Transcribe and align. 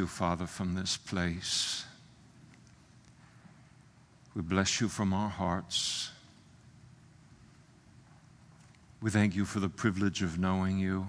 you, 0.00 0.06
Father, 0.06 0.46
from 0.46 0.74
this 0.74 0.96
place. 0.96 1.84
We 4.34 4.40
bless 4.40 4.80
you 4.80 4.88
from 4.88 5.12
our 5.12 5.28
hearts. 5.28 6.10
We 9.02 9.10
thank 9.10 9.36
you 9.36 9.44
for 9.44 9.60
the 9.60 9.68
privilege 9.68 10.22
of 10.22 10.38
knowing 10.38 10.78
you, 10.78 11.06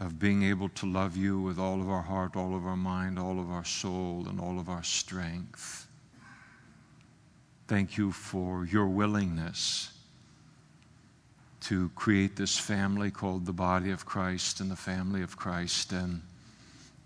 of 0.00 0.18
being 0.18 0.44
able 0.44 0.70
to 0.70 0.86
love 0.86 1.14
you 1.14 1.38
with 1.38 1.58
all 1.58 1.82
of 1.82 1.90
our 1.90 2.02
heart, 2.02 2.36
all 2.36 2.56
of 2.56 2.66
our 2.66 2.76
mind, 2.76 3.18
all 3.18 3.38
of 3.38 3.50
our 3.50 3.64
soul, 3.66 4.24
and 4.26 4.40
all 4.40 4.58
of 4.58 4.70
our 4.70 4.82
strength. 4.82 5.86
Thank 7.68 7.98
you 7.98 8.12
for 8.12 8.64
your 8.64 8.86
willingness 8.86 9.93
to 11.64 11.88
create 11.94 12.36
this 12.36 12.58
family 12.58 13.10
called 13.10 13.46
the 13.46 13.52
body 13.52 13.90
of 13.90 14.04
Christ 14.04 14.60
and 14.60 14.70
the 14.70 14.76
family 14.76 15.22
of 15.22 15.36
Christ 15.36 15.92
and 15.92 16.20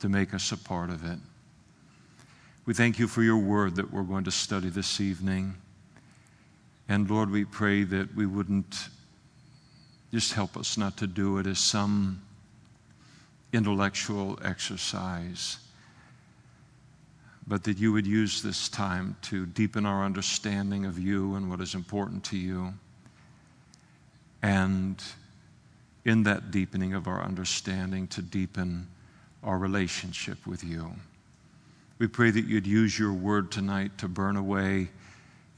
to 0.01 0.09
make 0.09 0.35
us 0.35 0.51
a 0.51 0.57
part 0.57 0.91
of 0.91 1.05
it. 1.05 1.19
We 2.67 2.75
thank 2.75 2.99
you 2.99 3.07
for 3.07 3.23
your 3.23 3.39
word 3.39 3.77
that 3.77 3.93
we're 3.93 4.03
going 4.03 4.25
to 4.25 4.31
study 4.31 4.69
this 4.69 5.01
evening. 5.01 5.55
And 6.89 7.09
Lord, 7.09 7.31
we 7.31 7.45
pray 7.45 7.85
that 7.85 8.15
we 8.17 8.27
wouldn't 8.27 8.89
just 10.13 10.33
help 10.33 10.57
us 10.57 10.77
not 10.77 10.97
to 10.99 11.07
do 11.07 11.39
it 11.39 11.47
as 11.47 11.59
some 11.59 12.21
intellectual 13.53 14.39
exercise, 14.45 15.59
but 17.47 17.65
that 17.65 17.79
you 17.79 17.93
would 17.93 18.07
use 18.07 18.43
this 18.43 18.69
time 18.69 19.17
to 19.23 19.47
deepen 19.47 19.87
our 19.87 20.05
understanding 20.05 20.85
of 20.85 20.99
you 20.99 21.37
and 21.37 21.49
what 21.49 21.61
is 21.61 21.75
important 21.75 22.25
to 22.25 22.37
you. 22.37 22.75
And 24.43 25.03
in 26.05 26.23
that 26.23 26.51
deepening 26.51 26.95
of 26.95 27.07
our 27.07 27.23
understanding, 27.23 28.07
to 28.09 28.23
deepen 28.23 28.89
our 29.43 29.59
relationship 29.59 30.47
with 30.47 30.65
you. 30.65 30.93
We 31.99 32.07
pray 32.07 32.31
that 32.31 32.47
you'd 32.47 32.67
use 32.67 32.99
your 32.99 33.13
word 33.13 33.51
tonight 33.51 33.99
to 33.99 34.09
burn 34.09 34.37
away 34.37 34.89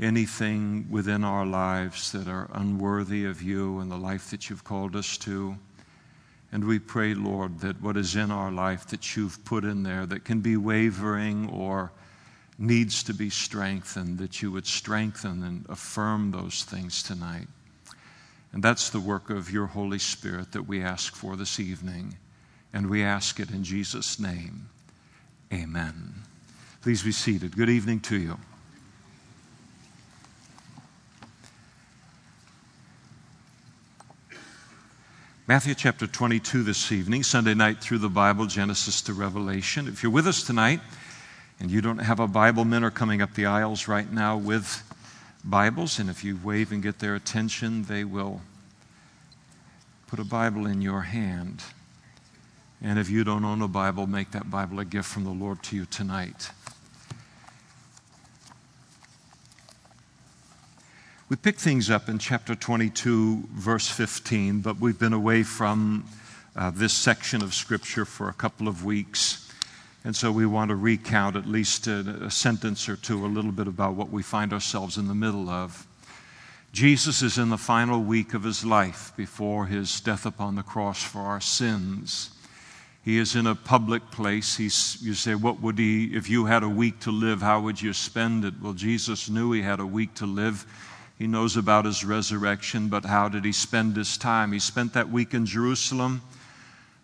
anything 0.01 0.87
within 0.91 1.23
our 1.23 1.45
lives 1.45 2.13
that 2.13 2.27
are 2.27 2.49
unworthy 2.55 3.27
of 3.27 3.43
you 3.43 3.81
and 3.81 3.91
the 3.91 3.97
life 3.97 4.31
that 4.31 4.49
you've 4.49 4.65
called 4.65 4.97
us 4.97 5.19
to. 5.19 5.57
And 6.53 6.65
we 6.65 6.79
pray, 6.79 7.15
Lord, 7.15 7.61
that 7.61 7.81
what 7.81 7.97
is 7.97 8.17
in 8.17 8.31
our 8.31 8.51
life 8.51 8.87
that 8.89 9.17
you've 9.17 9.45
put 9.45 9.65
in 9.65 9.83
there 9.83 10.07
that 10.07 10.25
can 10.25 10.41
be 10.41 10.57
wavering 10.57 11.49
or 11.51 11.93
needs 12.59 13.03
to 13.05 13.15
be 13.15 13.31
strengthened, 13.31 14.19
that 14.19 14.43
you 14.43 14.51
would 14.51 14.67
strengthen 14.67 15.43
and 15.43 15.67
affirm 15.69 16.31
those 16.31 16.65
things 16.65 17.03
tonight. 17.03 17.47
And 18.53 18.63
that's 18.63 18.91
the 18.91 19.01
work 19.01 19.31
of 19.31 19.51
your 19.51 19.67
Holy 19.67 19.99
Spirit 19.99 20.53
that 20.53 20.67
we 20.67 20.83
ask 20.83 21.15
for 21.15 21.37
this 21.37 21.61
evening. 21.61 22.17
And 22.73 22.89
we 22.89 23.03
ask 23.03 23.39
it 23.39 23.51
in 23.51 23.65
Jesus' 23.65 24.19
name. 24.19 24.69
Amen. 25.53 26.15
Please 26.83 27.03
be 27.03 27.13
seated. 27.13 27.57
Good 27.57 27.69
evening 27.69 28.01
to 28.01 28.17
you. 28.17 28.39
Matthew 35.47 35.75
chapter 35.75 36.07
22 36.07 36.63
this 36.63 36.93
evening, 36.93 37.25
Sunday 37.25 37.55
night 37.55 37.81
through 37.81 37.99
the 37.99 38.09
Bible, 38.09 38.47
Genesis 38.47 39.03
to 39.03 39.13
Revelation. 39.13 39.89
If 39.89 40.03
you're 40.03 40.13
with 40.13 40.29
us 40.29 40.45
tonight 40.45 40.81
and 41.59 41.73
you 41.73 41.81
don't 41.81 41.99
have 41.99 42.21
a 42.21 42.29
Bible, 42.29 42.65
men 42.65 42.85
are 42.85 42.91
coming 42.93 43.21
up 43.21 43.35
the 43.35 43.47
aisles 43.47 43.89
right 43.89 44.11
now 44.13 44.37
with 44.37 44.85
Bibles, 45.45 45.99
and 45.99 46.11
if 46.11 46.23
you 46.23 46.39
wave 46.43 46.71
and 46.71 46.83
get 46.83 46.99
their 46.99 47.15
attention, 47.15 47.85
they 47.85 48.05
will 48.05 48.43
put 50.07 50.19
a 50.19 50.25
Bible 50.25 50.67
in 50.67 50.83
your 50.83 51.03
hand. 51.03 51.63
And 52.83 52.99
if 52.99 53.09
you 53.09 53.25
don't 53.25 53.45
own 53.45 53.63
a 53.63 53.69
Bible, 53.69 54.07
make 54.07 54.33
that 54.33 54.51
Bible 54.51 54.81
a 54.81 54.85
gift 54.85 55.09
from 55.09 55.25
the 55.25 55.31
Lord 55.31 55.63
to 55.65 55.77
you 55.77 55.87
tonight. 55.87 56.51
We 61.31 61.37
pick 61.37 61.59
things 61.59 61.89
up 61.89 62.09
in 62.09 62.19
chapter 62.19 62.55
22, 62.55 63.45
verse 63.53 63.89
15, 63.89 64.61
but 64.61 64.79
we've 64.79 64.99
been 64.99 65.13
away 65.13 65.43
from 65.43 66.05
uh, 66.57 66.71
this 66.71 66.93
section 66.93 67.43
of 67.43 67.55
Scripture 67.55 68.05
for 68.05 68.29
a 68.29 68.35
couple 68.35 68.67
of 68.69 68.85
weeks. 68.85 69.50
And 70.03 70.17
so 70.17 70.33
we 70.33 70.47
want 70.47 70.71
to 70.71 70.77
recount 70.77 71.37
at 71.37 71.47
least 71.47 71.87
a, 71.87 72.25
a, 72.25 72.31
sentence 72.31 72.89
or 72.89 72.97
two, 72.97 73.25
a 73.25 73.29
little 73.29 73.53
bit 73.53 73.69
about 73.69 73.95
what 73.95 74.11
we 74.11 74.23
find 74.23 74.53
ourselves 74.53 74.97
in 74.97 75.09
the 75.09 75.15
middle 75.15 75.51
of. 75.51 75.87
Jesus 76.73 77.21
is 77.21 77.37
in 77.37 77.51
the 77.51 77.59
final 77.59 78.01
week 78.01 78.33
of 78.33 78.45
his 78.45 78.65
life 78.65 79.13
before 79.17 79.67
his 79.67 80.01
death 80.01 80.25
upon 80.25 80.55
the 80.55 80.63
cross 80.63 81.03
for 81.03 81.21
our 81.21 81.41
sins. 81.41 82.31
He 83.03 83.19
is 83.19 83.35
in 83.35 83.47
a 83.47 83.55
public 83.55 84.11
place. 84.11 84.57
He's, 84.57 84.99
you 85.03 85.15
say, 85.15 85.35
What 85.35 85.61
would 85.61 85.79
he, 85.79 86.15
if 86.15 86.31
you 86.31 86.47
had 86.47 86.63
a 86.63 86.69
week 86.69 87.01
to 87.01 87.11
live, 87.11 87.43
how 87.43 87.61
would 87.61 87.81
you 87.81 87.93
spend 87.93 88.45
it? 88.45 88.55
Well, 88.63 88.73
Jesus 88.73 89.29
knew 89.29 89.53
he 89.53 89.63
had 89.63 89.81
a 89.81 89.87
week 89.87 90.15
to 90.15 90.27
live. 90.27 90.65
He 91.19 91.27
knows 91.27 91.57
about 91.57 91.85
his 91.85 92.05
resurrection, 92.05 92.89
but 92.89 93.05
how 93.05 93.29
did 93.29 93.45
he 93.45 93.53
spend 93.53 93.97
his 93.97 94.17
time? 94.17 94.53
He 94.53 94.59
spent 94.59 94.95
that 94.95 95.11
week 95.11 95.35
in 95.35 95.45
Jerusalem 95.45 96.23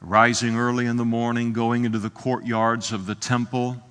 rising 0.06 0.56
early 0.56 0.86
in 0.86 0.96
the 0.96 1.04
morning, 1.04 1.52
going 1.52 1.84
into 1.84 1.98
the 1.98 2.10
courtyards 2.10 2.92
of 2.92 3.06
the 3.06 3.14
temple, 3.14 3.82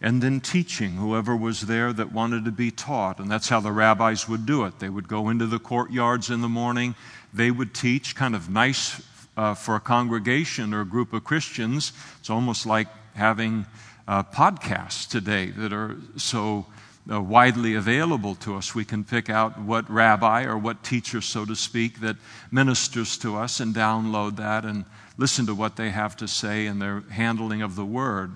and 0.00 0.22
then 0.22 0.40
teaching 0.40 0.92
whoever 0.92 1.34
was 1.34 1.62
there 1.62 1.92
that 1.92 2.12
wanted 2.12 2.44
to 2.44 2.52
be 2.52 2.70
taught. 2.70 3.18
And 3.18 3.30
that's 3.30 3.48
how 3.48 3.60
the 3.60 3.72
rabbis 3.72 4.28
would 4.28 4.44
do 4.44 4.64
it. 4.64 4.78
They 4.78 4.90
would 4.90 5.08
go 5.08 5.30
into 5.30 5.46
the 5.46 5.58
courtyards 5.58 6.30
in 6.30 6.42
the 6.42 6.48
morning, 6.48 6.94
they 7.32 7.50
would 7.50 7.74
teach, 7.74 8.14
kind 8.14 8.34
of 8.34 8.50
nice 8.50 9.02
uh, 9.36 9.54
for 9.54 9.74
a 9.74 9.80
congregation 9.80 10.74
or 10.74 10.82
a 10.82 10.86
group 10.86 11.12
of 11.12 11.24
Christians. 11.24 11.92
It's 12.20 12.30
almost 12.30 12.66
like 12.66 12.88
having 13.14 13.66
uh, 14.06 14.22
podcasts 14.22 15.08
today 15.08 15.46
that 15.46 15.72
are 15.72 15.96
so 16.16 16.66
uh, 17.10 17.20
widely 17.20 17.74
available 17.74 18.34
to 18.36 18.56
us. 18.56 18.74
We 18.74 18.84
can 18.84 19.04
pick 19.04 19.30
out 19.30 19.58
what 19.58 19.88
rabbi 19.90 20.44
or 20.44 20.58
what 20.58 20.82
teacher, 20.82 21.20
so 21.20 21.44
to 21.44 21.56
speak, 21.56 22.00
that 22.00 22.16
ministers 22.50 23.16
to 23.18 23.36
us 23.36 23.60
and 23.60 23.74
download 23.74 24.36
that 24.36 24.64
and 24.64 24.84
listen 25.16 25.46
to 25.46 25.54
what 25.54 25.76
they 25.76 25.90
have 25.90 26.16
to 26.16 26.28
say 26.28 26.66
in 26.66 26.78
their 26.78 27.00
handling 27.10 27.62
of 27.62 27.76
the 27.76 27.84
word. 27.84 28.34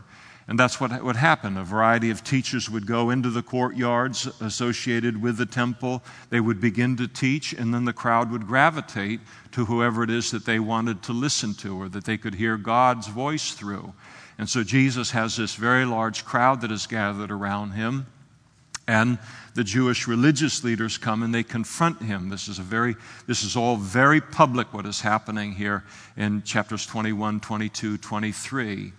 And 0.49 0.59
that's 0.59 0.81
what 0.81 1.05
would 1.05 1.17
happen. 1.17 1.59
A 1.59 1.65
variety 1.65 2.09
of 2.09 2.25
teachers 2.25 2.71
would 2.71 2.87
go 2.87 3.11
into 3.11 3.29
the 3.29 3.43
courtyards 3.43 4.27
associated 4.41 5.21
with 5.21 5.37
the 5.37 5.45
temple. 5.45 6.03
They 6.31 6.41
would 6.41 6.59
begin 6.59 6.97
to 6.97 7.07
teach, 7.07 7.53
and 7.53 7.75
then 7.75 7.85
the 7.85 7.93
crowd 7.93 8.31
would 8.31 8.47
gravitate 8.47 9.21
to 9.53 9.67
whoever 9.67 10.03
it 10.03 10.11
is 10.11 10.31
that 10.31 10.47
they 10.47 10.59
wanted 10.59 11.03
to 11.03 11.13
listen 11.13 11.53
to 11.57 11.79
or 11.79 11.91
that 11.91 12.07
they 12.07 12.17
could 12.17 12.35
hear 12.35 12.57
God's 12.57 13.09
voice 13.09 13.53
through. 13.53 13.93
And 14.39 14.49
so 14.49 14.65
Jesus 14.65 15.11
has 15.11 15.37
this 15.37 15.55
very 15.55 15.85
large 15.85 16.25
crowd 16.25 16.63
that 16.63 16.73
is 16.73 16.87
gathered 16.87 17.31
around 17.31 17.73
him. 17.73 18.07
And 18.87 19.19
the 19.59 19.65
Jewish 19.65 20.07
religious 20.07 20.63
leaders 20.63 20.99
come 20.99 21.25
and 21.25 21.35
they 21.35 21.43
confront 21.43 22.01
him. 22.01 22.29
This 22.29 22.47
is, 22.47 22.61
a 22.61 22.63
very, 22.63 22.95
this 23.27 23.43
is 23.43 23.57
all 23.57 23.75
very 23.75 24.21
public 24.21 24.73
what 24.73 24.87
is 24.87 25.01
happening 25.01 25.51
here 25.51 25.83
in 26.17 26.45
chapters 26.45 26.87
21, 26.87 27.41
22, 27.41 27.99
23. 27.99 28.93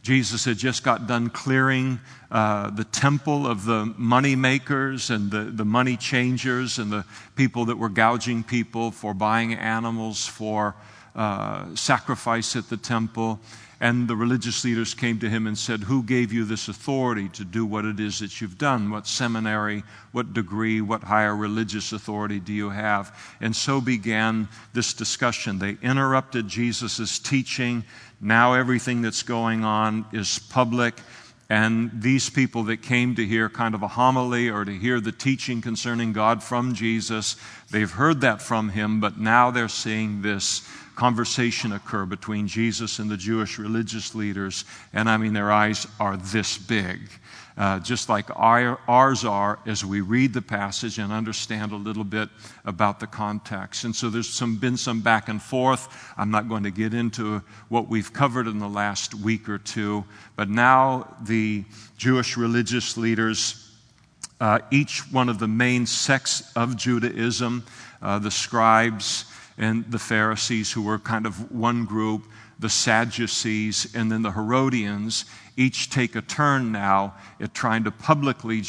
Jesus 0.00 0.46
had 0.46 0.56
just 0.56 0.82
got 0.82 1.06
done 1.06 1.28
clearing 1.28 2.00
uh, 2.30 2.70
the 2.70 2.84
temple 2.84 3.46
of 3.46 3.66
the 3.66 3.92
money 3.98 4.34
makers 4.34 5.10
and 5.10 5.30
the, 5.30 5.42
the 5.42 5.66
money 5.66 5.98
changers 5.98 6.78
and 6.78 6.90
the 6.90 7.04
people 7.34 7.66
that 7.66 7.76
were 7.76 7.90
gouging 7.90 8.42
people 8.42 8.92
for 8.92 9.12
buying 9.12 9.52
animals 9.52 10.24
for 10.24 10.76
uh, 11.14 11.74
sacrifice 11.74 12.56
at 12.56 12.70
the 12.70 12.78
temple. 12.78 13.38
And 13.86 14.08
the 14.08 14.16
religious 14.16 14.64
leaders 14.64 14.94
came 14.94 15.20
to 15.20 15.30
him 15.30 15.46
and 15.46 15.56
said, 15.56 15.84
Who 15.84 16.02
gave 16.02 16.32
you 16.32 16.44
this 16.44 16.66
authority 16.66 17.28
to 17.28 17.44
do 17.44 17.64
what 17.64 17.84
it 17.84 18.00
is 18.00 18.18
that 18.18 18.40
you've 18.40 18.58
done? 18.58 18.90
What 18.90 19.06
seminary, 19.06 19.84
what 20.10 20.34
degree, 20.34 20.80
what 20.80 21.04
higher 21.04 21.36
religious 21.36 21.92
authority 21.92 22.40
do 22.40 22.52
you 22.52 22.70
have? 22.70 23.16
And 23.40 23.54
so 23.54 23.80
began 23.80 24.48
this 24.72 24.92
discussion. 24.92 25.60
They 25.60 25.78
interrupted 25.82 26.48
Jesus' 26.48 27.20
teaching. 27.20 27.84
Now 28.20 28.54
everything 28.54 29.02
that's 29.02 29.22
going 29.22 29.62
on 29.62 30.04
is 30.12 30.40
public. 30.40 31.00
And 31.48 31.92
these 31.94 32.28
people 32.28 32.64
that 32.64 32.82
came 32.82 33.14
to 33.14 33.24
hear 33.24 33.48
kind 33.48 33.76
of 33.76 33.84
a 33.84 33.88
homily 33.88 34.48
or 34.48 34.64
to 34.64 34.76
hear 34.76 34.98
the 34.98 35.12
teaching 35.12 35.62
concerning 35.62 36.12
God 36.12 36.42
from 36.42 36.74
Jesus, 36.74 37.36
they've 37.76 37.90
heard 37.90 38.22
that 38.22 38.40
from 38.40 38.70
him, 38.70 39.00
but 39.00 39.18
now 39.18 39.50
they're 39.50 39.68
seeing 39.68 40.22
this 40.22 40.66
conversation 40.94 41.72
occur 41.72 42.06
between 42.06 42.48
Jesus 42.48 42.98
and 42.98 43.10
the 43.10 43.18
Jewish 43.18 43.58
religious 43.58 44.14
leaders. 44.14 44.64
And 44.94 45.10
I 45.10 45.18
mean, 45.18 45.34
their 45.34 45.52
eyes 45.52 45.86
are 46.00 46.16
this 46.16 46.56
big. 46.56 47.00
Uh, 47.58 47.78
just 47.80 48.08
like 48.08 48.30
our, 48.34 48.78
ours 48.88 49.26
are 49.26 49.58
as 49.66 49.84
we 49.84 50.00
read 50.00 50.32
the 50.32 50.40
passage 50.40 50.98
and 50.98 51.12
understand 51.12 51.72
a 51.72 51.76
little 51.76 52.04
bit 52.04 52.30
about 52.64 52.98
the 52.98 53.06
context. 53.06 53.84
And 53.84 53.94
so 53.94 54.08
there's 54.08 54.28
some, 54.28 54.56
been 54.56 54.78
some 54.78 55.02
back 55.02 55.28
and 55.28 55.42
forth. 55.42 56.14
I'm 56.16 56.30
not 56.30 56.48
going 56.48 56.62
to 56.62 56.70
get 56.70 56.94
into 56.94 57.42
what 57.68 57.88
we've 57.88 58.10
covered 58.10 58.46
in 58.46 58.58
the 58.58 58.68
last 58.68 59.14
week 59.14 59.50
or 59.50 59.58
two, 59.58 60.02
but 60.34 60.48
now 60.48 61.14
the 61.20 61.64
Jewish 61.98 62.38
religious 62.38 62.96
leaders. 62.96 63.65
Uh, 64.40 64.58
each 64.70 65.00
one 65.12 65.28
of 65.28 65.38
the 65.38 65.48
main 65.48 65.86
sects 65.86 66.52
of 66.54 66.76
Judaism, 66.76 67.64
uh, 68.02 68.18
the 68.18 68.30
scribes, 68.30 69.24
and 69.58 69.90
the 69.90 69.98
Pharisees, 69.98 70.72
who 70.72 70.82
were 70.82 70.98
kind 70.98 71.24
of 71.24 71.50
one 71.50 71.86
group, 71.86 72.24
the 72.58 72.68
Sadducees, 72.68 73.94
and 73.94 74.10
then 74.10 74.22
the 74.22 74.32
Herodians 74.32 75.24
each 75.56 75.88
take 75.88 76.14
a 76.14 76.22
turn 76.22 76.70
now 76.70 77.14
at 77.40 77.54
trying 77.54 77.84
to 77.84 77.90
publicly 77.90 78.62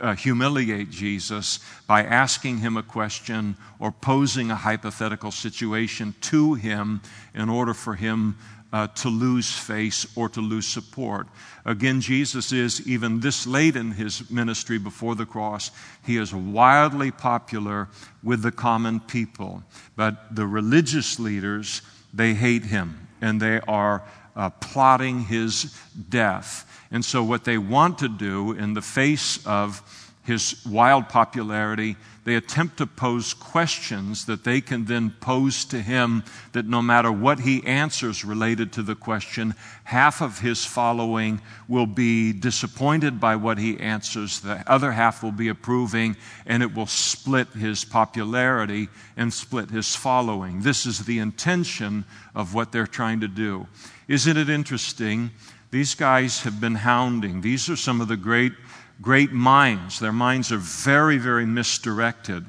uh, 0.00 0.14
humiliate 0.14 0.90
Jesus 0.90 1.60
by 1.86 2.04
asking 2.04 2.58
him 2.58 2.76
a 2.76 2.82
question 2.82 3.56
or 3.78 3.90
posing 3.90 4.50
a 4.50 4.56
hypothetical 4.56 5.30
situation 5.30 6.14
to 6.20 6.54
him 6.54 7.00
in 7.34 7.48
order 7.48 7.72
for 7.72 7.94
him 7.94 8.36
uh, 8.72 8.88
to 8.88 9.08
lose 9.08 9.50
face 9.50 10.06
or 10.16 10.28
to 10.28 10.40
lose 10.40 10.66
support. 10.66 11.28
Again, 11.66 12.02
Jesus 12.02 12.52
is, 12.52 12.86
even 12.86 13.20
this 13.20 13.46
late 13.46 13.74
in 13.74 13.92
his 13.92 14.30
ministry 14.30 14.78
before 14.78 15.14
the 15.14 15.24
cross, 15.24 15.70
he 16.04 16.18
is 16.18 16.34
wildly 16.34 17.10
popular 17.10 17.88
with 18.22 18.42
the 18.42 18.52
common 18.52 19.00
people. 19.00 19.62
But 19.96 20.36
the 20.36 20.46
religious 20.46 21.18
leaders, 21.18 21.80
they 22.12 22.34
hate 22.34 22.64
him 22.64 23.08
and 23.22 23.40
they 23.40 23.60
are 23.60 24.02
uh, 24.36 24.50
plotting 24.50 25.20
his 25.20 25.74
death. 26.10 26.70
And 26.90 27.02
so, 27.04 27.24
what 27.24 27.44
they 27.44 27.56
want 27.56 27.98
to 28.00 28.08
do 28.08 28.52
in 28.52 28.74
the 28.74 28.82
face 28.82 29.44
of 29.46 29.82
his 30.24 30.64
wild 30.66 31.08
popularity, 31.08 31.96
they 32.24 32.34
attempt 32.36 32.78
to 32.78 32.86
pose 32.86 33.34
questions 33.34 34.24
that 34.24 34.44
they 34.44 34.60
can 34.60 34.86
then 34.86 35.14
pose 35.20 35.64
to 35.66 35.80
him 35.80 36.24
that 36.52 36.66
no 36.66 36.80
matter 36.80 37.12
what 37.12 37.40
he 37.40 37.64
answers 37.66 38.24
related 38.24 38.72
to 38.72 38.82
the 38.82 38.94
question, 38.94 39.54
half 39.84 40.22
of 40.22 40.40
his 40.40 40.64
following 40.64 41.40
will 41.68 41.86
be 41.86 42.32
disappointed 42.32 43.20
by 43.20 43.36
what 43.36 43.58
he 43.58 43.78
answers, 43.78 44.40
the 44.40 44.64
other 44.66 44.92
half 44.92 45.22
will 45.22 45.32
be 45.32 45.48
approving, 45.48 46.16
and 46.46 46.62
it 46.62 46.74
will 46.74 46.86
split 46.86 47.48
his 47.48 47.84
popularity 47.84 48.88
and 49.16 49.32
split 49.32 49.70
his 49.70 49.94
following. 49.94 50.62
This 50.62 50.86
is 50.86 51.04
the 51.04 51.18
intention 51.18 52.04
of 52.34 52.54
what 52.54 52.72
they're 52.72 52.86
trying 52.86 53.20
to 53.20 53.28
do. 53.28 53.66
Isn't 54.08 54.36
it 54.36 54.48
interesting? 54.48 55.30
These 55.70 55.94
guys 55.94 56.42
have 56.42 56.60
been 56.60 56.76
hounding. 56.76 57.40
These 57.40 57.68
are 57.68 57.76
some 57.76 58.00
of 58.00 58.08
the 58.08 58.16
great 58.16 58.52
great 59.00 59.32
minds. 59.32 59.98
Their 60.00 60.12
minds 60.12 60.52
are 60.52 60.58
very, 60.58 61.18
very 61.18 61.46
misdirected. 61.46 62.44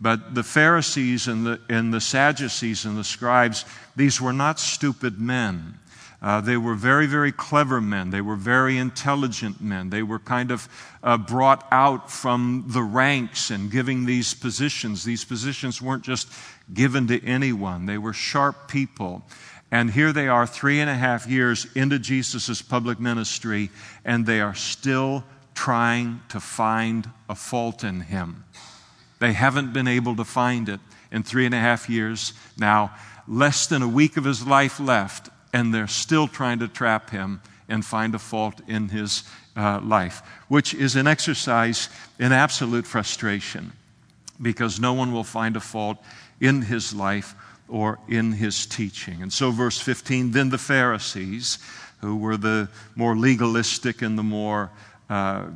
But 0.00 0.34
the 0.34 0.42
Pharisees 0.42 1.26
and 1.26 1.46
the, 1.46 1.60
and 1.68 1.92
the 1.92 2.00
Sadducees 2.00 2.84
and 2.84 2.98
the 2.98 3.04
scribes, 3.04 3.64
these 3.94 4.20
were 4.20 4.32
not 4.32 4.60
stupid 4.60 5.18
men. 5.18 5.78
Uh, 6.20 6.40
they 6.40 6.56
were 6.56 6.74
very, 6.74 7.06
very 7.06 7.32
clever 7.32 7.80
men. 7.80 8.10
They 8.10 8.20
were 8.20 8.36
very 8.36 8.78
intelligent 8.78 9.60
men. 9.60 9.90
They 9.90 10.02
were 10.02 10.18
kind 10.18 10.50
of 10.50 10.68
uh, 11.02 11.18
brought 11.18 11.66
out 11.70 12.10
from 12.10 12.64
the 12.68 12.82
ranks 12.82 13.50
and 13.50 13.70
giving 13.70 14.06
these 14.06 14.34
positions. 14.34 15.04
These 15.04 15.24
positions 15.24 15.80
weren't 15.80 16.04
just 16.04 16.28
given 16.72 17.06
to 17.08 17.24
anyone, 17.24 17.86
they 17.86 17.98
were 17.98 18.12
sharp 18.12 18.68
people. 18.68 19.22
And 19.70 19.90
here 19.90 20.12
they 20.12 20.28
are, 20.28 20.46
three 20.46 20.80
and 20.80 20.88
a 20.88 20.94
half 20.94 21.26
years 21.26 21.66
into 21.74 21.98
Jesus' 21.98 22.62
public 22.62 23.00
ministry, 23.00 23.70
and 24.04 24.24
they 24.24 24.40
are 24.40 24.54
still 24.54 25.24
trying 25.56 26.20
to 26.28 26.38
find 26.38 27.10
a 27.28 27.34
fault 27.34 27.82
in 27.82 28.02
him. 28.02 28.44
They 29.18 29.32
haven't 29.32 29.72
been 29.72 29.88
able 29.88 30.14
to 30.16 30.24
find 30.24 30.68
it 30.68 30.78
in 31.10 31.22
three 31.22 31.46
and 31.46 31.54
a 31.54 31.58
half 31.58 31.90
years. 31.90 32.34
Now, 32.56 32.94
less 33.26 33.66
than 33.66 33.82
a 33.82 33.88
week 33.88 34.16
of 34.16 34.24
his 34.24 34.46
life 34.46 34.78
left, 34.78 35.30
and 35.52 35.74
they're 35.74 35.88
still 35.88 36.28
trying 36.28 36.60
to 36.60 36.68
trap 36.68 37.10
him 37.10 37.40
and 37.68 37.84
find 37.84 38.14
a 38.14 38.18
fault 38.18 38.60
in 38.68 38.90
his 38.90 39.24
uh, 39.56 39.80
life, 39.82 40.22
which 40.48 40.74
is 40.74 40.94
an 40.94 41.06
exercise 41.06 41.88
in 42.18 42.30
absolute 42.30 42.86
frustration 42.86 43.72
because 44.40 44.78
no 44.78 44.92
one 44.92 45.12
will 45.12 45.24
find 45.24 45.56
a 45.56 45.60
fault 45.60 45.96
in 46.40 46.60
his 46.62 46.94
life 46.94 47.34
or 47.68 47.98
in 48.08 48.32
his 48.32 48.66
teaching. 48.66 49.22
And 49.22 49.32
so, 49.32 49.50
verse 49.50 49.80
15 49.80 50.32
then 50.32 50.50
the 50.50 50.58
Pharisees, 50.58 51.58
who 52.02 52.16
were 52.16 52.36
the 52.36 52.68
more 52.94 53.16
legalistic 53.16 54.02
and 54.02 54.18
the 54.18 54.22
more 54.22 54.70
uh, 55.08 55.46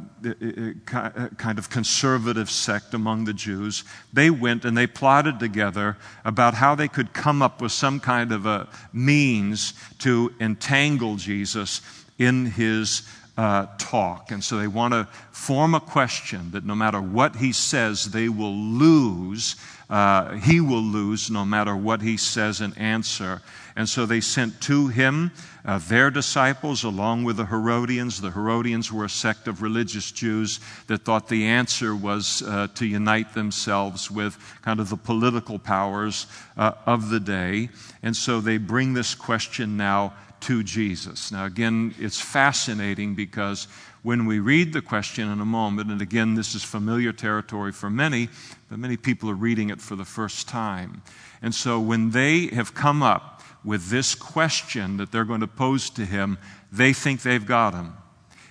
kind 0.87 1.59
of 1.59 1.71
conservative 1.71 2.49
sect 2.49 2.95
among 2.95 3.25
the 3.25 3.33
Jews, 3.33 3.83
they 4.13 4.31
went 4.31 4.65
and 4.65 4.77
they 4.77 4.87
plotted 4.87 5.41
together 5.41 5.97
about 6.25 6.55
how 6.55 6.75
they 6.75 6.87
could 6.87 7.13
come 7.13 7.43
up 7.43 7.61
with 7.61 7.73
some 7.73 7.99
kind 7.99 8.31
of 8.31 8.47
a 8.47 8.69
means 8.93 9.75
to 9.99 10.33
entangle 10.41 11.17
Jesus 11.17 11.81
in 12.19 12.47
his 12.47 13.03
uh, 13.37 13.67
talk. 13.79 14.31
And 14.31 14.45
so 14.45 14.59
they 14.59 14.69
want 14.69 14.93
to 14.93 15.09
form 15.33 15.75
a 15.75 15.81
question 15.81 16.51
that 16.53 16.65
no 16.65 16.75
matter 16.75 17.01
what 17.01 17.37
he 17.37 17.53
says, 17.53 18.11
they 18.11 18.29
will 18.29 18.55
lose. 18.55 19.57
Uh, 19.91 20.37
he 20.37 20.61
will 20.61 20.83
lose 20.83 21.31
no 21.31 21.45
matter 21.45 21.77
what 21.77 22.01
he 22.01 22.17
says 22.17 22.61
and 22.61 22.79
answer. 22.79 23.43
And 23.75 23.89
so 23.89 24.07
they 24.07 24.21
sent 24.21 24.61
to 24.63 24.87
him 24.87 25.33
uh, 25.65 25.79
their 25.79 26.11
disciples 26.11 26.85
along 26.85 27.25
with 27.25 27.37
the 27.37 27.47
Herodians. 27.47 28.21
The 28.21 28.31
Herodians 28.31 28.93
were 28.93 29.07
a 29.07 29.11
sect 29.11 29.49
of 29.49 29.63
religious 29.63 30.13
Jews 30.13 30.61
that 30.87 31.05
thought 31.05 31.29
the 31.29 31.47
answer 31.47 31.95
was 31.95 32.43
uh, 32.43 32.69
to 32.77 32.87
unite 32.87 33.35
themselves 33.35 34.11
with 34.11 34.39
kind 34.63 34.79
of 34.79 34.91
the 34.91 34.97
political 34.97 35.59
powers 35.59 36.29
uh, 36.57 36.73
of 36.87 37.11
the 37.11 37.21
day. 37.21 37.71
And 38.03 38.17
so 38.17 38.41
they 38.41 38.59
bring 38.59 38.95
this 38.95 39.17
question 39.17 39.77
now 39.77 40.15
to 40.43 40.63
Jesus. 40.63 41.33
Now, 41.33 41.45
again, 41.45 41.95
it's 41.99 42.21
fascinating 42.21 43.15
because 43.15 43.67
when 44.03 44.25
we 44.25 44.39
read 44.39 44.73
the 44.73 44.81
question 44.81 45.29
in 45.29 45.41
a 45.41 45.45
moment, 45.45 45.91
and 45.91 46.01
again, 46.01 46.35
this 46.35 46.55
is 46.55 46.65
familiar 46.65 47.13
territory 47.13 47.73
for 47.73 47.91
many, 47.91 48.31
but 48.71 48.79
many 48.79 48.97
people 48.97 49.29
are 49.29 49.35
reading 49.35 49.69
it 49.69 49.81
for 49.81 49.97
the 49.97 50.05
first 50.05 50.49
time. 50.49 51.03
And 51.43 51.53
so 51.53 51.81
when 51.81 52.11
they 52.11 52.47
have 52.47 52.73
come 52.73 53.03
up 53.03 53.43
with 53.65 53.91
this 53.91 54.15
question 54.15 54.97
that 54.99 55.11
they're 55.11 55.25
going 55.25 55.41
to 55.41 55.49
pose 55.49 55.91
to 55.91 56.07
him, 56.07 56.39
they 56.71 56.93
think 56.93 57.23
they've 57.23 57.45
got 57.45 57.75
him. 57.75 57.95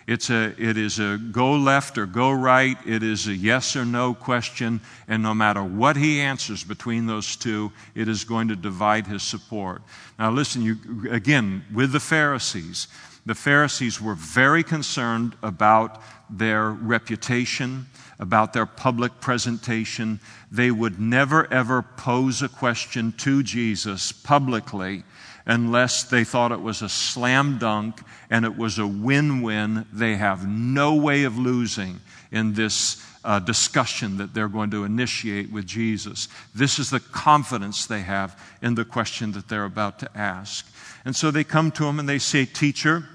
It's 0.08 0.30
a, 0.30 0.56
it 0.58 0.76
is 0.76 1.00
a 1.00 1.20
go 1.32 1.54
left 1.54 1.98
or 1.98 2.06
go 2.06 2.32
right. 2.32 2.78
It 2.86 3.02
is 3.02 3.28
a 3.28 3.34
yes 3.34 3.76
or 3.76 3.86
no 3.86 4.14
question. 4.14 4.82
And 5.08 5.24
no 5.24 5.34
matter 5.34 5.64
what 5.64 5.96
he 5.96 6.20
answers 6.20 6.64
between 6.64 7.06
those 7.06 7.36
two, 7.36 7.72
it 7.96 8.08
is 8.08 8.24
going 8.24 8.50
to 8.50 8.56
divide 8.56 9.08
his 9.08 9.24
support. 9.24 9.84
Now, 10.18 10.32
listen, 10.32 10.64
you, 10.64 10.78
again, 11.12 11.64
with 11.74 11.92
the 11.92 12.00
Pharisees, 12.00 12.88
the 13.26 13.36
Pharisees 13.36 14.02
were 14.02 14.16
very 14.16 14.64
concerned 14.64 15.36
about 15.44 16.02
their 16.30 16.72
reputation, 16.72 17.86
about 18.20 18.54
their 18.54 18.66
public 18.66 19.20
presentation. 19.22 20.20
They 20.52 20.72
would 20.72 21.00
never, 21.00 21.52
ever 21.52 21.82
pose 21.82 22.42
a 22.42 22.50
question 22.50 23.14
to 23.14 23.44
Jesus 23.44 24.12
publicly 24.12 25.04
unless 25.46 26.04
they 26.04 26.24
thought 26.24 26.52
it 26.52 26.62
was 26.62 26.82
a 26.82 26.90
slam 26.90 27.58
dunk 27.58 28.02
and 28.30 28.46
it 28.46 28.58
was 28.58 28.78
a 28.78 28.86
win 28.86 29.42
win. 29.42 29.86
They 29.92 30.16
have 30.16 30.48
no 30.48 30.94
way 30.96 31.24
of 31.24 31.38
losing 31.38 32.02
in 32.32 32.54
this 32.54 33.04
uh, 33.24 33.40
discussion 33.40 34.18
that 34.18 34.34
they're 34.34 34.48
going 34.48 34.72
to 34.72 34.84
initiate 34.84 35.52
with 35.52 35.66
Jesus. 35.66 36.28
This 36.54 36.78
is 36.78 36.90
the 36.90 37.00
confidence 37.00 37.86
they 37.86 38.02
have 38.02 38.40
in 38.62 38.76
the 38.76 38.86
question 38.86 39.32
that 39.34 39.48
they're 39.48 39.66
about 39.66 40.00
to 40.00 40.18
ask. 40.18 40.68
And 41.04 41.16
so 41.16 41.32
they 41.32 41.44
come 41.44 41.72
to 41.72 41.86
him 41.86 42.00
and 42.00 42.08
they 42.08 42.20
say, 42.20 42.46
Teacher, 42.46 43.06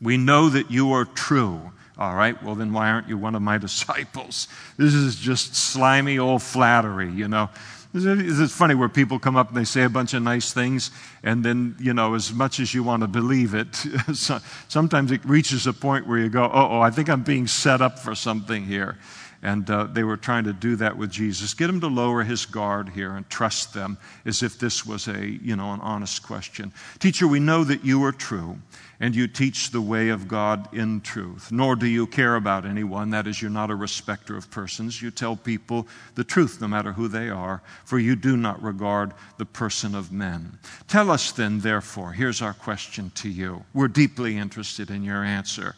we 0.00 0.16
know 0.16 0.48
that 0.48 0.70
you 0.70 0.92
are 0.92 1.04
true 1.04 1.72
all 2.00 2.14
right, 2.14 2.42
well, 2.42 2.54
then 2.54 2.72
why 2.72 2.88
aren't 2.88 3.08
you 3.08 3.18
one 3.18 3.34
of 3.34 3.42
my 3.42 3.58
disciples? 3.68 4.48
This 4.78 4.94
is 4.94 5.16
just 5.16 5.54
slimy 5.54 6.18
old 6.18 6.42
flattery, 6.42 7.12
you 7.12 7.28
know. 7.28 7.50
It's 7.92 8.54
funny 8.54 8.76
where 8.76 8.88
people 8.88 9.18
come 9.18 9.36
up 9.36 9.48
and 9.48 9.56
they 9.56 9.64
say 9.64 9.82
a 9.82 9.88
bunch 9.88 10.14
of 10.14 10.22
nice 10.22 10.52
things, 10.52 10.92
and 11.24 11.44
then, 11.44 11.76
you 11.80 11.92
know, 11.92 12.14
as 12.14 12.32
much 12.32 12.60
as 12.60 12.72
you 12.72 12.84
want 12.84 13.02
to 13.02 13.08
believe 13.08 13.52
it, 13.52 13.74
sometimes 14.68 15.10
it 15.10 15.24
reaches 15.24 15.66
a 15.66 15.72
point 15.72 16.06
where 16.06 16.18
you 16.18 16.28
go, 16.28 16.48
oh, 16.52 16.80
I 16.80 16.90
think 16.90 17.10
I'm 17.10 17.24
being 17.24 17.48
set 17.48 17.82
up 17.82 17.98
for 17.98 18.14
something 18.14 18.64
here. 18.64 18.96
And 19.42 19.70
uh, 19.70 19.84
they 19.84 20.04
were 20.04 20.18
trying 20.18 20.44
to 20.44 20.52
do 20.52 20.76
that 20.76 20.98
with 20.98 21.10
Jesus. 21.10 21.54
Get 21.54 21.70
him 21.70 21.80
to 21.80 21.86
lower 21.86 22.22
his 22.22 22.44
guard 22.44 22.90
here 22.90 23.12
and 23.12 23.28
trust 23.30 23.72
them 23.72 23.96
as 24.26 24.42
if 24.42 24.58
this 24.58 24.84
was 24.84 25.08
a, 25.08 25.26
you 25.26 25.56
know, 25.56 25.72
an 25.72 25.80
honest 25.80 26.22
question. 26.22 26.72
Teacher, 26.98 27.26
we 27.26 27.40
know 27.40 27.64
that 27.64 27.82
you 27.82 28.04
are 28.04 28.12
true 28.12 28.58
and 29.00 29.16
you 29.16 29.26
teach 29.26 29.70
the 29.70 29.80
way 29.80 30.10
of 30.10 30.28
God 30.28 30.68
in 30.74 31.00
truth. 31.00 31.50
Nor 31.50 31.74
do 31.74 31.86
you 31.86 32.06
care 32.06 32.36
about 32.36 32.66
anyone. 32.66 33.08
That 33.10 33.26
is, 33.26 33.40
you're 33.40 33.50
not 33.50 33.70
a 33.70 33.74
respecter 33.74 34.36
of 34.36 34.50
persons. 34.50 35.00
You 35.00 35.10
tell 35.10 35.36
people 35.36 35.88
the 36.16 36.24
truth, 36.24 36.60
no 36.60 36.68
matter 36.68 36.92
who 36.92 37.08
they 37.08 37.30
are, 37.30 37.62
for 37.86 37.98
you 37.98 38.14
do 38.14 38.36
not 38.36 38.62
regard 38.62 39.14
the 39.38 39.46
person 39.46 39.94
of 39.94 40.12
men. 40.12 40.58
Tell 40.86 41.10
us 41.10 41.32
then, 41.32 41.60
therefore, 41.60 42.12
here's 42.12 42.42
our 42.42 42.52
question 42.52 43.10
to 43.14 43.30
you. 43.30 43.64
We're 43.72 43.88
deeply 43.88 44.36
interested 44.36 44.90
in 44.90 45.02
your 45.02 45.24
answer. 45.24 45.76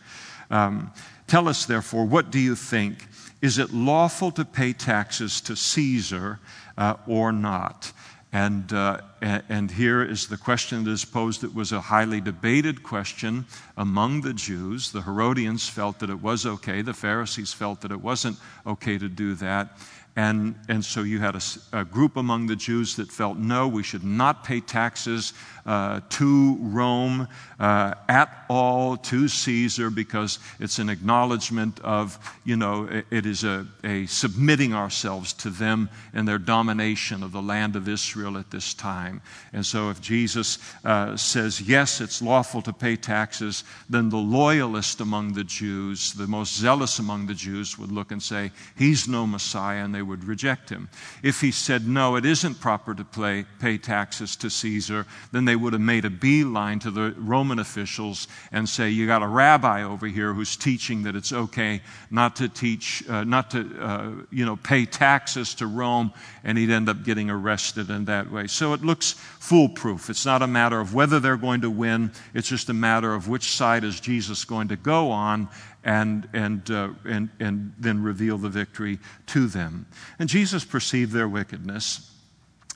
Um, 0.51 0.91
tell 1.29 1.49
us, 1.49 1.65
therefore, 1.65 2.05
what 2.05 2.33
do 2.33 2.41
you 2.41 2.57
think? 2.57 3.07
Is 3.43 3.59
it 3.59 3.75
lawful 3.75 4.31
to 4.33 4.45
pay 4.45 4.73
taxes 4.73 5.41
to 5.43 5.57
Caesar 5.57 6.39
uh, 6.79 6.95
or 7.09 7.33
not? 7.33 7.93
And, 8.33 8.73
uh, 8.73 9.01
and 9.21 9.71
here 9.71 10.03
is 10.03 10.29
the 10.29 10.39
question 10.39 10.85
that 10.85 10.91
is 10.91 11.05
posed. 11.05 11.45
It 11.45 11.55
was 11.55 11.73
a 11.73 11.81
highly 11.83 12.21
debated 12.21 12.83
question 12.83 13.45
among 13.77 14.23
the 14.23 14.33
Jews. 14.33 14.91
The 14.91 15.03
Herodians 15.03 15.69
felt 15.69 15.99
that 15.99 16.09
it 16.09 16.23
was 16.23 16.47
okay, 16.47 16.81
the 16.81 16.95
Pharisees 16.95 17.53
felt 17.53 17.83
that 17.83 17.91
it 17.91 18.01
wasn't 18.01 18.39
okay 18.67 18.97
to 18.97 19.09
do 19.09 19.35
that. 19.35 19.77
And, 20.15 20.57
and 20.69 20.85
so 20.85 21.03
you 21.03 21.21
had 21.21 21.37
a, 21.37 21.41
a, 21.73 21.85
group 21.87 22.17
among 22.17 22.47
the 22.47 22.57
Jews 22.57 22.97
that 22.97 23.11
felt, 23.11 23.39
no, 23.39 23.67
we 23.67 23.83
should 23.83 24.05
not 24.05 24.45
pay 24.45 24.61
taxes 24.61 25.33
uh, 25.65 26.01
to 26.11 26.59
Rome 26.61 27.29
uh, 27.63 27.95
at 28.09 28.45
all, 28.49 28.97
to 28.97 29.29
Caesar, 29.29 29.89
because 29.89 30.41
it's 30.59 30.81
an 30.81 30.91
acknowledgement 30.91 31.79
of, 31.81 32.19
you 32.45 32.57
know, 32.57 32.89
it, 33.11 33.25
is 33.25 33.45
a, 33.45 33.67
a 33.85 34.05
submitting 34.07 34.75
ourselves 34.75 35.33
to 35.33 35.49
them 35.49 35.89
and 36.13 36.27
their 36.27 36.39
domination 36.39 37.23
of 37.23 37.31
the 37.31 37.41
land 37.41 37.77
of 37.77 37.89
Israel 37.89 38.37
at 38.37 38.51
this 38.51 38.75
time. 38.75 39.23
And 39.53 39.65
so 39.65 39.91
if 39.91 40.01
Jesus 40.01 40.59
uh, 40.85 41.17
says, 41.17 41.61
yes, 41.61 42.01
it's 42.01 42.21
lawful 42.21 42.63
to 42.63 42.73
pay 42.73 42.97
taxes, 42.97 43.63
then 43.89 44.09
the 44.09 44.17
loyalist 44.17 45.01
among 45.01 45.35
the 45.35 45.45
Jews, 45.45 46.15
the 46.15 46.27
most 46.27 46.57
zealous 46.57 46.99
among 46.99 47.29
the 47.29 47.35
Jews, 47.35 47.79
would 47.79 47.93
look 47.93 48.11
and 48.11 48.23
say, 48.23 48.51
he's 48.77 49.07
no 49.07 49.25
Messiah, 49.25 49.85
and 49.85 49.95
they 49.95 50.03
would 50.03 50.25
reject 50.25 50.69
him. 50.69 50.89
If 51.23 51.41
he 51.41 51.53
said, 51.53 51.87
no, 51.87 52.17
it 52.17 52.27
isn't 52.27 52.61
proper 52.61 52.93
to 52.93 53.45
pay 53.61 53.79
taxes 53.79 54.35
to 54.37 54.51
Caesar, 54.51 55.07
then 55.31 55.45
they 55.45 55.55
would 55.55 55.75
have 55.75 55.81
made 55.81 56.05
a 56.05 56.11
beeline 56.11 56.81
to 56.81 56.91
the 56.91 57.15
Roman 57.17 57.52
officials 57.59 58.29
and 58.51 58.69
say, 58.69 58.91
you 58.91 59.07
got 59.07 59.23
a 59.23 59.27
rabbi 59.27 59.83
over 59.83 60.07
here 60.07 60.33
who's 60.33 60.57
teaching 60.57 61.03
that 61.05 61.17
it's 61.17 61.33
okay 61.33 61.81
not 62.11 62.37
to 62.37 62.49
teach, 62.49 63.03
uh, 63.09 63.25
not 63.25 63.51
to, 63.51 63.81
uh, 63.81 64.11
you 64.31 64.45
know, 64.45 64.57
pay 64.57 64.87
taxes 64.87 65.55
to 65.55 65.67
Rome, 65.67 66.13
and 66.45 66.59
he'd 66.59 66.71
end 66.71 66.89
up 66.89 67.05
getting 67.05 67.31
arrested 67.31 67.91
in 67.91 68.05
that 68.07 68.31
way. 68.31 68.47
So 68.47 68.73
it 68.75 68.83
looks 68.83 69.13
foolproof. 69.13 70.11
It's 70.11 70.27
not 70.27 70.43
a 70.43 70.47
matter 70.47 70.81
of 70.81 70.95
whether 70.95 71.21
they're 71.21 71.37
going 71.37 71.63
to 71.63 71.71
win, 71.71 72.13
it's 72.35 72.49
just 72.49 72.69
a 72.69 72.75
matter 72.75 73.15
of 73.15 73.29
which 73.29 73.55
side 73.57 73.85
is 73.85 74.01
Jesus 74.01 74.45
going 74.45 74.69
to 74.69 74.77
go 74.77 75.11
on 75.11 75.49
and, 75.85 76.29
and, 76.33 76.71
uh, 76.71 76.91
and, 77.05 77.31
and 77.41 77.73
then 77.79 78.03
reveal 78.03 78.39
the 78.39 78.49
victory 78.49 78.99
to 79.27 79.47
them. 79.47 79.87
And 80.19 80.29
Jesus 80.29 80.65
perceived 80.65 81.13
their 81.13 81.29
wickedness. 81.29 82.09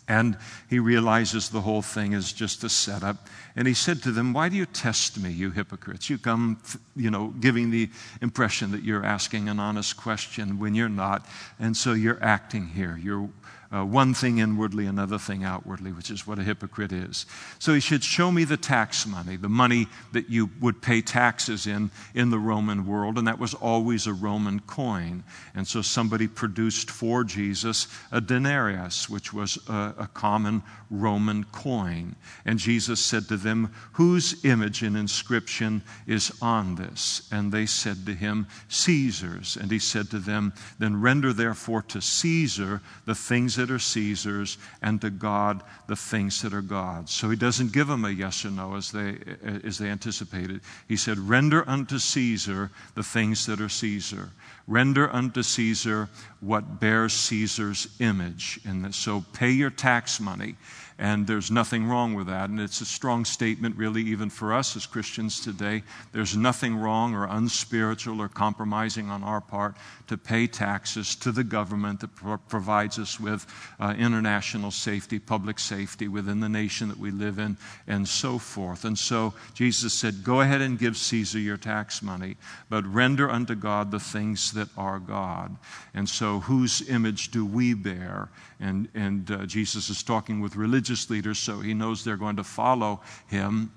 And 0.09 0.39
he 0.71 0.79
realizes 0.79 1.49
the 1.49 1.61
whole 1.61 1.83
thing 1.83 2.13
is 2.13 2.33
just 2.33 2.63
a 2.63 2.69
setup. 2.69 3.27
And 3.57 3.67
he 3.67 3.73
said 3.73 4.03
to 4.03 4.13
them, 4.13 4.35
Why 4.35 4.51
do 4.51 4.57
you 4.57 4.67
test 4.67 5.19
me, 5.19 5.31
you 5.31 5.51
hypocrites? 5.51 6.11
You 6.11 6.19
come, 6.19 6.61
you 6.95 7.11
know, 7.11 7.29
giving 7.41 7.71
the 7.71 7.89
impression 8.21 8.71
that 8.73 8.83
you're 8.83 9.05
asking 9.05 9.49
an 9.49 9.59
honest 9.59 9.97
question 9.97 10.59
when 10.59 10.75
you're 10.75 10.91
not. 10.91 11.27
And 11.59 11.75
so 11.75 11.95
you're 11.95 12.23
acting 12.23 12.69
here. 12.69 13.01
You're 13.03 13.31
uh, 13.75 13.85
one 13.85 14.15
thing 14.15 14.39
inwardly, 14.39 14.87
another 14.87 15.19
thing 15.19 15.45
outwardly, 15.45 15.93
which 15.93 16.11
is 16.11 16.27
what 16.27 16.39
a 16.39 16.43
hypocrite 16.43 16.93
is. 16.93 17.27
So 17.59 17.75
he 17.75 17.81
should 17.81 18.05
show 18.05 18.31
me 18.31 18.45
the 18.45 18.57
tax 18.57 19.07
money, 19.07 19.37
the 19.37 19.49
money 19.49 19.89
that 20.13 20.31
you 20.31 20.51
would 20.61 20.81
pay 20.83 21.01
taxes 21.01 21.67
in 21.67 21.91
in 22.15 22.31
the 22.31 22.39
Roman 22.39 22.87
world, 22.87 23.19
and 23.19 23.27
that 23.27 23.39
was 23.39 23.55
always 23.55 24.07
a 24.07 24.13
Roman 24.13 24.61
coin. 24.61 25.25
And 25.55 25.67
so 25.67 25.83
somebody 25.83 26.29
produced 26.29 26.91
for 26.91 27.25
Jesus 27.25 27.89
a 28.13 28.21
denarius, 28.21 29.09
which 29.11 29.33
was 29.33 29.59
a, 29.69 29.95
a 29.99 30.11
common 30.13 30.63
Roman 30.91 31.45
coin. 31.45 32.15
And 32.45 32.59
Jesus 32.59 33.01
said 33.01 33.29
to 33.29 33.37
them, 33.37 33.73
Whose 33.93 34.45
image 34.45 34.83
and 34.83 34.97
inscription 34.97 35.83
is 36.07 36.33
on 36.41 36.77
this? 36.77 37.29
And 37.33 37.51
they 37.51 37.67
said 37.67 38.07
to 38.07 38.15
him, 38.15 38.47
Caesar's. 38.69 39.57
And 39.57 39.71
he 39.71 39.79
said 39.79 40.11
to 40.11 40.19
them, 40.19 40.53
Then 40.79 41.01
render 41.01 41.33
therefore 41.33 41.83
to 41.83 42.01
Caesar 42.01 42.81
the 43.05 43.15
things 43.15 43.56
that 43.57 43.71
are 43.71 43.79
Caesar's, 43.79 44.59
and 44.81 45.01
to 45.01 45.11
God 45.11 45.63
the 45.87 45.97
things 45.97 46.43
that 46.43 46.55
are 46.55 46.63
God's. 46.63 47.13
So 47.13 47.29
he 47.29 47.37
doesn't 47.37 47.73
give 47.73 47.89
them 47.89 48.05
a 48.05 48.11
yes 48.11 48.45
or 48.45 48.51
no 48.51 48.77
as 48.77 48.93
they, 48.93 49.19
as 49.65 49.79
they 49.79 49.89
anticipated. 49.89 50.61
He 50.89 50.97
said, 50.97 51.19
Render 51.19 51.69
unto 51.69 51.99
Caesar 51.99 52.71
the 52.95 53.03
things 53.03 53.47
that 53.47 53.61
are 53.61 53.69
Caesar. 53.69 54.31
Render 54.67 55.13
unto 55.13 55.43
Caesar 55.43 56.09
what 56.41 56.81
bears 56.81 57.13
Caesar's 57.13 57.89
image. 58.01 58.61
And 58.67 58.95
so 58.95 59.25
pay 59.33 59.51
your 59.51 59.71
tax 59.71 60.21
money. 60.21 60.57
And 60.99 61.27
there's 61.27 61.51
nothing 61.51 61.87
wrong 61.87 62.15
with 62.15 62.29
that. 62.29 62.49
And 62.49 62.59
it's 62.59 62.81
a 62.81 62.87
strong 62.87 63.27
statement, 63.27 63.77
really, 63.77 64.03
even 64.03 64.31
for 64.31 64.55
us 64.55 64.77
as 64.77 64.87
Christians 64.87 65.41
today. 65.41 65.83
There's 66.13 66.35
nothing 66.35 66.75
wrong 66.75 67.15
or 67.15 67.27
unspiritual 67.27 68.21
or 68.21 68.29
compromising 68.29 69.11
on 69.11 69.23
our 69.23 69.43
part 69.43 69.77
to 70.07 70.17
pay 70.17 70.47
taxes 70.47 71.15
to 71.17 71.33
the 71.33 71.45
government 71.45 72.01
that 72.01 72.15
pro- 72.15 72.39
provides 72.39 72.99
us 72.99 73.21
with 73.21 73.47
uh, 73.79 73.95
international 73.99 74.71
safety, 74.71 75.19
public 75.19 75.59
safety 75.59 76.09
within 76.09 76.41
the 76.41 76.49
nation 76.49 76.89
that 76.89 76.99
we 76.99 77.11
live 77.11 77.39
in, 77.39 77.59
and 77.87 78.09
so 78.09 78.39
forth. 78.39 78.87
And 78.87 78.99
so 78.99 79.35
Jesus 79.53 79.93
said, 79.93 80.25
Go 80.25 80.41
ahead 80.41 80.63
and 80.63 80.79
give 80.79 80.97
Caesar 80.97 81.39
your 81.39 81.59
tax 81.59 82.03
money, 82.03 82.37
but 82.71 82.87
render 82.87 83.29
unto 83.29 83.55
God 83.55 83.91
the 83.91 84.01
things 84.01 84.53
that 84.53 84.69
are 84.79 84.99
God. 84.99 85.57
And 85.93 86.09
so, 86.09 86.41
whose 86.41 86.89
image 86.89 87.31
do 87.31 87.45
we 87.45 87.75
bear? 87.75 88.31
And, 88.59 88.89
and 88.95 89.31
uh, 89.31 89.45
Jesus 89.45 89.91
is 89.91 90.03
talking 90.03 90.41
with 90.41 90.57
religious 90.57 90.86
leaders, 91.11 91.39
so 91.39 91.61
he 91.61 91.75
knows 91.75 92.05
they're 92.05 92.17
going 92.17 92.37
to 92.37 92.45
follow 92.45 93.01
him. 93.27 93.73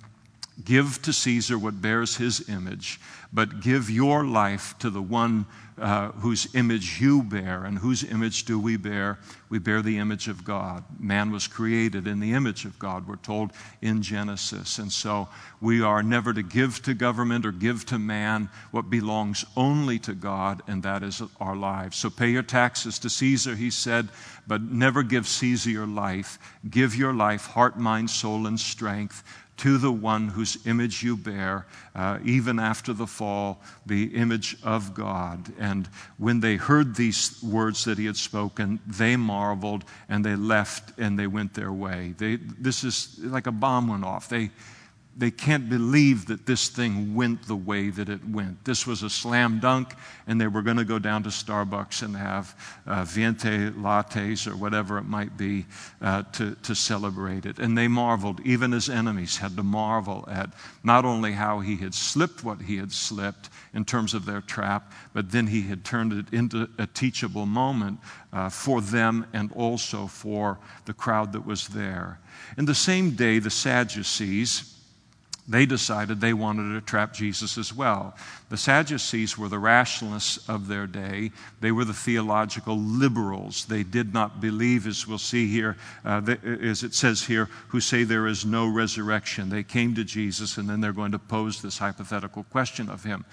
Give 0.63 1.01
to 1.04 1.13
Caesar 1.13 1.58
what 1.58 1.82
bears 1.82 2.18
his 2.18 2.50
image, 2.50 3.00
but 3.32 3.62
give 3.62 3.89
your 3.89 4.25
life 4.25 4.75
to 4.80 4.89
the 4.89 5.01
one 5.01 5.46
uh, 5.79 6.12
whose 6.12 6.53
image 6.55 7.00
you 7.01 7.24
bear. 7.24 7.63
And 7.63 7.77
whose 7.77 8.03
image 8.03 8.45
do 8.45 8.59
we 8.59 8.77
bear? 8.77 9.19
We 9.50 9.59
bear 9.59 9.81
the 9.81 9.98
image 9.98 10.27
of 10.27 10.43
God. 10.43 10.83
Man 11.00 11.31
was 11.31 11.48
created 11.48 12.07
in 12.07 12.19
the 12.19 12.33
image 12.33 12.65
of 12.65 12.77
God, 12.77 13.07
we're 13.07 13.15
told 13.15 13.51
in 13.81 14.01
Genesis. 14.01 14.77
And 14.77 14.91
so 14.91 15.29
we 15.62 15.81
are 15.81 16.03
never 16.03 16.33
to 16.33 16.43
give 16.43 16.81
to 16.83 16.93
government 16.93 17.45
or 17.45 17.51
give 17.51 17.86
to 17.88 18.00
man 18.00 18.50
what 18.71 18.89
belongs 18.89 19.45
only 19.57 20.00
to 20.00 20.13
God, 20.13 20.62
and 20.67 20.83
that 20.83 21.03
is 21.03 21.21
our 21.39 21.55
lives. 21.55 21.98
So 21.98 22.09
pay 22.09 22.29
your 22.29 22.43
taxes 22.43 23.00
to 23.00 23.09
Caesar, 23.09 23.55
he 23.55 23.71
said, 23.71 24.09
but 24.48 24.62
never 24.62 25.03
give 25.03 25.27
Caesar 25.27 25.69
your 25.69 25.88
life. 25.88 26.39
Give 26.69 26.95
your 26.95 27.13
life, 27.13 27.45
heart, 27.48 27.77
mind, 27.77 28.09
soul, 28.09 28.48
and 28.48 28.59
strength 28.59 29.24
to 29.60 29.78
the 29.78 29.92
one 29.92 30.30
whose 30.30 30.58
image 30.66 31.04
you 31.04 31.18
bear, 31.18 31.66
uh, 31.94 32.18
even 32.24 32.60
after 32.60 32.94
the 32.94 33.06
fall, 33.06 33.62
the 33.86 34.16
image 34.16 34.56
of 34.63 34.94
God. 34.94 35.51
And 35.60 35.89
when 36.18 36.39
they 36.39 36.56
heard 36.56 36.96
these 36.96 37.44
words 37.44 37.84
that 37.84 37.98
he 37.98 38.06
had 38.06 38.16
spoken, 38.16 38.80
they 38.88 39.18
marveled 39.18 39.84
and 40.08 40.25
they 40.25 40.38
left 40.38 40.98
and 40.98 41.20
they 41.20 41.28
went 41.28 41.54
their 41.56 41.74
way. 41.74 42.16
They, 42.18 42.38
this 42.38 42.86
is 42.86 43.20
like 43.20 43.48
a 43.48 43.51
bomb 43.51 43.89
went 43.89 44.06
off. 44.06 44.30
They, 44.30 44.51
they 45.18 45.32
can't 45.32 45.68
believe 45.70 46.28
that 46.28 46.46
this 46.46 46.70
thing 46.70 47.13
went 47.13 47.44
the 47.44 47.56
way 47.56 47.89
that 47.89 48.08
it 48.08 48.25
went. 48.30 48.63
This 48.63 48.88
was 48.88 49.04
a 49.04 49.10
slam 49.10 49.60
dunk, 49.60 49.94
and 50.28 50.39
they 50.39 50.48
were 50.48 50.62
going 50.62 50.78
to 50.78 50.86
go 50.86 50.98
down 50.98 51.24
to 51.24 51.30
Starbucks 51.30 52.04
and 52.04 52.16
have 52.16 52.56
uh, 52.88 53.04
Venti 53.04 53.70
lattes 53.72 54.48
or 54.48 54.56
whatever 54.56 54.98
it 54.98 55.04
might 55.04 55.36
be 55.36 55.66
uh, 56.01 56.24
to, 56.34 56.56
to 56.63 56.74
celebrate 56.74 57.46
it. 57.46 57.60
And 57.60 57.78
they 57.78 57.89
marveled, 57.89 58.39
even 58.46 58.72
his 58.72 58.89
enemies 58.89 59.38
had 59.38 59.58
to 59.58 59.63
marvel 59.63 60.25
at 60.32 60.51
not 60.84 61.04
only 61.04 61.34
how 61.34 61.60
he 61.60 61.75
had 61.75 61.94
slipped 61.94 62.44
what 62.44 62.62
he 62.62 62.78
had 62.78 62.92
slipped 62.92 63.50
in 63.74 63.84
terms 63.84 64.13
of 64.13 64.25
their 64.25 64.42
trap, 64.42 64.94
but 65.13 65.32
then 65.32 65.48
he 65.48 65.63
had 65.63 65.84
turned 65.84 66.13
it 66.13 66.34
into 66.34 66.70
a 66.78 66.88
teachable 66.88 67.46
moment 67.46 68.00
uh, 68.32 68.48
for 68.48 68.80
them 68.80 69.25
and 69.34 69.51
also 69.51 70.08
for 70.08 70.60
the 70.86 70.94
crowd 70.94 71.34
that 71.34 71.46
was 71.46 71.68
there. 71.68 72.20
In 72.58 72.66
the 72.66 72.75
same 72.75 73.12
day, 73.12 73.39
the 73.39 73.50
Sadducees, 73.50 74.78
they 75.50 75.65
decided 75.65 76.22
they 76.22 76.34
wanted 76.34 76.79
to 76.79 76.86
trap 76.86 77.12
Jesus 77.12 77.58
as 77.58 77.74
well. 77.74 78.15
The 78.50 78.58
Sadducees 78.58 79.36
were 79.36 79.50
the 79.50 79.58
rationalists 79.58 80.48
of 80.48 80.68
their 80.68 80.86
day. 80.86 81.32
They 81.60 81.72
were 81.72 81.86
the 81.86 81.94
theological 81.94 82.77
liberals. 82.77 83.65
They 83.65 83.82
did 83.82 84.13
not 84.13 84.39
believe, 84.39 84.86
as 84.86 85.08
we'll 85.08 85.18
see 85.18 85.48
here, 85.48 85.75
uh, 86.06 86.22
as 86.62 86.84
it 86.84 86.94
says 86.94 87.24
here, 87.24 87.50
who 87.70 87.82
say 87.82 88.03
there 88.03 88.27
is 88.27 88.46
no 88.46 88.68
resurrection. 88.68 89.50
They 89.50 89.63
came 89.63 89.96
to 89.96 90.03
Jesus 90.03 90.58
and 90.58 90.70
then 90.70 90.82
they're 90.82 90.94
going 90.94 91.13
to 91.13 91.20
pose 91.20 91.63
this 91.63 91.79
hypothetical 91.79 92.44
question 92.51 92.88
of 92.88 93.03
him. 93.03 93.25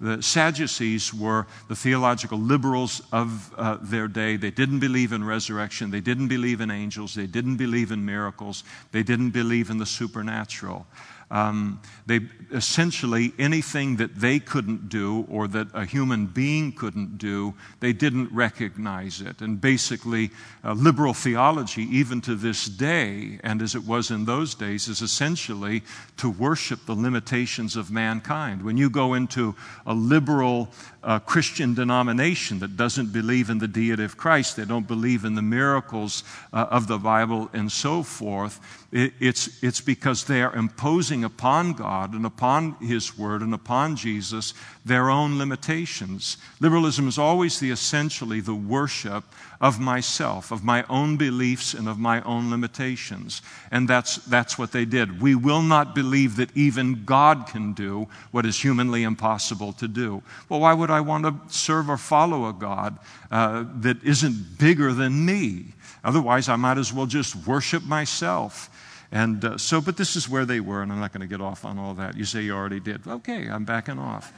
The 0.00 0.22
Sadducees 0.22 1.14
were 1.14 1.46
the 1.68 1.76
theological 1.76 2.38
liberals 2.38 3.02
of 3.12 3.52
uh, 3.56 3.78
their 3.80 4.08
day. 4.08 4.36
They 4.36 4.50
didn't 4.50 4.80
believe 4.80 5.12
in 5.12 5.24
resurrection. 5.24 5.90
They 5.90 6.00
didn't 6.00 6.28
believe 6.28 6.60
in 6.60 6.70
angels. 6.70 7.14
They 7.14 7.26
didn't 7.26 7.56
believe 7.56 7.90
in 7.92 8.04
miracles. 8.04 8.64
They 8.92 9.02
didn't 9.02 9.30
believe 9.30 9.70
in 9.70 9.78
the 9.78 9.86
supernatural. 9.86 10.86
Um, 11.34 11.80
they 12.06 12.20
essentially 12.52 13.32
anything 13.40 13.96
that 13.96 14.14
they 14.14 14.38
couldn't 14.38 14.88
do 14.88 15.26
or 15.28 15.48
that 15.48 15.66
a 15.74 15.84
human 15.84 16.26
being 16.26 16.70
couldn't 16.70 17.18
do, 17.18 17.54
they 17.80 17.92
didn't 17.92 18.32
recognize 18.32 19.20
it. 19.20 19.40
And 19.40 19.60
basically, 19.60 20.30
uh, 20.62 20.74
liberal 20.74 21.12
theology, 21.12 21.82
even 21.90 22.20
to 22.20 22.36
this 22.36 22.66
day, 22.66 23.40
and 23.42 23.62
as 23.62 23.74
it 23.74 23.82
was 23.82 24.12
in 24.12 24.26
those 24.26 24.54
days, 24.54 24.86
is 24.86 25.02
essentially 25.02 25.82
to 26.18 26.30
worship 26.30 26.86
the 26.86 26.94
limitations 26.94 27.74
of 27.74 27.90
mankind. 27.90 28.62
When 28.62 28.76
you 28.76 28.88
go 28.88 29.14
into 29.14 29.56
a 29.86 29.94
liberal 29.94 30.68
uh, 31.02 31.18
Christian 31.18 31.74
denomination 31.74 32.60
that 32.60 32.76
doesn't 32.76 33.12
believe 33.12 33.50
in 33.50 33.58
the 33.58 33.66
deity 33.66 34.04
of 34.04 34.16
Christ, 34.16 34.56
they 34.56 34.64
don't 34.64 34.86
believe 34.86 35.24
in 35.24 35.34
the 35.34 35.42
miracles 35.42 36.22
uh, 36.52 36.66
of 36.70 36.86
the 36.86 36.98
Bible, 36.98 37.50
and 37.52 37.72
so 37.72 38.04
forth 38.04 38.60
It's, 38.96 39.60
it's 39.60 39.80
because 39.80 40.22
they 40.22 40.40
are 40.40 40.54
imposing 40.54 41.24
upon 41.24 41.72
God 41.72 42.14
and 42.14 42.24
upon 42.24 42.76
His 42.76 43.18
Word 43.18 43.42
and 43.42 43.52
upon 43.52 43.96
Jesus 43.96 44.54
their 44.84 45.10
own 45.10 45.36
limitations. 45.36 46.36
Liberalism 46.60 47.08
is 47.08 47.18
always 47.18 47.58
the 47.58 47.72
essentially 47.72 48.40
the 48.40 48.54
worship 48.54 49.24
of 49.60 49.80
myself, 49.80 50.52
of 50.52 50.62
my 50.62 50.84
own 50.88 51.16
beliefs 51.16 51.74
and 51.74 51.88
of 51.88 51.98
my 51.98 52.22
own 52.22 52.50
limitations. 52.50 53.42
And 53.72 53.88
that's, 53.88 54.14
that's 54.26 54.58
what 54.58 54.70
they 54.70 54.84
did. 54.84 55.20
We 55.20 55.34
will 55.34 55.62
not 55.62 55.96
believe 55.96 56.36
that 56.36 56.56
even 56.56 57.04
God 57.04 57.48
can 57.48 57.72
do 57.72 58.06
what 58.30 58.46
is 58.46 58.62
humanly 58.62 59.02
impossible 59.02 59.72
to 59.72 59.88
do. 59.88 60.22
Well, 60.48 60.60
why 60.60 60.72
would 60.72 60.90
I 60.92 61.00
want 61.00 61.24
to 61.24 61.52
serve 61.52 61.90
or 61.90 61.96
follow 61.96 62.48
a 62.48 62.52
God 62.52 62.96
uh, 63.32 63.64
that 63.80 64.04
isn't 64.04 64.56
bigger 64.56 64.92
than 64.92 65.26
me? 65.26 65.72
Otherwise, 66.04 66.48
I 66.48 66.54
might 66.54 66.78
as 66.78 66.92
well 66.92 67.06
just 67.06 67.34
worship 67.34 67.82
myself. 67.82 68.70
And 69.14 69.44
uh, 69.44 69.58
so, 69.58 69.80
but 69.80 69.96
this 69.96 70.16
is 70.16 70.28
where 70.28 70.44
they 70.44 70.58
were, 70.58 70.82
and 70.82 70.92
I'm 70.92 70.98
not 70.98 71.12
going 71.12 71.20
to 71.20 71.28
get 71.28 71.40
off 71.40 71.64
on 71.64 71.78
all 71.78 71.94
that. 71.94 72.16
You 72.16 72.24
say 72.24 72.42
you 72.42 72.52
already 72.52 72.80
did. 72.80 73.06
Okay, 73.06 73.48
I'm 73.48 73.64
backing 73.64 73.96
off. 73.96 74.32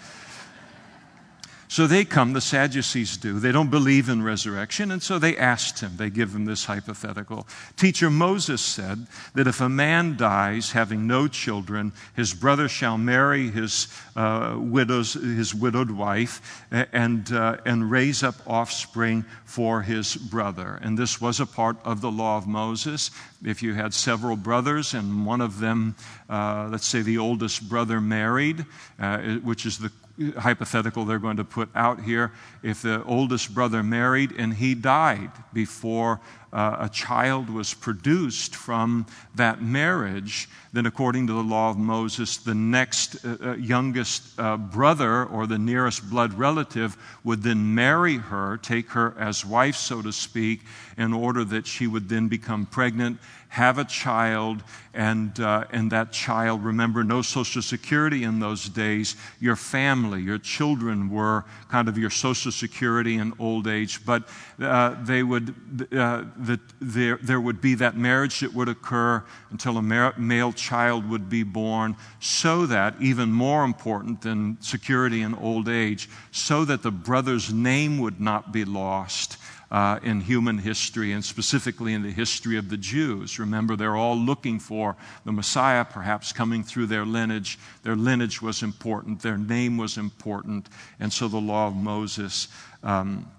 So 1.76 1.87
they 1.87 2.06
come, 2.06 2.33
the 2.33 2.40
Sadducees 2.40 3.18
do. 3.18 3.38
They 3.38 3.52
don't 3.52 3.71
believe 3.71 4.09
in 4.09 4.23
resurrection, 4.23 4.90
and 4.90 5.02
so 5.02 5.18
they 5.18 5.37
asked 5.37 5.80
him. 5.80 5.99
They 5.99 6.09
give 6.09 6.35
him 6.35 6.47
this 6.47 6.64
hypothetical. 6.64 7.47
Teacher 7.76 8.09
Moses 8.09 8.62
said 8.62 9.06
that 9.35 9.47
if 9.47 9.61
a 9.61 9.68
man 9.68 10.16
dies 10.16 10.73
having 10.73 11.06
no 11.06 11.28
children, 11.28 11.92
his 12.14 12.33
brother 12.33 12.66
shall 12.66 12.97
marry 12.97 13.50
his, 13.50 13.88
uh, 14.16 14.56
widow's, 14.59 15.12
his 15.12 15.54
widowed 15.54 15.90
wife 15.90 16.64
and, 16.71 17.30
uh, 17.30 17.59
and 17.66 17.90
raise 17.90 18.23
up 18.23 18.37
offspring 18.47 19.26
for 19.45 19.83
his 19.83 20.16
brother. 20.16 20.78
And 20.80 20.97
this 20.97 21.21
was 21.21 21.40
a 21.40 21.47
part 21.47 21.76
of 21.85 22.00
the 22.00 22.11
law 22.11 22.38
of 22.38 22.47
Moses. 22.47 23.11
If 23.45 23.62
you 23.62 23.75
had 23.75 23.92
several 23.92 24.37
brothers 24.37 24.95
and 24.95 25.26
one 25.26 25.42
of 25.42 25.61
them, 25.61 25.95
uh, 26.30 26.71
let's 26.73 26.87
say 26.87 27.02
the 27.02 27.18
oldest 27.18 27.68
brother 27.68 28.00
married, 28.00 28.64
uh, 28.99 29.18
which 29.40 29.66
is 29.66 29.76
the 29.76 29.92
hypothetical 30.38 31.04
they're 31.04 31.18
going 31.18 31.37
to 31.37 31.44
put 31.44 31.68
out 31.75 32.02
here. 32.02 32.32
If 32.62 32.82
the 32.82 33.02
oldest 33.04 33.54
brother 33.54 33.82
married 33.82 34.32
and 34.32 34.54
he 34.54 34.75
died 34.75 35.30
before 35.52 36.20
uh, 36.52 36.76
a 36.80 36.88
child 36.88 37.50
was 37.50 37.75
produced 37.75 38.56
from 38.56 39.06
that 39.35 39.61
marriage, 39.61 40.49
then 40.73 40.87
according 40.87 41.26
to 41.26 41.32
the 41.35 41.42
law 41.42 41.68
of 41.68 41.76
Moses, 41.76 42.38
the 42.38 42.54
next 42.54 43.25
uh, 43.25 43.37
uh, 43.42 43.56
youngest 43.56 44.38
uh, 44.38 44.56
brother 44.56 45.25
or 45.25 45.46
the 45.46 45.58
nearest 45.58 46.08
blood 46.08 46.32
relative 46.35 46.96
would 47.25 47.42
then 47.42 47.75
marry 47.75 48.16
her, 48.16 48.56
take 48.58 48.90
her 48.90 49.14
as 49.18 49.44
wife, 49.44 49.76
so 49.76 50.00
to 50.00 50.12
speak, 50.12 50.62
in 50.96 51.12
order 51.12 51.44
that 51.44 51.66
she 51.66 51.87
would 51.87 52.08
then 52.08 52.28
become 52.28 52.64
pregnant 52.64 53.18
have 53.56 53.78
a 53.78 53.84
child, 53.86 54.62
and, 54.92 55.40
uh, 55.40 55.64
and 55.70 55.90
that 55.90 56.12
child, 56.12 56.62
remember, 56.62 57.02
no 57.02 57.22
Social 57.22 57.62
Security 57.62 58.22
in 58.22 58.38
those 58.38 58.68
days. 58.68 59.16
Your 59.40 59.56
family, 59.56 60.20
your 60.20 60.36
children 60.36 61.08
were 61.08 61.46
kind 61.70 61.88
of 61.88 61.96
your 61.96 62.10
Social 62.10 62.52
Security 62.52 63.14
in 63.14 63.32
old 63.38 63.66
age, 63.66 64.04
but 64.04 64.28
uh, 64.60 65.02
they 65.02 65.22
would, 65.22 65.54
uh, 65.90 66.25
the, 66.36 66.60
there, 66.82 67.18
there 67.22 67.40
would 67.40 67.62
be 67.62 67.75
that 67.76 67.96
marriage 67.96 68.40
that 68.40 68.52
would 68.52 68.68
occur 68.68 69.25
until 69.50 69.78
a 69.78 69.82
male 69.82 70.52
child 70.52 71.08
would 71.08 71.30
be 71.30 71.42
born, 71.42 71.96
so 72.20 72.66
that, 72.66 72.94
even 73.00 73.32
more 73.32 73.64
important 73.64 74.20
than 74.20 74.58
security 74.60 75.22
in 75.22 75.34
old 75.34 75.66
age, 75.66 76.10
so 76.30 76.66
that 76.66 76.82
the 76.82 76.90
brother's 76.90 77.50
name 77.50 77.96
would 77.96 78.20
not 78.20 78.52
be 78.52 78.66
lost 78.66 79.38
uh, 79.70 79.99
in 80.02 80.20
human 80.20 80.58
history 80.58 81.12
and 81.12 81.25
specifically 81.25 81.92
in 81.92 82.02
the 82.02 82.11
history 82.11 82.56
of 82.56 82.68
the 82.68 82.76
Jews. 82.76 83.38
Remember, 83.38 83.76
they're 83.76 83.96
all 83.96 84.16
looking 84.16 84.58
for 84.61 84.96
the 85.25 85.32
Messiah, 85.32 85.85
perhaps 85.85 86.32
coming 86.32 86.62
through 86.62 86.87
their 86.87 87.04
lineage. 87.04 87.58
Their 87.82 87.96
lineage 87.96 88.40
was 88.40 88.62
important, 88.62 89.23
their 89.23 89.38
name 89.38 89.76
was 89.76 89.99
important, 89.99 90.68
and 91.00 91.12
so 91.12 91.28
the 91.28 91.38
law 91.38 91.66
of 91.66 91.75
Moses 91.75 92.49
um, 92.82 93.30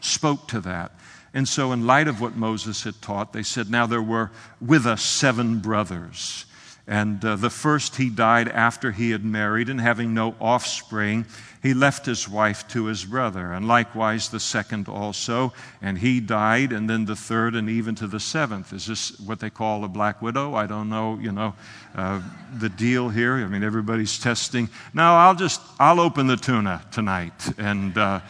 spoke 0.00 0.48
to 0.48 0.60
that. 0.60 0.92
And 1.34 1.46
so, 1.46 1.72
in 1.72 1.86
light 1.86 2.08
of 2.08 2.22
what 2.22 2.34
Moses 2.34 2.84
had 2.84 3.02
taught, 3.02 3.34
they 3.34 3.42
said, 3.42 3.70
Now 3.70 3.86
there 3.86 4.02
were 4.02 4.30
with 4.58 4.86
us 4.86 5.02
seven 5.02 5.58
brothers. 5.58 6.45
And 6.88 7.24
uh, 7.24 7.34
the 7.34 7.50
first 7.50 7.96
he 7.96 8.08
died 8.10 8.48
after 8.48 8.92
he 8.92 9.10
had 9.10 9.24
married, 9.24 9.68
and 9.68 9.80
having 9.80 10.14
no 10.14 10.36
offspring, 10.40 11.26
he 11.60 11.74
left 11.74 12.06
his 12.06 12.28
wife 12.28 12.68
to 12.68 12.84
his 12.84 13.04
brother. 13.04 13.52
And 13.52 13.66
likewise 13.66 14.28
the 14.28 14.38
second 14.38 14.88
also, 14.88 15.52
and 15.82 15.98
he 15.98 16.20
died, 16.20 16.70
and 16.70 16.88
then 16.88 17.06
the 17.06 17.16
third, 17.16 17.56
and 17.56 17.68
even 17.68 17.96
to 17.96 18.06
the 18.06 18.20
seventh. 18.20 18.72
Is 18.72 18.86
this 18.86 19.18
what 19.18 19.40
they 19.40 19.50
call 19.50 19.82
a 19.82 19.88
black 19.88 20.22
widow? 20.22 20.54
I 20.54 20.66
don't 20.66 20.88
know, 20.88 21.18
you 21.20 21.32
know, 21.32 21.54
uh, 21.96 22.22
the 22.56 22.68
deal 22.68 23.08
here. 23.08 23.34
I 23.34 23.48
mean, 23.48 23.64
everybody's 23.64 24.16
testing. 24.20 24.68
Now, 24.94 25.16
I'll 25.16 25.34
just, 25.34 25.60
I'll 25.80 25.98
open 25.98 26.28
the 26.28 26.36
tuna 26.36 26.82
tonight 26.92 27.58
and, 27.58 27.98
uh, 27.98 28.20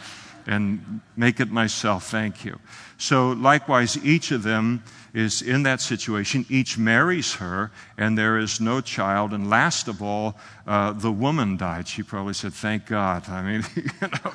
and 0.47 1.01
make 1.15 1.39
it 1.39 1.51
myself. 1.51 2.09
Thank 2.09 2.43
you. 2.43 2.59
So, 2.97 3.33
likewise, 3.33 4.03
each 4.03 4.31
of 4.31 4.41
them 4.41 4.81
is 5.17 5.41
in 5.41 5.63
that 5.63 5.81
situation. 5.81 6.45
Each 6.47 6.77
marries 6.77 7.33
her, 7.35 7.71
and 7.97 8.15
there 8.15 8.37
is 8.37 8.61
no 8.61 8.81
child. 8.81 9.33
And 9.33 9.49
last 9.49 9.87
of 9.87 9.99
all, 9.99 10.37
uh, 10.67 10.91
the 10.91 11.11
woman 11.11 11.57
died. 11.57 11.87
She 11.87 12.03
probably 12.03 12.35
said, 12.35 12.53
Thank 12.53 12.85
God. 12.85 13.27
I 13.27 13.41
mean, 13.41 13.65
you 13.75 13.83
know, 14.01 14.33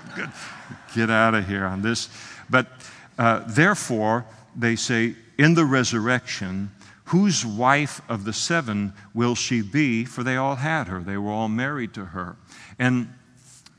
get 0.93 1.09
out 1.09 1.35
of 1.35 1.47
here 1.47 1.65
on 1.65 1.83
this. 1.83 2.09
But 2.51 2.67
uh, 3.17 3.45
therefore, 3.47 4.27
they 4.57 4.75
say, 4.75 5.15
in 5.39 5.55
the 5.55 5.65
resurrection, 5.65 6.73
whose 7.05 7.47
wife 7.47 8.01
of 8.09 8.25
the 8.25 8.33
seven 8.33 8.93
will 9.15 9.37
she 9.37 9.63
be? 9.63 10.05
For 10.05 10.25
they 10.25 10.37
all 10.37 10.57
had 10.57 10.89
her, 10.89 11.01
they 11.01 11.17
were 11.17 11.31
all 11.31 11.49
married 11.49 11.95
to 11.95 12.07
her. 12.07 12.35
And 12.81 13.09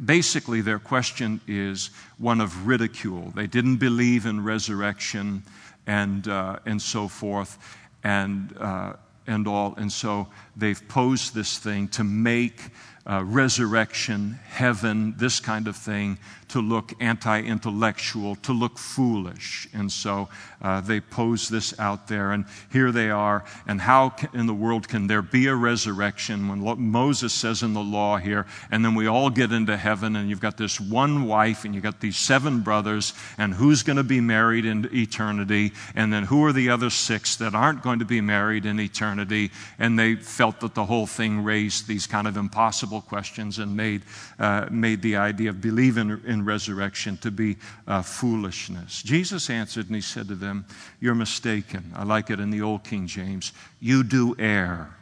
basically, 0.03 0.61
their 0.61 0.79
question 0.79 1.41
is 1.49 1.89
one 2.17 2.39
of 2.39 2.65
ridicule. 2.65 3.33
They 3.35 3.47
didn't 3.47 3.77
believe 3.77 4.25
in 4.25 4.41
resurrection 4.41 5.43
and, 5.88 6.28
uh, 6.28 6.60
and 6.65 6.82
so 6.82 7.08
forth, 7.08 7.58
and, 8.04 8.56
uh, 8.60 8.93
and 9.28 9.48
all. 9.48 9.74
And 9.78 9.91
so 9.91 10.28
they've 10.56 10.88
posed 10.88 11.34
this 11.34 11.58
thing 11.58 11.88
to 11.89 12.04
make 12.04 12.62
uh, 13.06 13.24
resurrection, 13.26 14.39
heaven, 14.46 15.15
this 15.17 15.39
kind 15.39 15.67
of 15.67 15.76
thing, 15.76 16.17
to 16.53 16.61
look 16.61 16.93
anti 16.99 17.41
intellectual, 17.41 18.35
to 18.35 18.53
look 18.53 18.77
foolish. 18.77 19.67
And 19.73 19.91
so 19.91 20.29
uh, 20.61 20.81
they 20.81 20.99
pose 20.99 21.49
this 21.49 21.77
out 21.79 22.07
there, 22.07 22.31
and 22.31 22.45
here 22.71 22.91
they 22.91 23.09
are. 23.09 23.43
And 23.65 23.81
how 23.81 24.15
in 24.35 24.45
the 24.45 24.53
world 24.53 24.87
can 24.87 25.07
there 25.07 25.23
be 25.23 25.47
a 25.47 25.55
resurrection 25.55 26.47
when 26.47 26.59
Moses 26.79 27.33
says 27.33 27.63
in 27.63 27.73
the 27.73 27.81
law 27.81 28.17
here, 28.17 28.45
and 28.69 28.85
then 28.85 28.93
we 28.93 29.07
all 29.07 29.31
get 29.31 29.51
into 29.51 29.75
heaven, 29.75 30.15
and 30.15 30.29
you've 30.29 30.39
got 30.39 30.57
this 30.57 30.79
one 30.79 31.25
wife, 31.25 31.65
and 31.65 31.73
you've 31.73 31.83
got 31.83 32.01
these 32.01 32.17
seven 32.17 32.59
brothers, 32.59 33.15
and 33.39 33.55
who's 33.55 33.81
going 33.81 33.97
to 33.97 34.03
be 34.03 34.21
married 34.21 34.65
in 34.65 34.87
eternity? 34.93 35.71
And 35.95 36.13
then 36.13 36.23
who 36.23 36.45
are 36.45 36.53
the 36.53 36.69
other 36.69 36.91
six 36.91 37.35
that 37.37 37.55
aren't 37.55 37.81
going 37.81 37.97
to 37.97 38.05
be 38.05 38.21
married 38.21 38.67
in 38.67 38.79
eternity? 38.79 39.49
And 39.79 39.97
they 39.97 40.17
felt 40.17 40.59
that 40.59 40.75
the 40.75 40.85
whole 40.85 41.07
thing 41.07 41.43
raised 41.43 41.87
these 41.87 42.05
kind 42.05 42.27
of 42.27 42.37
impossible 42.37 43.01
questions 43.01 43.57
and 43.57 43.75
made, 43.75 44.03
uh, 44.37 44.67
made 44.69 45.01
the 45.01 45.15
idea 45.15 45.49
of 45.49 45.59
believing 45.59 46.21
in 46.27 46.42
resurrection 46.45 47.17
to 47.17 47.32
be 47.32 47.58
uh, 47.88 48.01
foolishness. 48.01 49.01
Jesus 49.03 49.49
answered 49.49 49.88
and 49.88 49.95
he 49.95 50.01
said 50.01 50.27
to 50.27 50.36
them, 50.36 50.65
You're 50.99 51.15
mistaken. 51.15 51.91
I 51.95 52.03
like 52.03 52.29
it 52.29 52.39
in 52.39 52.49
the 52.49 52.62
Old 52.62 52.84
King 52.84 53.08
James. 53.08 53.53
You 53.79 54.03
do 54.03 54.36
err. 54.39 54.95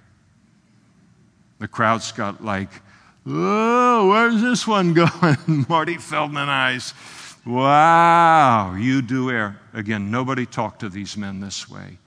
The 1.59 1.67
crowds 1.67 2.11
got 2.11 2.43
like, 2.43 2.69
Oh, 3.25 4.09
where's 4.09 4.41
this 4.41 4.67
one 4.67 4.93
going? 4.93 5.65
Marty 5.69 5.97
Feldman 5.97 6.49
eyes. 6.49 6.93
Wow, 7.45 8.75
you 8.75 9.01
do 9.01 9.31
err. 9.31 9.59
Again, 9.73 10.11
nobody 10.11 10.45
talked 10.45 10.79
to 10.81 10.89
these 10.89 11.17
men 11.17 11.39
this 11.39 11.69
way. 11.69 11.97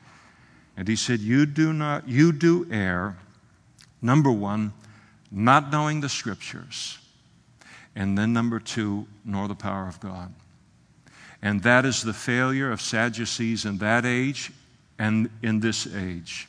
And 0.76 0.88
he 0.88 0.96
said, 0.96 1.20
You 1.20 1.46
do 1.46 1.72
not, 1.72 2.08
you 2.08 2.32
do 2.32 2.66
err. 2.70 3.16
Number 4.02 4.30
one, 4.30 4.72
not 5.30 5.72
knowing 5.72 6.00
the 6.00 6.08
scriptures. 6.08 6.98
And 7.96 8.18
then, 8.18 8.32
number 8.32 8.58
two, 8.58 9.06
nor 9.24 9.48
the 9.48 9.54
power 9.54 9.86
of 9.86 10.00
God. 10.00 10.32
And 11.42 11.62
that 11.62 11.84
is 11.84 12.02
the 12.02 12.14
failure 12.14 12.72
of 12.72 12.80
Sadducees 12.80 13.64
in 13.64 13.78
that 13.78 14.04
age 14.06 14.50
and 14.98 15.30
in 15.42 15.60
this 15.60 15.86
age. 15.94 16.48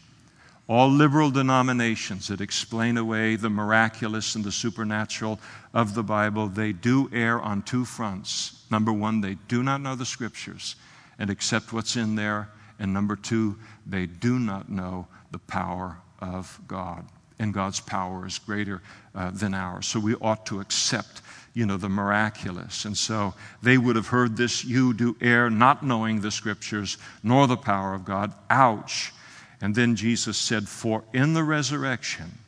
All 0.68 0.90
liberal 0.90 1.30
denominations 1.30 2.30
that 2.30 2.42
explain 2.42 2.98
away 2.98 3.36
the 3.36 3.50
miraculous 3.50 4.34
and 4.34 4.44
the 4.44 4.52
supernatural 4.52 5.40
of 5.74 5.94
the 5.94 6.02
Bible, 6.02 6.48
they 6.48 6.72
do 6.72 7.10
err 7.14 7.40
on 7.40 7.62
two 7.62 7.86
fronts. 7.86 8.64
Number 8.72 8.92
one, 8.92 9.22
they 9.22 9.36
do 9.48 9.62
not 9.62 9.82
know 9.82 9.96
the 9.96 10.06
scriptures 10.06 10.76
and 11.20 11.30
accept 11.30 11.72
what's 11.72 11.96
in 11.96 12.16
there. 12.16 12.50
And 12.80 12.94
number 12.94 13.16
two, 13.16 13.58
they 13.86 14.08
do 14.08 14.40
not 14.40 14.70
know 14.70 15.08
the 15.32 15.40
power 15.40 15.98
of 16.20 16.60
God. 16.68 17.06
And 17.38 17.54
God's 17.54 17.80
power 17.80 18.26
is 18.26 18.40
greater 18.40 18.82
uh, 19.14 19.32
than 19.32 19.54
ours. 19.54 19.86
So 19.86 20.00
we 20.00 20.16
ought 20.16 20.46
to 20.48 20.62
accept 20.62 21.22
you 21.56 21.66
know, 21.66 21.78
the 21.78 21.90
miraculous. 21.90 22.86
And 22.86 22.96
so 22.96 23.34
they 23.64 23.78
would 23.78 23.96
have 23.96 24.10
heard 24.10 24.38
this, 24.38 24.64
you 24.64 24.94
do 24.94 25.16
err, 25.22 25.50
not 25.50 25.84
knowing 25.84 26.20
the 26.20 26.30
scriptures, 26.30 26.98
nor 27.24 27.48
the 27.48 27.58
power 27.58 27.96
of 27.96 28.06
God. 28.06 28.34
Ouch. 28.50 29.14
And 29.62 29.74
then 29.74 29.96
Jesus 29.96 30.38
said, 30.38 30.68
For 30.68 31.06
in 31.14 31.34
the 31.34 31.46
resurrection, 31.46 32.40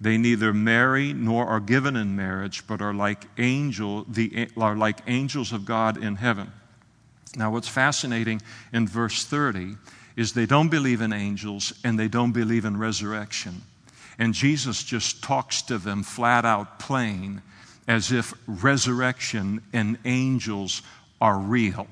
they 0.00 0.18
neither 0.18 0.52
marry 0.52 1.12
nor 1.12 1.46
are 1.46 1.60
given 1.60 1.94
in 1.94 2.16
marriage, 2.16 2.66
but 2.66 2.82
are 2.82 2.92
like, 2.92 3.24
angel, 3.38 4.04
the, 4.08 4.48
are 4.56 4.76
like 4.76 4.98
angels 5.06 5.52
of 5.52 5.64
God 5.64 6.02
in 6.02 6.16
heaven. 6.16 6.50
Now, 7.36 7.52
what's 7.52 7.68
fascinating 7.68 8.42
in 8.72 8.88
verse 8.88 9.24
30 9.24 9.76
is 10.16 10.32
they 10.32 10.46
don't 10.46 10.70
believe 10.70 11.00
in 11.00 11.12
angels 11.12 11.72
and 11.84 11.96
they 11.96 12.08
don't 12.08 12.32
believe 12.32 12.64
in 12.64 12.76
resurrection. 12.76 13.62
And 14.18 14.34
Jesus 14.34 14.82
just 14.82 15.22
talks 15.22 15.62
to 15.62 15.78
them 15.78 16.02
flat 16.02 16.44
out 16.44 16.80
plain 16.80 17.42
as 17.90 18.12
if 18.12 18.32
resurrection 18.46 19.60
and 19.72 19.98
angels 20.04 20.80
are 21.20 21.36
real. 21.36 21.88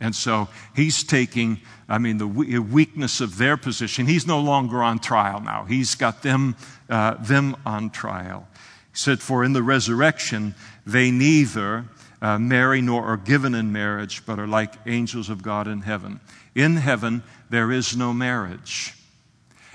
And 0.00 0.16
so 0.16 0.48
he's 0.74 1.04
taking, 1.04 1.60
I 1.90 1.98
mean, 1.98 2.16
the 2.16 2.26
weakness 2.26 3.20
of 3.20 3.36
their 3.36 3.58
position. 3.58 4.06
He's 4.06 4.26
no 4.26 4.40
longer 4.40 4.82
on 4.82 4.98
trial 4.98 5.42
now. 5.42 5.66
He's 5.66 5.94
got 5.94 6.22
them, 6.22 6.56
uh, 6.88 7.16
them 7.22 7.54
on 7.66 7.90
trial. 7.90 8.48
He 8.54 8.96
said, 8.96 9.20
For 9.20 9.44
in 9.44 9.52
the 9.52 9.62
resurrection, 9.62 10.54
they 10.86 11.10
neither 11.10 11.84
uh, 12.22 12.38
marry 12.38 12.80
nor 12.80 13.04
are 13.04 13.18
given 13.18 13.54
in 13.54 13.72
marriage, 13.72 14.24
but 14.24 14.38
are 14.38 14.46
like 14.46 14.72
angels 14.86 15.28
of 15.28 15.42
God 15.42 15.68
in 15.68 15.82
heaven. 15.82 16.20
In 16.54 16.76
heaven, 16.76 17.22
there 17.50 17.70
is 17.70 17.94
no 17.94 18.14
marriage. 18.14 18.94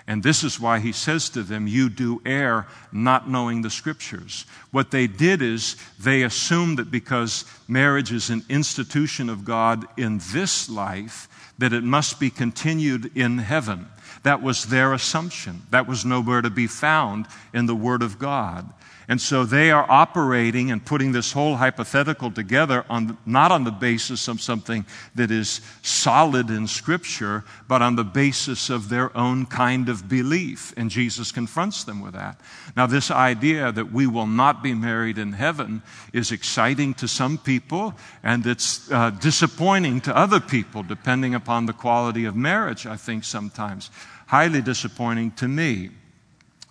And 0.08 0.22
this 0.22 0.44
is 0.44 0.60
why 0.60 0.80
he 0.80 0.92
says 0.92 1.30
to 1.30 1.42
them, 1.42 1.66
You 1.66 1.90
do 1.90 2.22
err 2.26 2.68
not 2.92 3.30
knowing 3.30 3.62
the 3.62 3.72
scriptures. 3.72 4.46
What 4.70 4.92
they 4.92 5.08
did 5.08 5.42
is 5.42 5.78
they 6.00 6.22
assumed 6.22 6.78
that 6.78 6.92
because 6.92 7.44
marriage 7.68 8.12
is 8.12 8.30
an 8.30 8.44
institution 8.48 9.30
of 9.30 9.46
God 9.46 9.86
in 9.98 10.22
this 10.32 10.70
life, 10.70 11.28
that 11.58 11.74
it 11.74 11.84
must 11.84 12.20
be 12.20 12.30
continued 12.30 13.18
in 13.18 13.40
heaven. 13.40 13.88
That 14.22 14.44
was 14.44 14.66
their 14.66 14.94
assumption. 14.94 15.64
That 15.72 15.88
was 15.88 16.06
nowhere 16.06 16.42
to 16.42 16.50
be 16.52 16.68
found 16.68 17.26
in 17.54 17.66
the 17.66 17.76
Word 17.76 18.04
of 18.04 18.20
God. 18.20 18.72
And 19.08 19.22
so 19.22 19.46
they 19.46 19.72
are 19.72 19.86
operating 19.90 20.72
and 20.72 20.84
putting 20.84 21.12
this 21.12 21.32
whole 21.32 21.58
hypothetical 21.58 22.32
together 22.32 22.86
on, 22.90 23.18
not 23.26 23.52
on 23.52 23.64
the 23.64 23.72
basis 23.72 24.28
of 24.28 24.42
something 24.42 24.86
that 25.14 25.30
is 25.30 25.62
solid 25.84 26.50
in 26.50 26.68
Scripture, 26.68 27.44
but 27.68 27.82
on 27.82 27.96
the 27.96 28.04
basis 28.04 28.70
of 28.70 28.90
their 28.90 29.16
own 29.16 29.46
kind 29.46 29.90
of 29.90 30.10
belief. 30.10 30.74
And 30.76 30.90
Jesus 30.90 31.32
confronts 31.32 31.84
them 31.84 32.02
with 32.02 32.14
that. 32.14 32.40
Now, 32.76 32.88
this 32.88 33.12
idea 33.12 33.72
that 33.72 33.92
we 33.92 34.08
will 34.08 34.28
not 34.28 34.64
be 34.64 34.74
married 34.74 35.18
in 35.18 35.34
heaven 35.34 35.84
is 36.12 36.32
exciting 36.32 36.96
to 36.96 37.08
some 37.08 37.38
people, 37.38 37.94
and 38.24 38.46
it's 38.46 38.92
uh, 38.92 39.12
disappointing 39.12 40.02
to 40.02 40.18
other 40.18 40.40
people, 40.40 40.82
depending 40.82 41.36
upon 41.36 41.68
the 41.68 41.74
quality 41.74 42.26
of 42.26 42.36
marriage, 42.36 42.86
I 42.88 42.96
think 42.96 43.24
sometimes. 43.24 43.92
Highly 44.28 44.62
disappointing 44.62 45.32
to 45.34 45.48
me. 45.48 45.92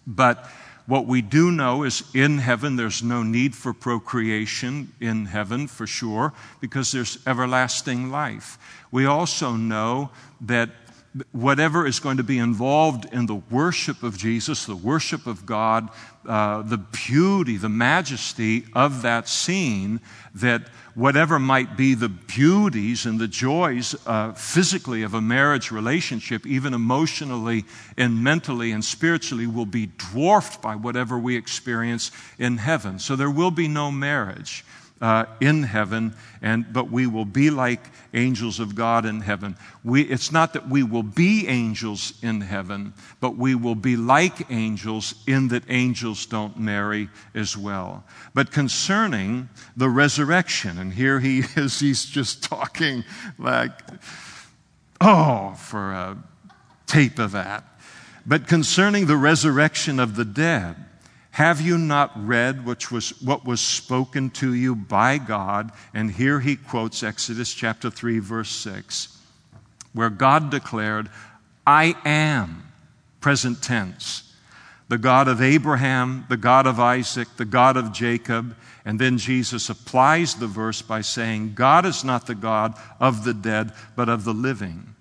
But 0.06 0.50
what 0.86 1.06
we 1.06 1.22
do 1.22 1.50
know 1.50 1.82
is 1.82 2.02
in 2.14 2.38
heaven, 2.38 2.76
there's 2.76 3.02
no 3.02 3.22
need 3.22 3.54
for 3.54 3.72
procreation 3.72 4.92
in 5.00 5.26
heaven 5.26 5.66
for 5.66 5.86
sure, 5.86 6.32
because 6.60 6.92
there's 6.92 7.18
everlasting 7.26 8.10
life. 8.10 8.58
We 8.90 9.06
also 9.06 9.52
know 9.52 10.10
that 10.42 10.70
whatever 11.32 11.86
is 11.86 12.00
going 12.00 12.16
to 12.16 12.24
be 12.24 12.38
involved 12.38 13.06
in 13.12 13.26
the 13.26 13.36
worship 13.36 14.02
of 14.02 14.18
Jesus, 14.18 14.66
the 14.66 14.76
worship 14.76 15.26
of 15.26 15.46
God, 15.46 15.88
uh, 16.26 16.62
the 16.62 16.78
beauty, 16.78 17.56
the 17.56 17.68
majesty 17.68 18.64
of 18.74 19.02
that 19.02 19.28
scene, 19.28 20.00
that 20.34 20.62
whatever 20.94 21.38
might 21.38 21.76
be 21.76 21.94
the 21.94 22.08
beauties 22.08 23.06
and 23.06 23.18
the 23.18 23.28
joys 23.28 23.94
uh, 24.06 24.32
physically 24.32 25.02
of 25.02 25.14
a 25.14 25.20
marriage 25.20 25.70
relationship, 25.70 26.46
even 26.46 26.74
emotionally 26.74 27.64
and 27.96 28.22
mentally 28.22 28.72
and 28.72 28.84
spiritually, 28.84 29.46
will 29.46 29.66
be 29.66 29.86
dwarfed 29.86 30.62
by 30.62 30.76
whatever 30.76 31.18
we 31.18 31.36
experience 31.36 32.10
in 32.38 32.58
heaven. 32.58 32.98
So 32.98 33.16
there 33.16 33.30
will 33.30 33.50
be 33.50 33.68
no 33.68 33.90
marriage 33.90 34.64
uh, 35.04 35.26
in 35.38 35.64
heaven, 35.64 36.14
and, 36.40 36.64
but 36.72 36.90
we 36.90 37.06
will 37.06 37.26
be 37.26 37.50
like 37.50 37.90
angels 38.14 38.58
of 38.58 38.74
God 38.74 39.04
in 39.04 39.20
heaven. 39.20 39.54
We, 39.84 40.00
it's 40.00 40.32
not 40.32 40.54
that 40.54 40.70
we 40.70 40.82
will 40.82 41.02
be 41.02 41.46
angels 41.46 42.14
in 42.22 42.40
heaven, 42.40 42.94
but 43.20 43.36
we 43.36 43.54
will 43.54 43.74
be 43.74 43.96
like 43.98 44.50
angels 44.50 45.22
in 45.26 45.48
that 45.48 45.64
angels 45.68 46.24
don't 46.24 46.58
marry 46.58 47.10
as 47.34 47.54
well. 47.54 48.02
But 48.32 48.50
concerning 48.50 49.50
the 49.76 49.90
resurrection, 49.90 50.78
and 50.78 50.94
here 50.94 51.20
he 51.20 51.40
is, 51.54 51.80
he's 51.80 52.06
just 52.06 52.42
talking 52.42 53.04
like, 53.38 53.72
oh, 55.02 55.52
for 55.58 55.92
a 55.92 56.16
tape 56.86 57.18
of 57.18 57.32
that. 57.32 57.62
But 58.24 58.48
concerning 58.48 59.04
the 59.04 59.18
resurrection 59.18 60.00
of 60.00 60.16
the 60.16 60.24
dead, 60.24 60.76
have 61.34 61.60
you 61.60 61.76
not 61.78 62.12
read 62.14 62.64
which 62.64 62.92
was, 62.92 63.20
what 63.20 63.44
was 63.44 63.60
spoken 63.60 64.30
to 64.30 64.54
you 64.54 64.76
by 64.76 65.18
God? 65.18 65.72
And 65.92 66.12
here 66.12 66.38
he 66.38 66.54
quotes 66.54 67.02
Exodus 67.02 67.52
chapter 67.52 67.90
3, 67.90 68.20
verse 68.20 68.50
6, 68.50 69.18
where 69.92 70.10
God 70.10 70.50
declared, 70.50 71.10
I 71.66 71.96
am, 72.04 72.62
present 73.20 73.64
tense, 73.64 74.32
the 74.88 74.96
God 74.96 75.26
of 75.26 75.42
Abraham, 75.42 76.24
the 76.28 76.36
God 76.36 76.68
of 76.68 76.78
Isaac, 76.78 77.26
the 77.36 77.44
God 77.44 77.76
of 77.76 77.92
Jacob. 77.92 78.56
And 78.84 79.00
then 79.00 79.18
Jesus 79.18 79.68
applies 79.68 80.36
the 80.36 80.46
verse 80.46 80.82
by 80.82 81.00
saying, 81.00 81.54
God 81.54 81.84
is 81.84 82.04
not 82.04 82.28
the 82.28 82.36
God 82.36 82.78
of 83.00 83.24
the 83.24 83.34
dead, 83.34 83.72
but 83.96 84.08
of 84.08 84.22
the 84.22 84.34
living. 84.34 84.94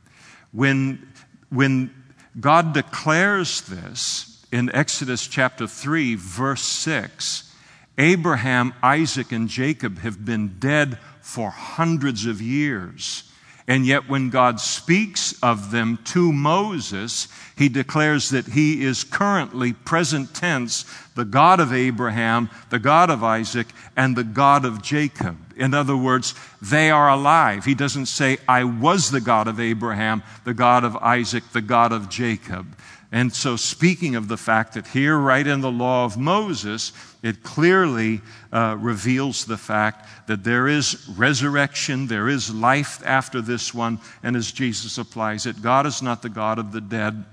When, 0.51 1.07
when 1.51 1.93
God 2.39 2.73
declares 2.73 3.61
this, 3.61 4.32
in 4.53 4.73
Exodus 4.73 5.25
chapter 5.25 5.65
3, 5.65 6.13
verse 6.13 6.61
6, 6.61 7.51
Abraham, 7.97 8.71
Isaac, 8.83 9.31
and 9.31 9.49
Jacob 9.49 9.97
have 9.99 10.23
been 10.23 10.59
dead 10.59 10.99
for 11.21 11.49
hundreds 11.49 12.27
of 12.27 12.39
years. 12.39 13.23
And 13.67 13.83
yet, 13.83 14.07
when 14.07 14.29
God 14.29 14.59
speaks 14.59 15.33
of 15.41 15.71
them 15.71 15.97
to 16.05 16.31
Moses, 16.31 17.29
he 17.57 17.67
declares 17.67 18.29
that 18.29 18.45
he 18.45 18.83
is 18.83 19.03
currently, 19.03 19.73
present 19.73 20.35
tense, 20.35 20.85
the 21.15 21.25
God 21.25 21.59
of 21.59 21.73
Abraham, 21.73 22.49
the 22.69 22.77
God 22.77 23.09
of 23.09 23.23
Isaac, 23.23 23.67
and 23.97 24.15
the 24.15 24.23
God 24.23 24.65
of 24.65 24.83
Jacob. 24.83 25.37
In 25.55 25.73
other 25.73 25.97
words, 25.97 26.35
they 26.61 26.91
are 26.91 27.09
alive. 27.09 27.65
He 27.65 27.73
doesn't 27.73 28.05
say, 28.05 28.37
I 28.47 28.65
was 28.65 29.09
the 29.09 29.21
God 29.21 29.47
of 29.47 29.59
Abraham, 29.59 30.21
the 30.43 30.53
God 30.53 30.83
of 30.83 30.95
Isaac, 30.97 31.43
the 31.53 31.61
God 31.61 31.91
of 31.91 32.07
Jacob. 32.07 32.67
And 33.13 33.31
so, 33.31 33.57
speaking 33.57 34.15
of 34.15 34.27
the 34.27 34.37
fact 34.37 34.73
that 34.73 34.87
here, 34.87 35.15
right 35.15 35.45
in 35.45 35.61
the 35.61 35.71
law 35.71 36.03
of 36.03 36.17
Moses, 36.17 36.91
it 37.21 37.43
clearly 37.43 38.21
uh, 38.51 38.75
reveals 38.79 39.45
the 39.45 39.55
fact 39.55 40.27
that 40.27 40.43
there 40.43 40.67
is 40.67 41.07
resurrection, 41.15 42.07
there 42.07 42.27
is 42.27 42.51
life 42.51 43.03
after 43.05 43.39
this 43.39 43.71
one, 43.71 43.99
and 44.23 44.35
as 44.35 44.51
Jesus 44.51 44.97
applies 44.97 45.45
it, 45.45 45.61
God 45.61 45.85
is 45.85 46.01
not 46.01 46.23
the 46.23 46.29
God 46.29 46.57
of 46.57 46.71
the 46.71 46.81
dead, 46.81 47.23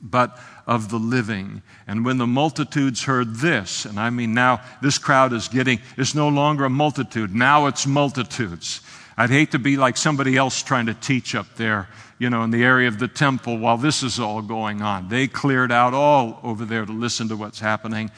but 0.00 0.38
of 0.66 0.88
the 0.88 0.98
living. 0.98 1.60
And 1.86 2.02
when 2.02 2.16
the 2.16 2.26
multitudes 2.26 3.04
heard 3.04 3.36
this, 3.36 3.84
and 3.84 4.00
I 4.00 4.08
mean 4.08 4.32
now 4.32 4.62
this 4.80 4.96
crowd 4.96 5.34
is 5.34 5.48
getting, 5.48 5.80
it's 5.98 6.14
no 6.14 6.30
longer 6.30 6.64
a 6.64 6.70
multitude, 6.70 7.34
now 7.34 7.66
it's 7.66 7.86
multitudes. 7.86 8.80
I'd 9.20 9.28
hate 9.28 9.50
to 9.50 9.58
be 9.58 9.76
like 9.76 9.98
somebody 9.98 10.38
else 10.38 10.62
trying 10.62 10.86
to 10.86 10.94
teach 10.94 11.34
up 11.34 11.54
there 11.56 11.88
you 12.18 12.30
know, 12.30 12.42
in 12.42 12.50
the 12.50 12.64
area 12.64 12.88
of 12.88 12.98
the 12.98 13.06
temple 13.06 13.58
while 13.58 13.76
this 13.76 14.02
is 14.02 14.18
all 14.18 14.40
going 14.40 14.80
on. 14.80 15.10
They 15.10 15.26
cleared 15.26 15.70
out 15.70 15.92
all 15.92 16.40
over 16.42 16.64
there 16.64 16.86
to 16.86 16.92
listen 16.92 17.28
to 17.28 17.36
what's 17.36 17.60
happening. 17.60 18.10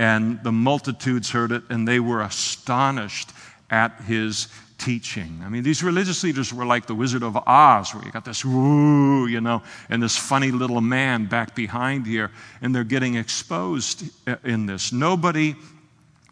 And 0.00 0.42
the 0.42 0.50
multitudes 0.50 1.30
heard 1.30 1.52
it 1.52 1.62
and 1.70 1.86
they 1.86 2.00
were 2.00 2.22
astonished 2.22 3.30
at 3.70 4.00
his 4.00 4.48
teaching. 4.78 5.42
I 5.44 5.48
mean, 5.48 5.62
these 5.62 5.84
religious 5.84 6.24
leaders 6.24 6.52
were 6.52 6.66
like 6.66 6.86
the 6.86 6.94
Wizard 6.94 7.22
of 7.22 7.36
Oz, 7.36 7.94
where 7.94 8.04
you 8.04 8.10
got 8.10 8.24
this 8.24 8.44
woo, 8.44 9.28
you 9.28 9.40
know, 9.40 9.62
and 9.88 10.02
this 10.02 10.16
funny 10.16 10.50
little 10.50 10.80
man 10.80 11.26
back 11.26 11.54
behind 11.54 12.04
here, 12.04 12.32
and 12.62 12.74
they're 12.74 12.82
getting 12.82 13.14
exposed 13.14 14.04
in 14.42 14.66
this. 14.66 14.92
Nobody 14.92 15.54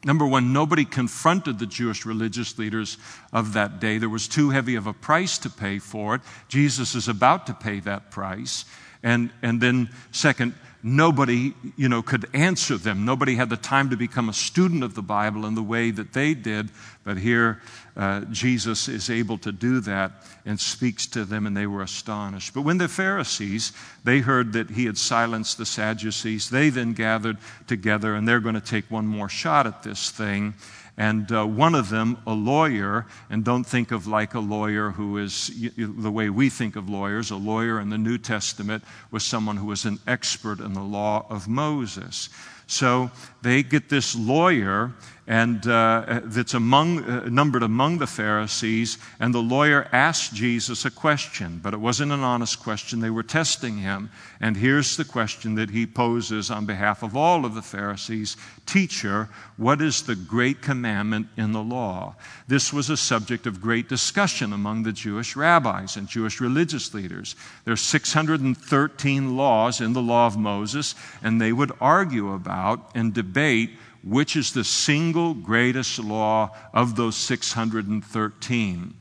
Number 0.06 0.24
one, 0.24 0.52
nobody 0.52 0.84
confronted 0.84 1.58
the 1.58 1.66
Jewish 1.66 2.06
religious 2.06 2.58
leaders 2.58 2.96
of 3.32 3.54
that 3.54 3.80
day. 3.80 3.98
There 3.98 4.08
was 4.08 4.28
too 4.28 4.50
heavy 4.50 4.76
of 4.76 4.86
a 4.86 4.92
price 4.92 5.36
to 5.38 5.50
pay 5.50 5.80
for 5.80 6.14
it. 6.14 6.20
Jesus 6.46 6.94
is 6.94 7.08
about 7.08 7.48
to 7.48 7.54
pay 7.54 7.80
that 7.80 8.12
price. 8.12 8.66
And, 9.02 9.30
and 9.42 9.60
then, 9.60 9.90
second, 10.12 10.54
nobody 10.80 11.54
you 11.76 11.88
know, 11.88 12.02
could 12.02 12.26
answer 12.32 12.76
them. 12.76 13.04
Nobody 13.04 13.34
had 13.34 13.50
the 13.50 13.56
time 13.56 13.90
to 13.90 13.96
become 13.96 14.28
a 14.28 14.32
student 14.32 14.84
of 14.84 14.94
the 14.94 15.02
Bible 15.02 15.44
in 15.44 15.56
the 15.56 15.62
way 15.62 15.90
that 15.90 16.12
they 16.12 16.34
did. 16.34 16.70
But 17.02 17.16
here, 17.16 17.60
uh, 17.96 18.20
Jesus 18.30 18.88
is 18.88 19.08
able 19.08 19.38
to 19.38 19.52
do 19.52 19.80
that 19.80 20.12
and 20.44 20.60
speaks 20.60 21.06
to 21.08 21.24
them, 21.24 21.46
and 21.46 21.56
they 21.56 21.66
were 21.66 21.82
astonished. 21.82 22.52
But 22.52 22.62
when 22.62 22.78
the 22.78 22.88
Pharisees, 22.88 23.72
they 24.04 24.18
heard 24.20 24.52
that 24.52 24.70
he 24.70 24.84
had 24.84 24.98
silenced 24.98 25.56
the 25.56 25.66
Sadducees, 25.66 26.50
they 26.50 26.68
then 26.68 26.92
gathered 26.92 27.38
together, 27.66 28.14
and 28.14 28.28
they're 28.28 28.40
going 28.40 28.54
to 28.54 28.60
take 28.60 28.90
one 28.90 29.06
more 29.06 29.28
shot 29.28 29.66
at 29.66 29.82
this 29.82 30.10
thing. 30.10 30.54
And 30.98 31.30
uh, 31.30 31.46
one 31.46 31.74
of 31.74 31.90
them, 31.90 32.18
a 32.26 32.32
lawyer, 32.32 33.06
and 33.28 33.44
don't 33.44 33.64
think 33.64 33.92
of 33.92 34.06
like 34.06 34.34
a 34.34 34.40
lawyer 34.40 34.90
who 34.90 35.18
is 35.18 35.50
the 35.76 36.10
way 36.10 36.30
we 36.30 36.48
think 36.48 36.74
of 36.74 36.88
lawyers. 36.88 37.30
A 37.30 37.36
lawyer 37.36 37.80
in 37.80 37.90
the 37.90 37.98
New 37.98 38.16
Testament 38.16 38.82
was 39.10 39.22
someone 39.22 39.58
who 39.58 39.66
was 39.66 39.84
an 39.84 39.98
expert 40.06 40.58
in 40.58 40.72
the 40.72 40.82
law 40.82 41.26
of 41.28 41.48
Moses. 41.48 42.30
So 42.66 43.10
they 43.42 43.62
get 43.62 43.88
this 43.88 44.16
lawyer, 44.16 44.94
and 45.28 45.66
uh, 45.66 46.20
that's 46.24 46.54
among, 46.54 47.02
uh, 47.02 47.28
numbered 47.28 47.64
among 47.64 47.98
the 47.98 48.06
Pharisees, 48.06 48.96
and 49.18 49.34
the 49.34 49.42
lawyer 49.42 49.88
asked 49.90 50.34
Jesus 50.34 50.84
a 50.84 50.90
question, 50.90 51.58
but 51.60 51.74
it 51.74 51.80
wasn't 51.80 52.12
an 52.12 52.20
honest 52.20 52.62
question. 52.62 53.00
They 53.00 53.10
were 53.10 53.24
testing 53.24 53.78
him. 53.78 54.10
And 54.40 54.56
here's 54.56 54.96
the 54.96 55.04
question 55.04 55.56
that 55.56 55.70
he 55.70 55.84
poses 55.84 56.48
on 56.48 56.64
behalf 56.64 57.02
of 57.02 57.16
all 57.16 57.44
of 57.44 57.54
the 57.54 57.62
Pharisees 57.62 58.36
Teacher, 58.66 59.28
what 59.56 59.80
is 59.80 60.02
the 60.02 60.16
great 60.16 60.60
commandment 60.60 61.28
in 61.36 61.52
the 61.52 61.62
law? 61.62 62.16
This 62.48 62.72
was 62.72 62.90
a 62.90 62.96
subject 62.96 63.46
of 63.46 63.60
great 63.60 63.88
discussion 63.88 64.52
among 64.52 64.82
the 64.82 64.92
Jewish 64.92 65.36
rabbis 65.36 65.96
and 65.96 66.08
Jewish 66.08 66.40
religious 66.40 66.92
leaders. 66.92 67.36
There 67.64 67.74
are 67.74 67.76
613 67.76 69.36
laws 69.36 69.80
in 69.80 69.92
the 69.92 70.02
law 70.02 70.26
of 70.26 70.36
Moses, 70.36 70.96
and 71.22 71.40
they 71.40 71.52
would 71.52 71.72
argue 71.80 72.32
about 72.32 72.90
and 72.94 73.14
debate 73.14 73.70
which 74.06 74.36
is 74.36 74.52
the 74.52 74.64
single 74.64 75.34
greatest 75.34 75.98
law 75.98 76.50
of 76.72 76.94
those 76.94 77.16
613. 77.16 78.94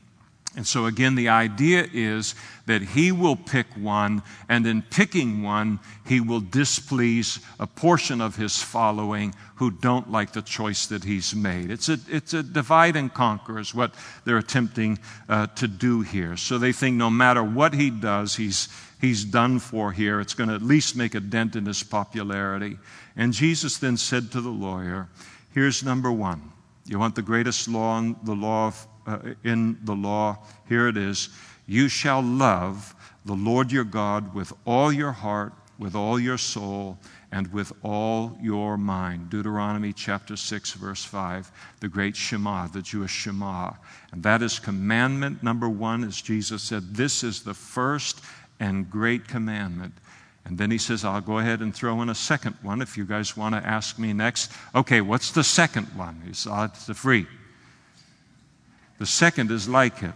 And 0.56 0.66
so, 0.66 0.86
again, 0.86 1.16
the 1.16 1.28
idea 1.28 1.86
is 1.92 2.34
that 2.64 2.80
he 2.80 3.12
will 3.12 3.36
pick 3.36 3.66
one, 3.76 4.22
and 4.48 4.66
in 4.66 4.80
picking 4.80 5.42
one, 5.42 5.80
he 6.06 6.18
will 6.18 6.40
displease 6.40 7.40
a 7.60 7.66
portion 7.66 8.22
of 8.22 8.36
his 8.36 8.62
following 8.62 9.34
who 9.56 9.70
don't 9.70 10.10
like 10.10 10.32
the 10.32 10.40
choice 10.40 10.86
that 10.86 11.04
he's 11.04 11.34
made. 11.34 11.70
It's 11.70 11.90
a, 11.90 11.98
it's 12.08 12.32
a 12.32 12.42
divide 12.42 12.96
and 12.96 13.12
conquer, 13.12 13.58
is 13.58 13.74
what 13.74 13.94
they're 14.24 14.38
attempting 14.38 14.98
uh, 15.28 15.48
to 15.56 15.68
do 15.68 16.00
here. 16.00 16.38
So 16.38 16.56
they 16.56 16.72
think 16.72 16.96
no 16.96 17.10
matter 17.10 17.44
what 17.44 17.74
he 17.74 17.90
does, 17.90 18.36
he's, 18.36 18.68
he's 19.00 19.24
done 19.24 19.58
for 19.58 19.92
here. 19.92 20.20
It's 20.20 20.34
going 20.34 20.48
to 20.48 20.54
at 20.54 20.62
least 20.62 20.96
make 20.96 21.14
a 21.14 21.20
dent 21.20 21.56
in 21.56 21.66
his 21.66 21.82
popularity. 21.82 22.78
And 23.16 23.32
Jesus 23.32 23.78
then 23.78 23.96
said 23.96 24.30
to 24.32 24.40
the 24.40 24.50
lawyer, 24.50 25.08
Here's 25.52 25.82
number 25.82 26.12
one. 26.12 26.52
You 26.84 26.98
want 26.98 27.14
the 27.14 27.22
greatest 27.22 27.66
law 27.66 27.98
in 27.98 28.16
the 28.22 28.34
law, 28.34 28.68
of, 28.68 28.86
uh, 29.06 29.18
in 29.42 29.78
the 29.84 29.94
law? 29.94 30.38
Here 30.68 30.86
it 30.86 30.96
is. 30.96 31.30
You 31.66 31.88
shall 31.88 32.22
love 32.22 32.94
the 33.24 33.34
Lord 33.34 33.72
your 33.72 33.84
God 33.84 34.34
with 34.34 34.52
all 34.64 34.92
your 34.92 35.12
heart, 35.12 35.52
with 35.78 35.96
all 35.96 36.20
your 36.20 36.38
soul, 36.38 36.98
and 37.32 37.52
with 37.52 37.72
all 37.82 38.38
your 38.40 38.76
mind. 38.76 39.30
Deuteronomy 39.30 39.92
chapter 39.92 40.36
6, 40.36 40.74
verse 40.74 41.04
5, 41.04 41.50
the 41.80 41.88
great 41.88 42.16
Shema, 42.16 42.68
the 42.68 42.82
Jewish 42.82 43.10
Shema. 43.10 43.72
And 44.12 44.22
that 44.22 44.42
is 44.42 44.58
commandment 44.58 45.42
number 45.42 45.68
one, 45.68 46.04
as 46.04 46.22
Jesus 46.22 46.62
said, 46.62 46.94
this 46.94 47.24
is 47.24 47.42
the 47.42 47.54
first 47.54 48.20
and 48.60 48.90
great 48.90 49.28
commandment. 49.28 49.94
And 50.44 50.58
then 50.58 50.70
he 50.70 50.78
says, 50.78 51.04
I'll 51.04 51.20
go 51.20 51.38
ahead 51.38 51.60
and 51.60 51.74
throw 51.74 52.00
in 52.02 52.08
a 52.08 52.14
second 52.14 52.54
one 52.62 52.80
if 52.80 52.96
you 52.96 53.04
guys 53.04 53.36
want 53.36 53.54
to 53.56 53.66
ask 53.66 53.98
me 53.98 54.12
next. 54.12 54.52
Okay, 54.74 55.00
what's 55.00 55.32
the 55.32 55.42
second 55.42 55.86
one? 55.96 56.22
He 56.24 56.32
said, 56.32 56.50
oh, 56.50 56.54
ah, 56.54 56.64
it's 56.64 56.86
the 56.86 56.94
free. 56.94 57.26
The 58.98 59.06
second 59.06 59.50
is 59.50 59.68
like 59.68 60.02
it. 60.02 60.12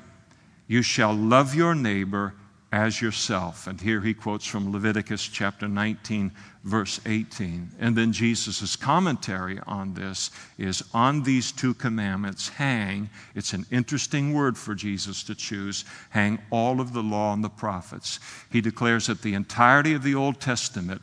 You 0.69 0.83
shall 0.83 1.13
love 1.13 1.55
your 1.55 1.75
neighbor 1.75 2.35
as 2.73 3.03
yourself. 3.03 3.67
And 3.67 3.81
here 3.81 4.01
he 4.01 4.15
quotes 4.15 4.47
from 4.47 4.73
Leviticus 4.73 5.27
chapter 5.27 5.67
19, 5.67 6.31
verse 6.63 7.01
18. 7.05 7.71
And 7.81 7.97
then 7.97 8.13
Jesus' 8.13 8.77
commentary 8.77 9.59
on 9.67 9.95
this 9.95 10.31
is 10.57 10.85
on 10.95 11.25
these 11.25 11.51
two 11.51 11.75
commandments 11.75 12.49
hang, 12.49 13.11
it's 13.35 13.53
an 13.53 13.67
interesting 13.71 14.33
word 14.33 14.57
for 14.57 14.75
Jesus 14.75 15.25
to 15.25 15.35
choose, 15.35 15.85
hang 16.11 16.39
all 16.51 16.81
of 16.81 16.93
the 16.93 17.03
law 17.03 17.33
and 17.33 17.43
the 17.43 17.49
prophets. 17.49 18.21
He 18.51 18.61
declares 18.61 19.09
that 19.09 19.23
the 19.23 19.35
entirety 19.35 19.95
of 19.95 20.05
the 20.05 20.15
Old 20.15 20.41
Testament, 20.41 21.03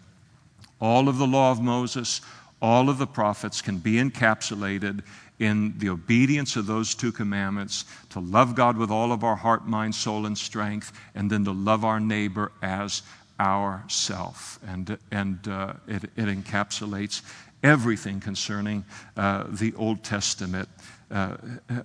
all 0.80 1.10
of 1.10 1.18
the 1.18 1.28
law 1.28 1.52
of 1.52 1.62
Moses, 1.62 2.22
all 2.62 2.90
of 2.90 2.98
the 2.98 3.08
prophets 3.08 3.62
can 3.62 3.78
be 3.78 3.96
encapsulated 3.96 5.04
in 5.40 5.78
the 5.78 5.90
obedience 5.90 6.56
of 6.56 6.66
those 6.66 6.96
two 6.96 7.12
commandments 7.12 7.86
to 8.10 8.20
love 8.20 8.56
God 8.56 8.78
with 8.78 8.90
all 8.90 9.12
of 9.12 9.24
our 9.24 9.36
heart, 9.36 9.68
mind, 9.68 9.94
soul, 9.94 10.26
and 10.26 10.38
strength, 10.38 10.92
and 11.14 11.30
then 11.30 11.46
to 11.46 11.52
love 11.52 11.86
our 11.86 12.00
neighbor 12.00 12.52
as 12.62 13.04
ourself. 13.40 14.60
And, 14.66 14.98
and 15.12 15.48
uh, 15.48 15.74
it, 15.88 16.06
it, 16.16 16.26
encapsulates 16.26 17.22
everything 17.62 18.20
concerning 18.20 18.84
uh, 19.16 19.46
the 19.50 19.74
Old 19.76 20.04
Testament. 20.04 20.70
Uh, 21.10 21.38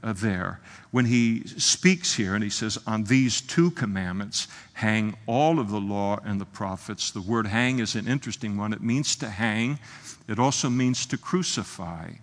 uh, 0.03 0.13
there. 0.15 0.61
When 0.91 1.05
he 1.05 1.47
speaks 1.47 2.13
here 2.13 2.35
and 2.35 2.43
he 2.43 2.51
says, 2.51 2.77
On 2.89 3.05
these 3.05 3.41
two 3.41 3.71
commandments 3.71 4.49
hang 4.73 5.17
all 5.29 5.61
of 5.61 5.71
the 5.71 5.81
law 5.81 6.19
and 6.25 6.41
the 6.41 6.45
prophets, 6.45 7.13
the 7.13 7.21
word 7.21 7.47
hang 7.47 7.79
is 7.79 7.95
an 7.95 8.09
interesting 8.09 8.57
one. 8.57 8.73
It 8.73 8.83
means 8.83 9.15
to 9.15 9.29
hang, 9.29 9.79
it 10.27 10.41
also 10.41 10.69
means 10.69 11.07
to 11.07 11.17
crucify. 11.17 12.15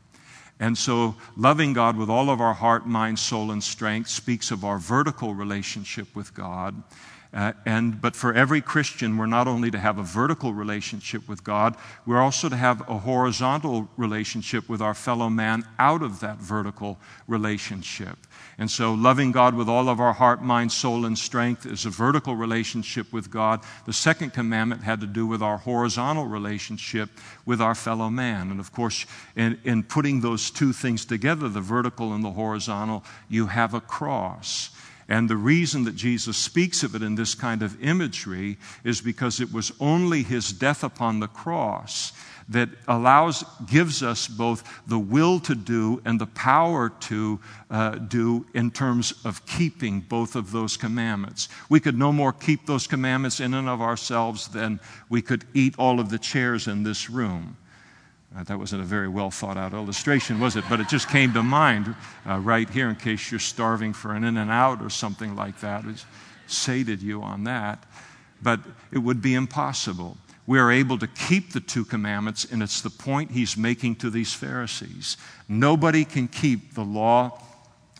And 0.59 0.77
so, 0.77 1.15
loving 1.37 1.71
God 1.73 1.95
with 1.95 2.09
all 2.09 2.29
of 2.29 2.41
our 2.41 2.53
heart, 2.53 2.85
mind, 2.85 3.17
soul, 3.17 3.51
and 3.51 3.63
strength 3.63 4.09
speaks 4.09 4.51
of 4.51 4.65
our 4.65 4.77
vertical 4.77 5.33
relationship 5.33 6.13
with 6.15 6.33
God. 6.33 6.83
Uh, 7.31 7.53
and, 7.65 8.01
but 8.01 8.15
for 8.15 8.33
every 8.33 8.59
Christian, 8.59 9.15
we're 9.15 9.27
not 9.27 9.47
only 9.47 9.69
to 9.69 9.77
have 9.77 9.99
a 9.99 10.03
vertical 10.03 10.53
relationship 10.53 11.29
with 11.29 11.43
God, 11.43 11.75
we're 12.05 12.19
also 12.19 12.49
to 12.49 12.57
have 12.57 12.81
a 12.89 12.97
horizontal 12.97 13.87
relationship 13.97 14.67
with 14.67 14.81
our 14.81 14.95
fellow 14.95 15.29
man 15.29 15.63
out 15.77 16.01
of 16.01 16.19
that 16.21 16.39
vertical 16.39 16.97
relationship. 17.27 18.17
And 18.59 18.69
so, 18.69 18.93
loving 18.93 19.31
God 19.31 19.55
with 19.55 19.69
all 19.69 19.87
of 19.87 20.01
our 20.01 20.11
heart, 20.11 20.43
mind, 20.43 20.73
soul, 20.73 21.05
and 21.05 21.17
strength 21.17 21.65
is 21.65 21.85
a 21.85 21.89
vertical 21.89 22.35
relationship 22.35 23.13
with 23.13 23.31
God. 23.31 23.61
The 23.85 23.93
second 23.93 24.33
commandment 24.33 24.83
had 24.83 24.99
to 24.99 25.07
do 25.07 25.25
with 25.25 25.41
our 25.41 25.57
horizontal 25.57 26.25
relationship 26.25 27.09
with 27.45 27.61
our 27.61 27.73
fellow 27.73 28.09
man. 28.09 28.51
And 28.51 28.59
of 28.59 28.73
course, 28.73 29.05
in, 29.37 29.57
in 29.63 29.83
putting 29.83 30.19
those 30.19 30.51
two 30.51 30.73
things 30.73 31.05
together, 31.05 31.47
the 31.47 31.61
vertical 31.61 32.13
and 32.13 32.21
the 32.21 32.31
horizontal, 32.31 33.05
you 33.29 33.47
have 33.47 33.73
a 33.73 33.79
cross. 33.79 34.71
And 35.07 35.29
the 35.29 35.37
reason 35.37 35.85
that 35.85 35.95
Jesus 35.95 36.35
speaks 36.35 36.83
of 36.83 36.95
it 36.95 37.01
in 37.01 37.15
this 37.15 37.35
kind 37.35 37.63
of 37.63 37.81
imagery 37.81 38.57
is 38.83 38.99
because 38.99 39.39
it 39.39 39.53
was 39.53 39.71
only 39.79 40.21
his 40.21 40.51
death 40.51 40.83
upon 40.83 41.21
the 41.21 41.27
cross 41.27 42.11
that 42.49 42.69
allows, 42.87 43.43
gives 43.67 44.01
us 44.01 44.27
both 44.27 44.63
the 44.87 44.97
will 44.97 45.39
to 45.39 45.53
do 45.53 46.01
and 46.03 46.19
the 46.19 46.25
power 46.25 46.89
to 46.89 47.39
uh, 47.69 47.91
do 47.91 48.45
in 48.55 48.71
terms 48.71 49.13
of 49.23 49.45
keeping 49.45 50.01
both 50.01 50.35
of 50.35 50.51
those 50.51 50.75
commandments. 50.75 51.47
We 51.69 51.79
could 51.79 51.97
no 51.97 52.11
more 52.11 52.33
keep 52.33 52.65
those 52.65 52.87
commandments 52.87 53.39
in 53.39 53.53
and 53.53 53.69
of 53.69 53.81
ourselves 53.81 54.47
than 54.47 54.79
we 55.09 55.21
could 55.21 55.45
eat 55.53 55.75
all 55.77 55.99
of 55.99 56.09
the 56.09 56.17
chairs 56.17 56.67
in 56.67 56.83
this 56.83 57.09
room. 57.09 57.55
Uh, 58.35 58.43
that 58.43 58.57
wasn't 58.57 58.81
a 58.81 58.85
very 58.85 59.07
well 59.07 59.31
thought 59.31 59.57
out 59.57 59.73
illustration, 59.73 60.39
was 60.39 60.55
it? 60.55 60.63
But 60.69 60.79
it 60.79 60.87
just 60.87 61.09
came 61.09 61.33
to 61.33 61.43
mind 61.43 61.95
uh, 62.27 62.39
right 62.39 62.69
here 62.69 62.89
in 62.89 62.95
case 62.95 63.31
you're 63.31 63.39
starving 63.39 63.93
for 63.93 64.13
an 64.13 64.23
In-N-Out 64.23 64.81
or 64.81 64.89
something 64.89 65.35
like 65.35 65.59
that. 65.61 65.85
It 65.85 66.03
sated 66.47 67.01
you 67.01 67.21
on 67.21 67.43
that. 67.45 67.83
But 68.41 68.59
it 68.91 68.99
would 68.99 69.21
be 69.21 69.33
impossible. 69.33 70.17
We 70.49 70.57
are 70.57 70.71
able 70.71 70.97
to 70.97 71.05
keep 71.05 71.53
the 71.53 71.59
two 71.59 71.85
commandments, 71.85 72.43
and 72.43 72.63
it's 72.63 72.81
the 72.81 72.89
point 72.89 73.29
he's 73.29 73.55
making 73.55 73.97
to 73.97 74.09
these 74.09 74.33
Pharisees. 74.33 75.15
Nobody 75.47 76.03
can 76.03 76.27
keep 76.27 76.73
the 76.73 76.83
law 76.83 77.39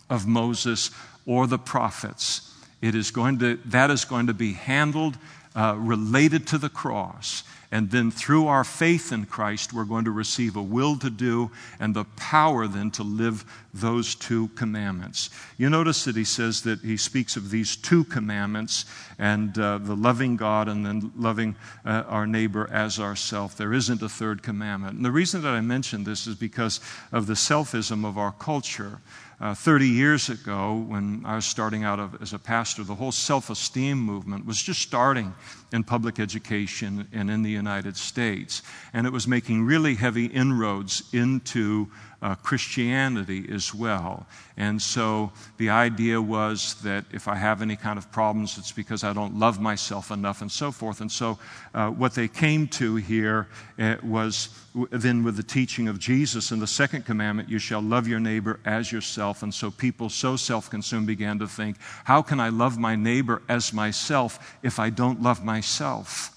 of 0.08 0.26
Moses 0.26 0.90
or 1.26 1.46
the 1.46 1.60
prophets. 1.60 2.52
It 2.82 2.96
is 2.96 3.12
going 3.12 3.38
to, 3.38 3.60
that 3.66 3.92
is 3.92 4.04
going 4.04 4.26
to 4.26 4.34
be 4.34 4.54
handled 4.54 5.16
uh, 5.54 5.76
related 5.78 6.48
to 6.48 6.58
the 6.58 6.68
cross. 6.68 7.44
And 7.72 7.90
then 7.90 8.10
through 8.10 8.48
our 8.48 8.64
faith 8.64 9.12
in 9.12 9.26
Christ, 9.26 9.72
we're 9.72 9.84
going 9.84 10.04
to 10.04 10.10
receive 10.10 10.56
a 10.56 10.62
will 10.62 10.96
to 10.98 11.08
do 11.08 11.52
and 11.78 11.94
the 11.94 12.04
power 12.16 12.66
then 12.66 12.90
to 12.92 13.04
live 13.04 13.44
those 13.72 14.16
two 14.16 14.48
commandments. 14.48 15.30
You 15.56 15.70
notice 15.70 16.04
that 16.04 16.16
he 16.16 16.24
says 16.24 16.62
that 16.62 16.80
he 16.80 16.96
speaks 16.96 17.36
of 17.36 17.50
these 17.50 17.76
two 17.76 18.02
commandments 18.02 18.86
and 19.20 19.56
uh, 19.56 19.78
the 19.78 19.94
loving 19.94 20.36
God 20.36 20.68
and 20.68 20.84
then 20.84 21.12
loving 21.16 21.54
uh, 21.84 22.02
our 22.08 22.26
neighbor 22.26 22.68
as 22.72 22.98
ourself. 22.98 23.56
There 23.56 23.72
isn't 23.72 24.02
a 24.02 24.08
third 24.08 24.42
commandment. 24.42 24.96
And 24.96 25.04
the 25.04 25.12
reason 25.12 25.42
that 25.42 25.54
I 25.54 25.60
mention 25.60 26.02
this 26.02 26.26
is 26.26 26.34
because 26.34 26.80
of 27.12 27.28
the 27.28 27.34
selfism 27.34 28.04
of 28.04 28.18
our 28.18 28.32
culture. 28.32 29.00
Uh, 29.40 29.54
30 29.54 29.88
years 29.88 30.28
ago, 30.28 30.84
when 30.86 31.22
I 31.24 31.36
was 31.36 31.46
starting 31.46 31.82
out 31.82 31.98
of, 31.98 32.20
as 32.20 32.34
a 32.34 32.38
pastor, 32.38 32.84
the 32.84 32.94
whole 32.94 33.12
self 33.12 33.48
esteem 33.48 33.98
movement 33.98 34.44
was 34.44 34.62
just 34.62 34.82
starting 34.82 35.34
in 35.72 35.82
public 35.82 36.20
education 36.20 37.08
and 37.12 37.30
in 37.30 37.42
the 37.42 37.50
United 37.50 37.96
States. 37.96 38.62
And 38.92 39.06
it 39.06 39.12
was 39.12 39.26
making 39.26 39.64
really 39.64 39.94
heavy 39.94 40.26
inroads 40.26 41.04
into 41.14 41.88
uh, 42.22 42.34
Christianity 42.36 43.46
as 43.50 43.74
well. 43.74 44.26
And 44.56 44.80
so 44.80 45.32
the 45.56 45.70
idea 45.70 46.20
was 46.20 46.74
that 46.82 47.04
if 47.12 47.28
I 47.28 47.36
have 47.36 47.62
any 47.62 47.76
kind 47.76 47.98
of 47.98 48.12
problems, 48.12 48.58
it's 48.58 48.72
because 48.72 49.04
I 49.04 49.12
don't 49.12 49.38
love 49.38 49.60
myself 49.60 50.10
enough 50.10 50.42
and 50.42 50.52
so 50.52 50.70
forth. 50.70 51.00
And 51.00 51.10
so 51.10 51.38
uh, 51.74 51.88
what 51.88 52.14
they 52.14 52.28
came 52.28 52.68
to 52.68 52.96
here 52.96 53.48
uh, 53.78 53.96
was 54.02 54.50
then 54.90 55.24
with 55.24 55.36
the 55.36 55.42
teaching 55.42 55.88
of 55.88 55.98
Jesus 55.98 56.52
in 56.52 56.60
the 56.60 56.66
second 56.66 57.04
commandment, 57.06 57.48
you 57.48 57.58
shall 57.58 57.80
love 57.80 58.06
your 58.06 58.20
neighbor 58.20 58.60
as 58.64 58.92
yourself. 58.92 59.42
And 59.42 59.52
so 59.52 59.70
people 59.70 60.08
so 60.10 60.36
self 60.36 60.70
consumed 60.70 61.06
began 61.06 61.38
to 61.38 61.46
think, 61.46 61.76
how 62.04 62.22
can 62.22 62.38
I 62.38 62.50
love 62.50 62.78
my 62.78 62.96
neighbor 62.96 63.42
as 63.48 63.72
myself 63.72 64.58
if 64.62 64.78
I 64.78 64.90
don't 64.90 65.22
love 65.22 65.44
myself? 65.44 66.36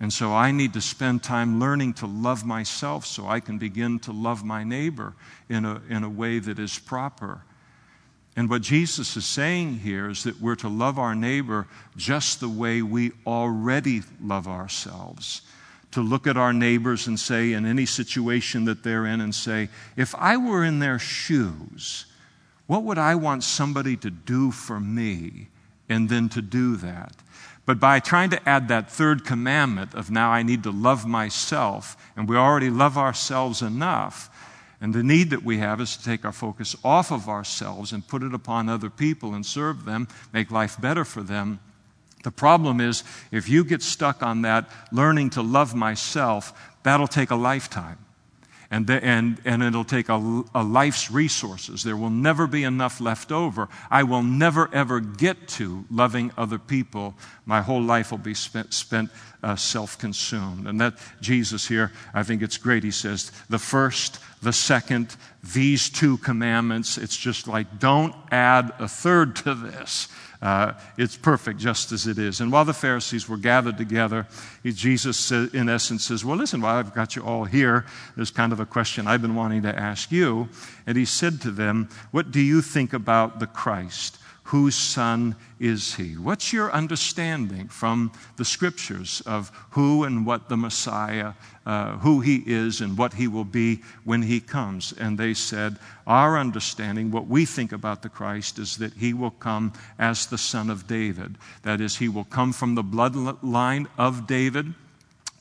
And 0.00 0.12
so 0.12 0.32
I 0.32 0.52
need 0.52 0.74
to 0.74 0.80
spend 0.80 1.22
time 1.22 1.58
learning 1.58 1.94
to 1.94 2.06
love 2.06 2.44
myself 2.44 3.04
so 3.04 3.26
I 3.26 3.40
can 3.40 3.58
begin 3.58 3.98
to 4.00 4.12
love 4.12 4.44
my 4.44 4.62
neighbor 4.62 5.14
in 5.48 5.64
a, 5.64 5.82
in 5.88 6.04
a 6.04 6.08
way 6.08 6.38
that 6.38 6.58
is 6.58 6.78
proper. 6.78 7.42
And 8.36 8.48
what 8.48 8.62
Jesus 8.62 9.16
is 9.16 9.26
saying 9.26 9.80
here 9.80 10.08
is 10.08 10.22
that 10.22 10.40
we're 10.40 10.54
to 10.56 10.68
love 10.68 10.96
our 10.96 11.16
neighbor 11.16 11.66
just 11.96 12.38
the 12.38 12.48
way 12.48 12.82
we 12.82 13.10
already 13.26 14.02
love 14.22 14.46
ourselves. 14.46 15.42
To 15.92 16.02
look 16.02 16.28
at 16.28 16.36
our 16.36 16.52
neighbors 16.52 17.08
and 17.08 17.18
say, 17.18 17.54
in 17.54 17.66
any 17.66 17.86
situation 17.86 18.66
that 18.66 18.84
they're 18.84 19.06
in, 19.06 19.20
and 19.20 19.34
say, 19.34 19.68
if 19.96 20.14
I 20.14 20.36
were 20.36 20.62
in 20.62 20.78
their 20.78 21.00
shoes, 21.00 22.06
what 22.68 22.84
would 22.84 22.98
I 22.98 23.16
want 23.16 23.42
somebody 23.42 23.96
to 23.96 24.10
do 24.10 24.52
for 24.52 24.78
me? 24.78 25.48
And 25.88 26.08
then 26.08 26.28
to 26.28 26.42
do 26.42 26.76
that. 26.76 27.16
But 27.68 27.78
by 27.78 28.00
trying 28.00 28.30
to 28.30 28.48
add 28.48 28.68
that 28.68 28.90
third 28.90 29.26
commandment 29.26 29.92
of 29.92 30.10
now 30.10 30.30
I 30.30 30.42
need 30.42 30.62
to 30.62 30.70
love 30.70 31.04
myself, 31.04 31.98
and 32.16 32.26
we 32.26 32.34
already 32.34 32.70
love 32.70 32.96
ourselves 32.96 33.60
enough, 33.60 34.30
and 34.80 34.94
the 34.94 35.02
need 35.02 35.28
that 35.28 35.42
we 35.42 35.58
have 35.58 35.78
is 35.78 35.94
to 35.98 36.02
take 36.02 36.24
our 36.24 36.32
focus 36.32 36.74
off 36.82 37.12
of 37.12 37.28
ourselves 37.28 37.92
and 37.92 38.08
put 38.08 38.22
it 38.22 38.32
upon 38.32 38.70
other 38.70 38.88
people 38.88 39.34
and 39.34 39.44
serve 39.44 39.84
them, 39.84 40.08
make 40.32 40.50
life 40.50 40.80
better 40.80 41.04
for 41.04 41.22
them. 41.22 41.60
The 42.24 42.30
problem 42.30 42.80
is, 42.80 43.04
if 43.30 43.50
you 43.50 43.64
get 43.64 43.82
stuck 43.82 44.22
on 44.22 44.40
that 44.42 44.70
learning 44.90 45.28
to 45.30 45.42
love 45.42 45.74
myself, 45.74 46.72
that'll 46.84 47.06
take 47.06 47.30
a 47.30 47.36
lifetime 47.36 47.98
and, 48.70 48.86
the, 48.86 49.02
and, 49.02 49.40
and 49.46 49.62
it'll 49.62 49.84
take 49.84 50.10
a, 50.10 50.44
a 50.54 50.62
life's 50.62 51.10
resources. 51.10 51.82
There 51.84 51.96
will 51.96 52.10
never 52.10 52.46
be 52.46 52.64
enough 52.64 53.00
left 53.00 53.32
over. 53.32 53.68
I 53.90 54.02
will 54.02 54.22
never, 54.22 54.72
ever 54.74 55.00
get 55.00 55.48
to 55.48 55.86
loving 55.90 56.32
other 56.36 56.58
people. 56.58 57.14
My 57.46 57.62
whole 57.62 57.80
life 57.80 58.10
will 58.10 58.18
be 58.18 58.34
spent, 58.34 58.74
spent 58.74 59.10
uh, 59.42 59.56
self 59.56 59.98
consumed. 59.98 60.66
And 60.66 60.78
that 60.82 60.98
Jesus 61.22 61.66
here, 61.66 61.92
I 62.12 62.22
think 62.24 62.42
it's 62.42 62.58
great. 62.58 62.84
He 62.84 62.90
says, 62.90 63.32
the 63.48 63.58
first, 63.58 64.18
the 64.42 64.52
second, 64.52 65.16
these 65.54 65.88
two 65.88 66.18
commandments. 66.18 66.98
It's 66.98 67.16
just 67.16 67.48
like, 67.48 67.78
don't 67.78 68.14
add 68.30 68.72
a 68.78 68.88
third 68.88 69.36
to 69.36 69.54
this. 69.54 70.08
Uh, 70.40 70.72
it's 70.96 71.16
perfect 71.16 71.58
just 71.58 71.90
as 71.90 72.06
it 72.06 72.18
is. 72.18 72.40
And 72.40 72.52
while 72.52 72.64
the 72.64 72.72
Pharisees 72.72 73.28
were 73.28 73.36
gathered 73.36 73.76
together, 73.76 74.26
Jesus, 74.64 75.32
in 75.32 75.68
essence, 75.68 76.04
says, 76.04 76.24
Well, 76.24 76.36
listen, 76.36 76.60
while 76.60 76.76
I've 76.76 76.94
got 76.94 77.16
you 77.16 77.22
all 77.22 77.44
here, 77.44 77.84
there's 78.14 78.30
kind 78.30 78.52
of 78.52 78.60
a 78.60 78.66
question 78.66 79.06
I've 79.06 79.22
been 79.22 79.34
wanting 79.34 79.62
to 79.62 79.76
ask 79.76 80.12
you. 80.12 80.48
And 80.86 80.96
he 80.96 81.04
said 81.04 81.40
to 81.42 81.50
them, 81.50 81.88
What 82.12 82.30
do 82.30 82.40
you 82.40 82.62
think 82.62 82.92
about 82.92 83.40
the 83.40 83.46
Christ? 83.46 84.18
Whose 84.48 84.76
son 84.76 85.36
is 85.60 85.96
he? 85.96 86.16
What's 86.16 86.54
your 86.54 86.72
understanding 86.72 87.68
from 87.68 88.10
the 88.36 88.46
scriptures 88.46 89.22
of 89.26 89.52
who 89.72 90.04
and 90.04 90.24
what 90.24 90.48
the 90.48 90.56
Messiah, 90.56 91.34
uh, 91.66 91.98
who 91.98 92.20
he 92.20 92.44
is 92.46 92.80
and 92.80 92.96
what 92.96 93.12
he 93.12 93.28
will 93.28 93.44
be 93.44 93.82
when 94.04 94.22
he 94.22 94.40
comes? 94.40 94.94
And 94.96 95.18
they 95.18 95.34
said, 95.34 95.76
Our 96.06 96.38
understanding, 96.38 97.10
what 97.10 97.26
we 97.26 97.44
think 97.44 97.72
about 97.72 98.00
the 98.00 98.08
Christ, 98.08 98.58
is 98.58 98.78
that 98.78 98.94
he 98.94 99.12
will 99.12 99.32
come 99.32 99.74
as 99.98 100.24
the 100.24 100.38
son 100.38 100.70
of 100.70 100.86
David. 100.86 101.36
That 101.62 101.82
is, 101.82 101.98
he 101.98 102.08
will 102.08 102.24
come 102.24 102.54
from 102.54 102.74
the 102.74 102.82
bloodline 102.82 103.86
of 103.98 104.26
David. 104.26 104.72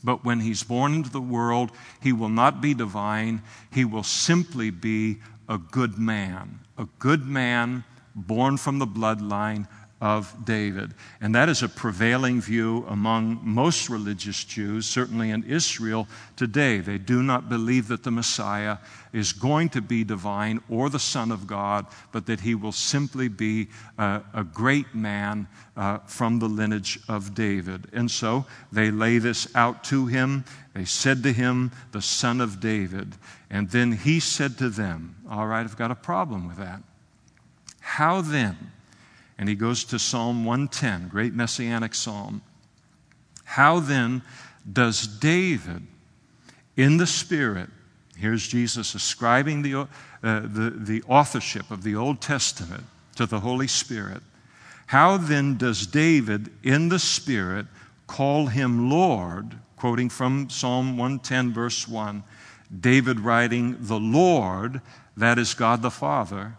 But 0.04 0.26
when 0.26 0.41
he's 0.41 0.63
born 0.63 0.93
into 0.93 1.12
the 1.12 1.22
world, 1.22 1.72
he 2.02 2.12
will 2.12 2.28
not 2.28 2.60
be 2.60 2.74
divine. 2.74 3.41
He 3.72 3.86
will 3.86 4.04
simply 4.04 4.70
be 4.70 5.20
a 5.48 5.58
good 5.58 5.98
man. 5.98 6.60
A 6.78 6.89
good 7.00 7.26
man 7.26 7.86
born 8.17 8.58
from 8.58 8.80
the 8.80 8.88
bloodline 8.88 9.67
of 9.99 10.45
David. 10.45 10.93
And 11.21 11.34
that 11.34 11.49
is 11.49 11.63
a 11.63 11.69
prevailing 11.69 12.39
view 12.39 12.86
among 12.88 13.39
most 13.41 13.89
religious 13.89 14.43
Jews, 14.43 14.86
certainly 14.86 15.32
in 15.32 15.43
Israel 15.43 16.08
today. 16.36 16.80
They 16.80 16.99
do 16.99 17.23
not 17.23 17.49
believe 17.49 17.88
that 17.88 18.03
the 18.03 18.12
Messiah 18.12 18.77
is 19.12 19.34
going 19.34 19.69
to 19.69 19.82
be 19.82 20.03
divine 20.03 20.62
or 20.69 20.89
the 20.89 20.99
Son 20.99 21.32
of 21.32 21.47
God, 21.47 21.88
but 22.12 22.27
that 22.27 22.41
he 22.41 22.53
will 22.53 22.71
simply 22.71 23.27
be 23.27 23.69
a, 23.97 24.21
a 24.36 24.43
great 24.43 24.93
man 24.93 25.47
uh, 25.75 25.97
from 25.99 26.38
the 26.38 26.49
lineage 26.49 26.99
of 27.08 27.34
David. 27.34 27.88
And 27.91 28.12
so 28.12 28.45
they 28.71 28.91
lay 28.91 29.17
this 29.17 29.47
out 29.56 29.84
to 29.86 30.06
him. 30.06 30.45
They 30.75 30.86
said 30.86 31.23
to 31.23 31.34
him, 31.34 31.71
the 31.91 32.03
Son 32.03 32.39
of 32.39 32.60
David. 32.60 33.15
And 33.49 33.71
then 33.71 33.93
he 33.93 34.19
said 34.19 34.60
to 34.60 34.69
them, 34.69 35.15
All 35.27 35.47
right, 35.47 35.63
I've 35.63 35.77
got 35.77 35.89
a 35.89 35.95
problem 35.95 36.47
with 36.47 36.58
that. 36.58 36.84
How 37.88 38.19
then? 38.19 38.58
And 39.38 39.47
he 39.47 39.56
goes 39.56 39.86
to 39.86 39.97
Psalm 39.97 40.43
110, 40.43 41.08
great 41.08 41.34
messianic 41.34 41.95
psalm. 41.95 42.41
How 43.45 43.80
then 43.80 44.23
does 44.71 45.08
David, 45.08 45.88
in 46.76 46.97
the 46.97 47.08
Spirit, 47.08 47.69
here's 48.17 48.45
Jesus 48.45 48.93
ascribing 48.93 49.62
the, 49.62 49.73
uh, 49.73 49.86
the, 50.21 50.76
the 50.78 51.02
authorship 51.08 51.71
of 51.71 51.82
the 51.82 51.95
Old 51.95 52.19
Testament 52.19 52.84
to 53.15 53.26
the 53.26 53.39
Holy 53.39 53.67
Spirit. 53.67 54.21
How 54.88 55.15
then 55.15 55.56
does 55.58 55.88
David, 55.88 56.52
in 56.63 56.89
the 56.89 57.00
Spirit, 57.00 57.67
call 58.06 58.47
him 58.47 58.89
Lord? 58.89 59.56
Quoting 59.78 60.10
from 60.10 60.50
Psalm 60.50 60.97
110, 60.97 61.54
verse 61.54 61.88
1. 61.88 62.21
David 62.82 63.21
writing, 63.21 63.78
The 63.80 64.00
Lord, 64.00 64.82
that 65.15 65.39
is 65.39 65.54
God 65.54 65.82
the 65.82 65.89
Father, 65.89 66.58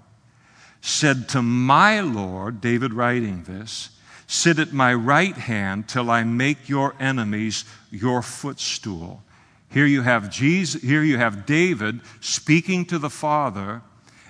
said 0.81 1.29
to 1.31 1.43
my 1.43 2.01
Lord, 2.01 2.61
David 2.61 2.93
writing 2.93 3.45
this, 3.45 3.91
Sit 4.27 4.59
at 4.59 4.73
my 4.73 4.93
right 4.93 5.37
hand 5.37 5.89
till 5.89 6.11
I 6.11 6.23
make 6.23 6.69
your 6.69 6.95
enemies 7.01 7.65
your 7.91 8.21
footstool. 8.21 9.23
Here 9.71 9.87
you 9.87 10.03
have 10.03 10.31
Jesus, 10.31 10.83
here 10.83 11.03
you 11.03 11.19
have 11.19 11.47
David 11.47 12.01
speaking 12.21 12.85
to 12.87 12.99
the 12.99 13.11
Father 13.11 13.83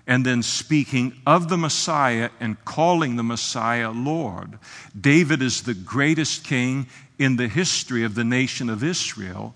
and 0.07 0.25
then 0.25 0.43
speaking 0.43 1.13
of 1.27 1.49
the 1.49 1.59
Messiah 1.59 2.31
and 2.41 2.65
calling 2.65 3.17
the 3.17 3.23
Messiah 3.23 3.91
Lord. 3.91 4.59
David 4.99 5.43
is 5.43 5.63
the 5.63 5.75
greatest 5.75 6.45
king 6.45 6.87
in 7.19 7.37
the 7.37 7.49
history 7.49 8.05
of 8.05 8.15
the 8.15 8.25
nation 8.25 8.71
of 8.71 8.83
Israel. 8.83 9.55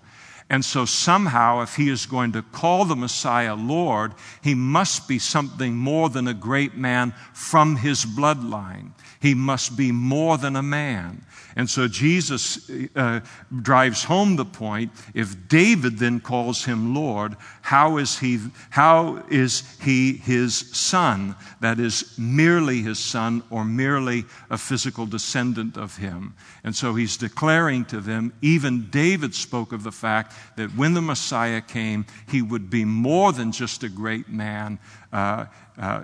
And 0.52 0.62
so, 0.62 0.84
somehow, 0.84 1.62
if 1.62 1.76
he 1.76 1.88
is 1.88 2.04
going 2.04 2.32
to 2.32 2.42
call 2.42 2.84
the 2.84 2.94
Messiah 2.94 3.54
Lord, 3.54 4.12
he 4.42 4.54
must 4.54 5.08
be 5.08 5.18
something 5.18 5.74
more 5.74 6.10
than 6.10 6.28
a 6.28 6.34
great 6.34 6.76
man 6.76 7.14
from 7.32 7.76
his 7.76 8.04
bloodline. 8.04 8.90
He 9.18 9.32
must 9.32 9.78
be 9.78 9.92
more 9.92 10.36
than 10.36 10.54
a 10.54 10.62
man. 10.62 11.24
And 11.56 11.68
so 11.68 11.88
Jesus 11.88 12.70
uh, 12.96 13.20
drives 13.60 14.04
home 14.04 14.36
the 14.36 14.44
point 14.44 14.92
if 15.14 15.48
David 15.48 15.98
then 15.98 16.20
calls 16.20 16.64
him 16.64 16.94
Lord, 16.94 17.36
how 17.62 17.98
is, 17.98 18.18
he, 18.18 18.38
how 18.70 19.24
is 19.28 19.62
he 19.82 20.14
his 20.14 20.54
son? 20.54 21.34
That 21.60 21.78
is, 21.78 22.16
merely 22.18 22.82
his 22.82 22.98
son 22.98 23.42
or 23.50 23.64
merely 23.64 24.24
a 24.50 24.58
physical 24.58 25.06
descendant 25.06 25.76
of 25.76 25.96
him. 25.96 26.34
And 26.64 26.74
so 26.74 26.94
he's 26.94 27.16
declaring 27.16 27.84
to 27.86 28.00
them, 28.00 28.32
even 28.40 28.88
David 28.90 29.34
spoke 29.34 29.72
of 29.72 29.82
the 29.82 29.92
fact 29.92 30.34
that 30.56 30.70
when 30.76 30.94
the 30.94 31.02
Messiah 31.02 31.60
came, 31.60 32.06
he 32.28 32.42
would 32.42 32.70
be 32.70 32.84
more 32.84 33.32
than 33.32 33.52
just 33.52 33.82
a 33.82 33.88
great 33.88 34.28
man 34.28 34.78
uh, 35.12 35.46
uh, 35.78 36.02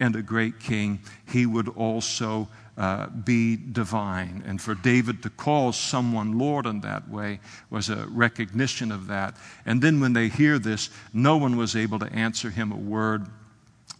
and 0.00 0.16
a 0.16 0.22
great 0.22 0.60
king, 0.60 1.00
he 1.26 1.46
would 1.46 1.68
also 1.68 2.48
uh, 2.76 3.06
be 3.08 3.56
divine. 3.56 4.42
And 4.46 4.60
for 4.60 4.74
David 4.74 5.22
to 5.22 5.30
call 5.30 5.72
someone 5.72 6.38
Lord 6.38 6.66
in 6.66 6.80
that 6.82 7.08
way 7.08 7.40
was 7.70 7.88
a 7.88 8.06
recognition 8.08 8.92
of 8.92 9.06
that. 9.06 9.36
And 9.64 9.80
then 9.80 10.00
when 10.00 10.12
they 10.12 10.28
hear 10.28 10.58
this, 10.58 10.90
no 11.12 11.36
one 11.36 11.56
was 11.56 11.74
able 11.74 11.98
to 12.00 12.12
answer 12.12 12.50
him 12.50 12.72
a 12.72 12.76
word. 12.76 13.26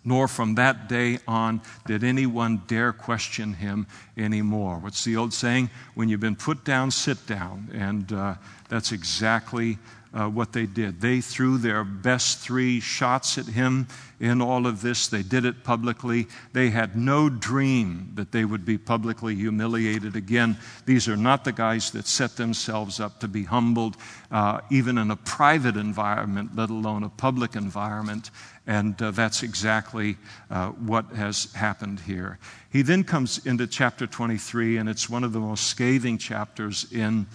Nor 0.05 0.29
from 0.29 0.55
that 0.55 0.89
day 0.89 1.19
on 1.27 1.61
did 1.87 2.05
anyone 2.05 2.63
dare 2.69 2.93
question 2.93 3.55
him 3.55 3.89
anymore. 4.17 4.79
What's 4.79 5.03
the 5.03 5.17
old 5.17 5.33
saying? 5.33 5.71
When 5.95 6.09
you've 6.09 6.21
been 6.21 6.37
put 6.37 6.65
down, 6.65 6.93
sit 6.93 7.27
down. 7.27 7.71
And 7.73 8.13
uh, 8.13 8.35
that's 8.69 8.93
exactly 8.93 9.79
uh, 10.17 10.29
what 10.29 10.53
they 10.53 10.65
did. 10.65 11.01
They 11.01 11.21
threw 11.21 11.59
their 11.59 11.85
best 11.85 12.39
three 12.39 12.81
shots 12.81 13.37
at 13.37 13.47
him 13.47 13.87
in 14.19 14.41
all 14.41 14.67
of 14.67 14.81
this. 14.81 15.09
They 15.09 15.23
did 15.23 15.45
it 15.45 15.63
publicly. 15.63 16.27
They 16.55 16.71
had 16.71 16.97
no 16.97 17.29
dream 17.29 18.13
that 18.15 18.33
they 18.33 18.47
would 18.47 18.65
be 18.65 18.79
publicly 18.79 19.35
humiliated 19.35 20.17
again. 20.17 20.57
These 20.87 21.07
are 21.07 21.19
not 21.19 21.45
the 21.45 21.53
guys 21.53 21.91
that 21.91 22.07
set 22.07 22.37
themselves 22.37 22.99
up 22.99 23.21
to 23.21 23.29
be 23.29 23.45
humbled, 23.45 23.99
uh, 24.31 24.61
even 24.71 24.97
in 24.97 25.11
a 25.11 25.17
private 25.17 25.77
environment, 25.77 26.57
let 26.57 26.71
alone 26.71 27.05
a 27.05 27.11
public 27.11 27.55
environment. 27.55 28.31
And 28.67 29.01
uh, 29.01 29.11
that's 29.11 29.43
exactly 29.43 30.17
uh, 30.51 30.69
what 30.71 31.07
has 31.11 31.53
happened 31.53 32.01
here. 32.01 32.39
He 32.71 32.81
then 32.81 33.05
comes 33.05 33.45
into 33.47 33.67
chapter 33.67 34.07
23, 34.07 34.79
and 34.79 34.89
it's 34.89 35.11
one 35.11 35.25
of 35.25 35.35
the 35.35 35.41
most 35.41 35.67
scathing 35.67 36.17
chapters 36.17 36.91
in 36.91 37.27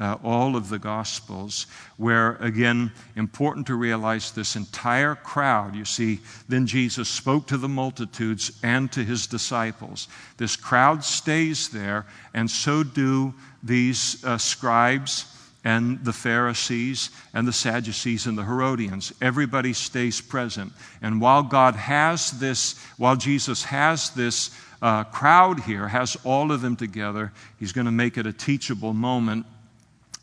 uh, 0.00 0.16
all 0.24 0.56
of 0.56 0.70
the 0.70 0.78
Gospels, 0.78 1.66
where, 1.98 2.36
again, 2.36 2.90
important 3.16 3.66
to 3.66 3.74
realize 3.74 4.32
this 4.32 4.56
entire 4.56 5.14
crowd, 5.14 5.76
you 5.76 5.84
see, 5.84 6.20
then 6.48 6.66
Jesus 6.66 7.08
spoke 7.08 7.46
to 7.48 7.58
the 7.58 7.68
multitudes 7.68 8.58
and 8.62 8.90
to 8.92 9.04
his 9.04 9.26
disciples. 9.26 10.08
This 10.38 10.56
crowd 10.56 11.04
stays 11.04 11.68
there, 11.68 12.06
and 12.32 12.50
so 12.50 12.82
do 12.82 13.34
these 13.62 14.24
uh, 14.24 14.38
scribes 14.38 15.26
and 15.64 16.02
the 16.02 16.12
Pharisees 16.14 17.10
and 17.34 17.46
the 17.46 17.52
Sadducees 17.52 18.26
and 18.26 18.38
the 18.38 18.44
Herodians. 18.44 19.12
Everybody 19.20 19.74
stays 19.74 20.18
present. 20.18 20.72
And 21.02 21.20
while 21.20 21.42
God 21.42 21.74
has 21.74 22.30
this, 22.30 22.82
while 22.96 23.16
Jesus 23.16 23.64
has 23.64 24.08
this 24.10 24.50
uh, 24.80 25.04
crowd 25.04 25.60
here, 25.60 25.88
has 25.88 26.16
all 26.24 26.52
of 26.52 26.62
them 26.62 26.76
together, 26.76 27.32
he's 27.58 27.72
going 27.72 27.84
to 27.84 27.92
make 27.92 28.16
it 28.16 28.26
a 28.26 28.32
teachable 28.32 28.94
moment 28.94 29.44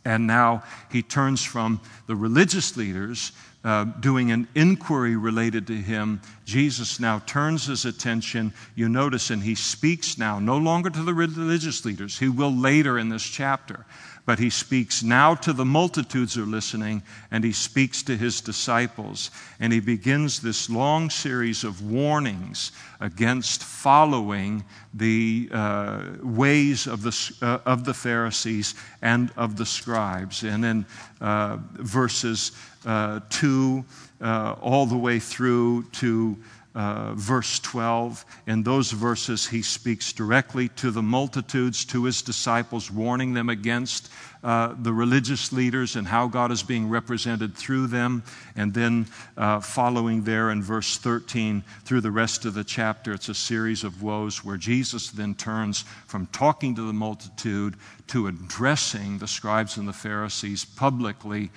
and 0.07 0.25
now 0.25 0.63
he 0.89 1.01
turns 1.01 1.43
from 1.43 1.81
the 2.07 2.15
religious 2.15 2.77
leaders 2.77 3.33
uh, 3.65 3.83
doing 3.83 4.31
an 4.31 4.47
inquiry 4.55 5.17
related 5.17 5.67
to 5.67 5.75
him. 5.75 6.21
Jesus 6.45 6.97
now 6.97 7.19
turns 7.25 7.65
his 7.65 7.83
attention, 7.83 8.53
you 8.73 8.87
notice, 8.87 9.31
and 9.31 9.43
he 9.43 9.53
speaks 9.53 10.17
now 10.17 10.39
no 10.39 10.55
longer 10.55 10.89
to 10.89 11.03
the 11.03 11.13
religious 11.13 11.83
leaders, 11.83 12.17
he 12.17 12.29
will 12.29 12.55
later 12.55 12.97
in 12.97 13.09
this 13.09 13.23
chapter, 13.23 13.85
but 14.27 14.39
he 14.39 14.49
speaks 14.49 15.03
now 15.03 15.33
to 15.33 15.53
the 15.53 15.63
multitudes 15.63 16.35
who 16.35 16.43
are 16.43 16.45
listening, 16.45 17.01
and 17.31 17.45
he 17.45 17.53
speaks 17.53 18.03
to 18.03 18.17
his 18.17 18.41
disciples. 18.41 19.31
And 19.57 19.71
he 19.71 19.79
begins 19.79 20.41
this 20.41 20.69
long 20.69 21.09
series 21.09 21.63
of 21.63 21.81
warnings 21.81 22.73
against 22.99 23.63
following 23.63 24.65
the 24.93 25.47
uh, 25.53 26.03
ways 26.21 26.87
of 26.87 27.03
the, 27.03 27.35
uh, 27.41 27.59
of 27.65 27.85
the 27.85 27.93
Pharisees 27.93 28.75
and 29.01 29.31
of 29.37 29.55
the 29.55 29.65
scribes. 29.65 30.43
And 30.43 30.65
in 30.65 30.85
uh, 31.21 31.59
verses 31.75 32.51
uh, 32.85 33.21
2 33.29 33.85
uh, 34.19 34.55
all 34.59 34.85
the 34.85 34.97
way 34.97 35.19
through 35.19 35.83
to 35.93 36.37
uh, 36.77 37.15
verse 37.15 37.59
12. 37.59 38.23
In 38.45 38.61
those 38.61 38.91
verses, 38.91 39.47
he 39.47 39.63
speaks 39.63 40.13
directly 40.13 40.69
to 40.69 40.91
the 40.91 41.01
multitudes, 41.01 41.83
to 41.85 42.03
his 42.03 42.21
disciples, 42.21 42.91
warning 42.91 43.33
them 43.33 43.49
against 43.49 44.11
uh, 44.43 44.75
the 44.79 44.93
religious 44.93 45.51
leaders 45.51 45.95
and 45.95 46.07
how 46.07 46.27
God 46.27 46.51
is 46.51 46.63
being 46.63 46.89
represented 46.89 47.55
through 47.55 47.87
them. 47.87 48.23
And 48.55 48.73
then 48.73 49.07
uh, 49.35 49.59
following 49.59 50.23
there 50.23 50.49
in 50.51 50.61
verse 50.61 50.97
13 50.97 51.63
through 51.83 52.01
the 52.01 52.11
rest 52.11 52.45
of 52.45 52.53
the 52.53 52.63
chapter, 52.63 53.13
it's 53.13 53.29
a 53.29 53.33
series 53.33 53.83
of 53.83 54.01
woes 54.03 54.43
where 54.43 54.57
Jesus 54.57 55.09
then 55.09 55.35
turns 55.35 55.81
from 56.07 56.27
talking 56.27 56.75
to 56.75 56.85
the 56.85 56.93
multitude 56.93 57.75
to 58.07 58.27
addressing 58.27 59.17
the 59.17 59.27
scribes 59.27 59.77
and 59.77 59.87
the 59.87 59.93
Pharisees 59.93 60.63
publicly, 60.63 61.51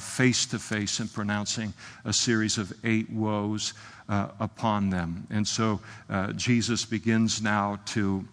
face 0.00 0.46
to 0.46 0.58
face, 0.58 0.98
and 0.98 1.12
pronouncing 1.12 1.72
a 2.04 2.12
series 2.12 2.58
of 2.58 2.72
eight 2.82 3.08
woes 3.10 3.72
uh, 4.08 4.28
upon 4.40 4.90
them. 4.90 5.26
And 5.30 5.46
so 5.46 5.80
uh, 6.10 6.32
Jesus 6.32 6.84
begins 6.84 7.42
now 7.42 7.78
to. 7.86 8.26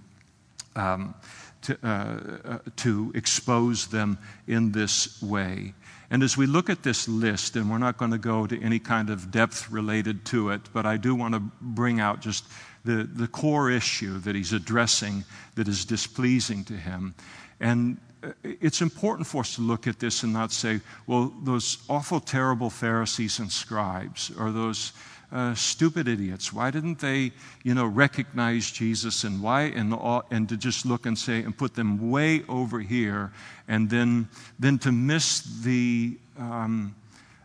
Um, 0.76 1.16
to, 1.64 1.78
uh, 1.84 1.88
uh, 1.88 2.58
to 2.78 3.12
expose 3.16 3.88
them 3.88 4.18
in 4.48 4.72
this 4.72 5.22
way. 5.22 5.74
And 6.12 6.24
as 6.24 6.36
we 6.36 6.48
look 6.48 6.70
at 6.70 6.82
this 6.84 7.08
list, 7.08 7.56
and 7.56 7.70
we're 7.70 7.78
not 7.78 7.98
going 7.98 8.12
to 8.12 8.18
go 8.18 8.48
to 8.48 8.62
any 8.62 8.80
kind 8.80 9.10
of 9.10 9.30
depth 9.32 9.70
related 9.70 10.26
to 10.26 10.50
it, 10.50 10.62
but 10.74 10.86
I 10.86 10.98
do 10.98 11.14
want 11.14 11.36
to 11.36 11.42
bring 11.62 12.00
out 12.00 12.22
just 12.22 12.46
the, 12.84 13.04
the 13.04 13.28
core 13.28 13.70
issue 13.70 14.18
that 14.20 14.36
he's 14.36 14.54
addressing 14.54 15.24
that 15.56 15.68
is 15.68 15.86
displeasing 15.86 16.64
to 16.66 16.74
him. 16.74 17.14
And 17.60 17.98
uh, 18.24 18.32
it's 18.44 18.82
important 18.82 19.28
for 19.28 19.42
us 19.42 19.56
to 19.56 19.62
look 19.62 19.86
at 19.86 20.00
this 20.00 20.24
and 20.24 20.34
not 20.34 20.52
say, 20.52 20.82
well, 21.06 21.32
those 21.44 21.78
awful, 21.88 22.20
terrible 22.20 22.70
Pharisees 22.70 23.40
and 23.40 23.52
scribes, 23.52 24.32
or 24.38 24.52
those 24.52 24.94
uh, 25.32 25.54
stupid 25.54 26.08
idiots. 26.08 26.52
Why 26.52 26.72
didn't 26.72 27.00
they, 27.00 27.32
you 27.64 27.74
know, 27.74 27.86
recognize 27.86 28.72
Jesus 28.72 29.24
and 29.24 29.42
why, 29.42 29.64
and, 29.64 29.94
and 30.32 30.50
to 30.50 30.58
just 30.58 30.86
look 30.86 31.06
and 31.06 31.18
say, 31.18 31.44
and 31.44 31.56
put 31.58 31.76
them 31.76 32.10
way 32.10 32.44
over 32.48 32.80
here, 32.80 33.32
and 33.68 33.90
then, 33.90 34.28
then 34.58 34.80
to 34.80 34.92
miss 34.92 35.42
the, 35.64 36.18
um, 36.38 36.96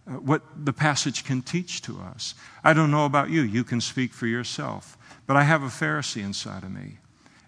uh, 0.06 0.12
what 0.12 0.42
the 0.64 0.72
passage 0.72 1.24
can 1.24 1.42
teach 1.42 1.82
to 1.82 2.00
us. 2.00 2.34
I 2.62 2.72
don't 2.72 2.90
know 2.90 3.04
about 3.04 3.30
you, 3.30 3.42
you 3.42 3.64
can 3.64 3.80
speak 3.80 4.12
for 4.12 4.26
yourself, 4.26 4.96
but 5.26 5.36
I 5.36 5.42
have 5.42 5.62
a 5.62 5.68
Pharisee 5.68 6.22
inside 6.22 6.62
of 6.62 6.72
me, 6.72 6.98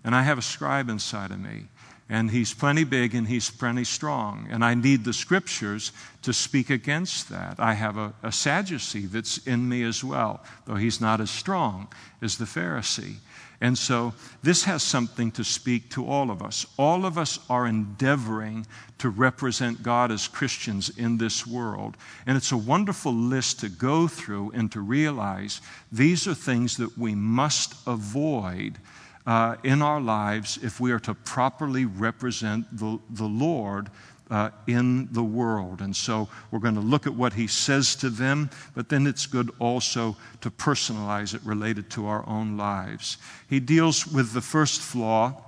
and 0.04 0.14
I 0.14 0.22
have 0.22 0.38
a 0.38 0.42
scribe 0.42 0.90
inside 0.90 1.30
of 1.30 1.40
me. 1.40 1.66
And 2.08 2.30
he's 2.30 2.54
plenty 2.54 2.84
big 2.84 3.14
and 3.14 3.26
he's 3.26 3.50
plenty 3.50 3.82
strong. 3.82 4.46
And 4.50 4.64
I 4.64 4.74
need 4.74 5.04
the 5.04 5.12
scriptures 5.12 5.90
to 6.22 6.32
speak 6.32 6.70
against 6.70 7.28
that. 7.30 7.56
I 7.58 7.74
have 7.74 7.96
a, 7.96 8.14
a 8.22 8.30
Sadducee 8.30 9.06
that's 9.06 9.38
in 9.38 9.68
me 9.68 9.82
as 9.82 10.04
well, 10.04 10.44
though 10.66 10.76
he's 10.76 11.00
not 11.00 11.20
as 11.20 11.30
strong 11.30 11.88
as 12.22 12.38
the 12.38 12.44
Pharisee. 12.44 13.16
And 13.60 13.76
so 13.76 14.12
this 14.42 14.64
has 14.64 14.82
something 14.82 15.32
to 15.32 15.44
speak 15.44 15.90
to 15.90 16.06
all 16.06 16.30
of 16.30 16.42
us. 16.42 16.66
All 16.76 17.06
of 17.06 17.16
us 17.16 17.38
are 17.48 17.66
endeavoring 17.66 18.66
to 18.98 19.08
represent 19.08 19.82
God 19.82 20.12
as 20.12 20.28
Christians 20.28 20.90
in 20.90 21.18
this 21.18 21.46
world. 21.46 21.96
And 22.26 22.36
it's 22.36 22.52
a 22.52 22.56
wonderful 22.56 23.14
list 23.14 23.60
to 23.60 23.68
go 23.68 24.08
through 24.08 24.52
and 24.52 24.70
to 24.72 24.80
realize 24.80 25.60
these 25.90 26.28
are 26.28 26.34
things 26.34 26.76
that 26.76 26.98
we 26.98 27.14
must 27.14 27.74
avoid 27.86 28.78
uh, 29.26 29.56
in 29.64 29.82
our 29.82 30.00
lives 30.00 30.58
if 30.62 30.80
we 30.80 30.92
are 30.92 31.00
to 31.00 31.14
properly 31.14 31.84
represent 31.84 32.64
the, 32.76 32.98
the 33.10 33.24
Lord 33.24 33.90
uh, 34.30 34.50
in 34.66 35.08
the 35.12 35.22
world. 35.22 35.80
And 35.80 35.94
so 35.94 36.28
we're 36.50 36.58
going 36.58 36.74
to 36.74 36.80
look 36.80 37.06
at 37.06 37.14
what 37.14 37.32
he 37.32 37.46
says 37.46 37.94
to 37.96 38.10
them, 38.10 38.50
but 38.74 38.88
then 38.88 39.06
it's 39.06 39.26
good 39.26 39.50
also 39.58 40.16
to 40.40 40.50
personalize 40.50 41.34
it 41.34 41.42
related 41.44 41.90
to 41.90 42.06
our 42.06 42.28
own 42.28 42.56
lives. 42.56 43.18
He 43.48 43.60
deals 43.60 44.06
with 44.06 44.32
the 44.32 44.40
first 44.40 44.80
flaw 44.80 45.42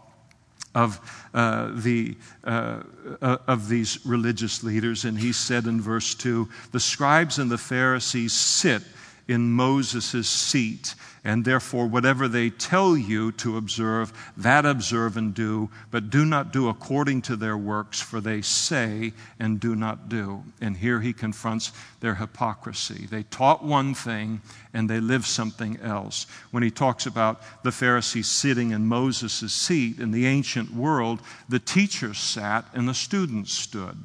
of, 0.75 1.01
uh, 1.35 1.73
the, 1.75 2.17
uh, 2.45 2.83
uh, 3.21 3.39
of 3.47 3.69
these 3.69 4.05
religious 4.07 4.63
leaders, 4.63 5.05
and 5.05 5.19
he 5.19 5.33
said 5.33 5.67
in 5.67 5.81
verse 5.81 6.15
2 6.15 6.49
the 6.73 6.81
scribes 6.81 7.39
and 7.39 7.51
the 7.51 7.59
Pharisees 7.59 8.33
sit 8.33 8.83
in 9.29 9.53
Moses' 9.53 10.29
seat. 10.29 10.95
And 11.23 11.45
therefore, 11.45 11.87
whatever 11.87 12.27
they 12.27 12.49
tell 12.49 12.97
you 12.97 13.33
to 13.33 13.59
observe, 13.59 14.13
that 14.37 14.65
observe 14.65 15.19
and 15.19 15.35
do, 15.35 15.69
but 15.91 16.09
do 16.09 16.25
not 16.25 16.53
do 16.53 16.69
according 16.69 17.23
to 17.23 17.37
their 17.37 17.59
works, 17.59 18.01
for 18.01 18.21
they 18.21 18.41
say 18.41 19.13
and 19.39 19.61
do 19.61 19.75
not 19.75 20.09
do. 20.09 20.45
And 20.61 20.79
here 20.79 21.01
he 21.01 21.13
confronts 21.13 21.73
their 22.01 22.15
hypocrisy. 22.15 23.07
They 23.11 23.25
taught 23.25 23.63
one 23.63 23.93
thing 23.95 24.41
and 24.73 24.89
they 24.89 25.01
live 25.01 25.27
something 25.27 25.79
else. 25.81 26.27
When 26.51 26.63
he 26.63 26.71
talks 26.71 27.05
about 27.05 27.43
the 27.63 27.73
Pharisees 27.73 28.29
sitting 28.29 28.71
in 28.71 28.87
Moses' 28.87 29.53
seat 29.53 29.99
in 29.99 30.13
the 30.13 30.27
ancient 30.27 30.73
world, 30.73 31.21
the 31.49 31.59
teachers 31.59 32.19
sat 32.19 32.65
and 32.73 32.89
the 32.89 32.95
students 32.95 33.53
stood. 33.53 33.99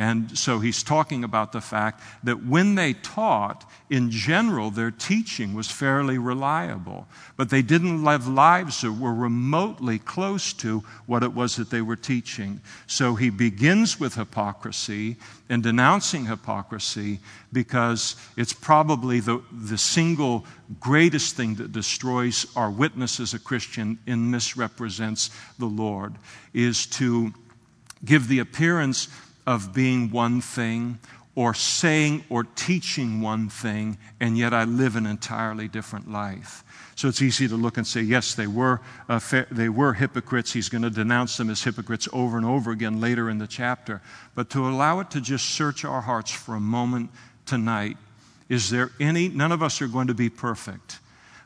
And 0.00 0.38
so 0.38 0.60
he's 0.60 0.82
talking 0.82 1.24
about 1.24 1.52
the 1.52 1.60
fact 1.60 2.02
that 2.24 2.46
when 2.46 2.74
they 2.74 2.94
taught, 2.94 3.70
in 3.90 4.10
general, 4.10 4.70
their 4.70 4.90
teaching 4.90 5.52
was 5.52 5.70
fairly 5.70 6.16
reliable, 6.16 7.06
but 7.36 7.50
they 7.50 7.60
didn't 7.60 8.02
live 8.02 8.26
lives 8.26 8.80
that 8.80 8.92
were 8.92 9.12
remotely 9.12 9.98
close 9.98 10.54
to 10.54 10.78
what 11.04 11.22
it 11.22 11.34
was 11.34 11.56
that 11.56 11.68
they 11.68 11.82
were 11.82 11.96
teaching. 11.96 12.62
So 12.86 13.14
he 13.14 13.28
begins 13.28 14.00
with 14.00 14.14
hypocrisy 14.14 15.16
and 15.50 15.62
denouncing 15.62 16.24
hypocrisy 16.24 17.18
because 17.52 18.16
it's 18.38 18.54
probably 18.54 19.20
the, 19.20 19.42
the 19.52 19.76
single 19.76 20.46
greatest 20.80 21.36
thing 21.36 21.56
that 21.56 21.72
destroys 21.72 22.46
our 22.56 22.70
witness 22.70 23.20
as 23.20 23.34
a 23.34 23.38
Christian 23.38 23.98
and 24.06 24.30
misrepresents 24.30 25.28
the 25.58 25.66
Lord, 25.66 26.14
is 26.54 26.86
to 26.86 27.34
give 28.02 28.28
the 28.28 28.38
appearance 28.38 29.08
of 29.50 29.74
being 29.74 30.12
one 30.12 30.40
thing 30.40 30.96
or 31.34 31.52
saying 31.54 32.22
or 32.28 32.44
teaching 32.44 33.20
one 33.20 33.48
thing, 33.48 33.98
and 34.20 34.38
yet 34.38 34.54
I 34.54 34.62
live 34.62 34.94
an 34.94 35.06
entirely 35.06 35.66
different 35.66 36.08
life. 36.08 36.62
So 36.94 37.08
it's 37.08 37.20
easy 37.20 37.48
to 37.48 37.56
look 37.56 37.76
and 37.76 37.84
say, 37.84 38.00
yes, 38.00 38.36
they 38.36 38.46
were, 38.46 38.80
uh, 39.08 39.18
fa- 39.18 39.48
they 39.50 39.68
were 39.68 39.94
hypocrites. 39.94 40.52
He's 40.52 40.68
going 40.68 40.82
to 40.82 40.90
denounce 40.90 41.36
them 41.36 41.50
as 41.50 41.64
hypocrites 41.64 42.08
over 42.12 42.36
and 42.36 42.46
over 42.46 42.70
again 42.70 43.00
later 43.00 43.28
in 43.28 43.38
the 43.38 43.48
chapter. 43.48 44.00
But 44.36 44.50
to 44.50 44.68
allow 44.68 45.00
it 45.00 45.10
to 45.10 45.20
just 45.20 45.46
search 45.46 45.84
our 45.84 46.02
hearts 46.02 46.30
for 46.30 46.54
a 46.54 46.60
moment 46.60 47.10
tonight, 47.44 47.96
is 48.48 48.70
there 48.70 48.92
any, 49.00 49.28
none 49.28 49.50
of 49.50 49.64
us 49.64 49.82
are 49.82 49.88
going 49.88 50.06
to 50.06 50.14
be 50.14 50.30
perfect, 50.30 51.00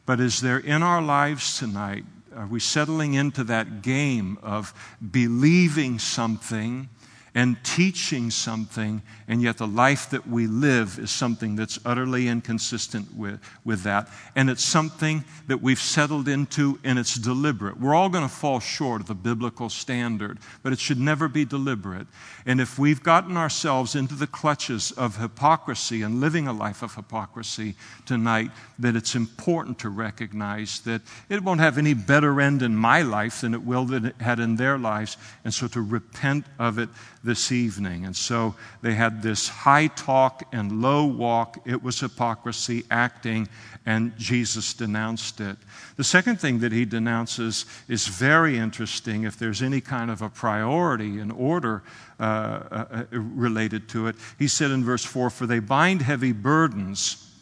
but 0.04 0.20
is 0.20 0.42
there 0.42 0.58
in 0.58 0.82
our 0.82 1.00
lives 1.00 1.58
tonight, 1.58 2.04
are 2.36 2.46
we 2.46 2.60
settling 2.60 3.14
into 3.14 3.44
that 3.44 3.80
game 3.80 4.36
of 4.42 4.74
believing 5.10 5.98
something? 5.98 6.90
And 7.34 7.62
teaching 7.64 8.30
something, 8.30 9.02
and 9.26 9.42
yet 9.42 9.58
the 9.58 9.66
life 9.66 10.08
that 10.10 10.26
we 10.28 10.46
live 10.46 11.00
is 11.00 11.10
something 11.10 11.56
that's 11.56 11.80
utterly 11.84 12.28
inconsistent 12.28 13.12
with, 13.16 13.40
with 13.64 13.82
that. 13.82 14.08
And 14.36 14.48
it's 14.48 14.62
something 14.62 15.24
that 15.48 15.60
we've 15.60 15.80
settled 15.80 16.28
into 16.28 16.78
and 16.84 16.96
it's 16.96 17.16
deliberate. 17.16 17.80
We're 17.80 17.94
all 17.94 18.08
going 18.08 18.26
to 18.26 18.32
fall 18.32 18.60
short 18.60 19.00
of 19.00 19.08
the 19.08 19.14
biblical 19.14 19.68
standard, 19.68 20.38
but 20.62 20.72
it 20.72 20.78
should 20.78 21.00
never 21.00 21.26
be 21.26 21.44
deliberate. 21.44 22.06
And 22.46 22.60
if 22.60 22.78
we've 22.78 23.02
gotten 23.02 23.36
ourselves 23.36 23.96
into 23.96 24.14
the 24.14 24.28
clutches 24.28 24.92
of 24.92 25.16
hypocrisy 25.16 26.02
and 26.02 26.20
living 26.20 26.46
a 26.46 26.52
life 26.52 26.82
of 26.82 26.94
hypocrisy 26.94 27.74
tonight, 28.06 28.52
then 28.78 28.96
it's 28.96 29.14
important 29.14 29.78
to 29.80 29.88
recognize 29.88 30.80
that 30.80 31.02
it 31.28 31.42
won't 31.42 31.60
have 31.60 31.78
any 31.78 31.94
better 31.94 32.40
end 32.40 32.62
in 32.62 32.74
my 32.74 33.02
life 33.02 33.40
than 33.42 33.54
it 33.54 33.62
will 33.62 33.84
that 33.86 34.04
it 34.04 34.20
had 34.20 34.40
in 34.40 34.56
their 34.56 34.76
lives. 34.78 35.16
And 35.44 35.54
so 35.54 35.68
to 35.68 35.80
repent 35.80 36.46
of 36.58 36.78
it 36.78 36.88
this 37.22 37.52
evening. 37.52 38.04
And 38.04 38.16
so 38.16 38.54
they 38.82 38.94
had 38.94 39.22
this 39.22 39.48
high 39.48 39.86
talk 39.88 40.42
and 40.52 40.82
low 40.82 41.04
walk. 41.04 41.58
It 41.64 41.82
was 41.82 42.00
hypocrisy 42.00 42.84
acting, 42.90 43.48
and 43.86 44.16
Jesus 44.18 44.74
denounced 44.74 45.40
it. 45.40 45.56
The 45.96 46.04
second 46.04 46.40
thing 46.40 46.58
that 46.58 46.72
he 46.72 46.84
denounces 46.84 47.66
is 47.88 48.08
very 48.08 48.58
interesting 48.58 49.22
if 49.22 49.38
there's 49.38 49.62
any 49.62 49.80
kind 49.80 50.10
of 50.10 50.20
a 50.20 50.28
priority 50.28 51.20
and 51.20 51.30
order 51.32 51.82
uh, 52.18 52.22
uh, 52.22 52.84
uh 52.90 53.04
related 53.10 53.88
to 53.88 54.06
it. 54.08 54.16
He 54.38 54.48
said 54.48 54.70
in 54.70 54.84
verse 54.84 55.04
4 55.04 55.30
For 55.30 55.46
they 55.46 55.60
bind 55.60 56.02
heavy 56.02 56.32
burdens 56.32 57.33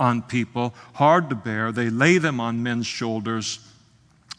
on 0.00 0.22
people, 0.22 0.74
hard 0.94 1.30
to 1.30 1.36
bear, 1.36 1.70
they 1.70 1.90
lay 1.90 2.18
them 2.18 2.40
on 2.40 2.62
men's 2.62 2.86
shoulders 2.86 3.60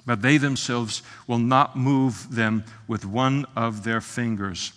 but 0.05 0.21
they 0.21 0.37
themselves 0.37 1.03
will 1.27 1.37
not 1.37 1.77
move 1.77 2.33
them 2.33 2.63
with 2.87 3.05
one 3.05 3.45
of 3.55 3.83
their 3.83 4.01
fingers. 4.01 4.73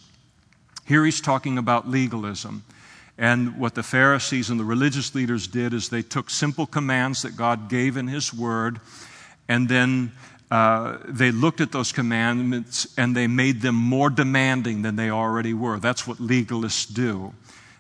Here 0.85 1.05
he's 1.05 1.21
talking 1.21 1.57
about 1.59 1.89
legalism. 1.89 2.65
And 3.17 3.59
what 3.59 3.75
the 3.75 3.83
Pharisees 3.83 4.51
and 4.51 4.59
the 4.59 4.65
religious 4.65 5.15
leaders 5.15 5.47
did 5.47 5.73
is 5.73 5.89
they 5.89 6.03
took 6.03 6.29
simple 6.29 6.67
commands 6.67 7.23
that 7.23 7.37
God 7.37 7.69
gave 7.69 7.97
in 7.97 8.09
His 8.09 8.35
Word, 8.35 8.81
and 9.49 9.69
then 9.69 10.13
uh, 10.51 10.99
they 11.07 11.31
looked 11.31 11.61
at 11.61 11.73
those 11.73 11.93
commandments 11.93 12.93
and 12.99 13.17
they 13.17 13.27
made 13.27 13.61
them 13.61 13.77
more 13.77 14.11
demanding 14.11 14.83
than 14.83 14.97
they 14.97 15.11
already 15.11 15.55
were. 15.55 15.79
That's 15.79 16.07
what 16.07 16.19
legalists 16.19 16.93
do. 16.93 17.33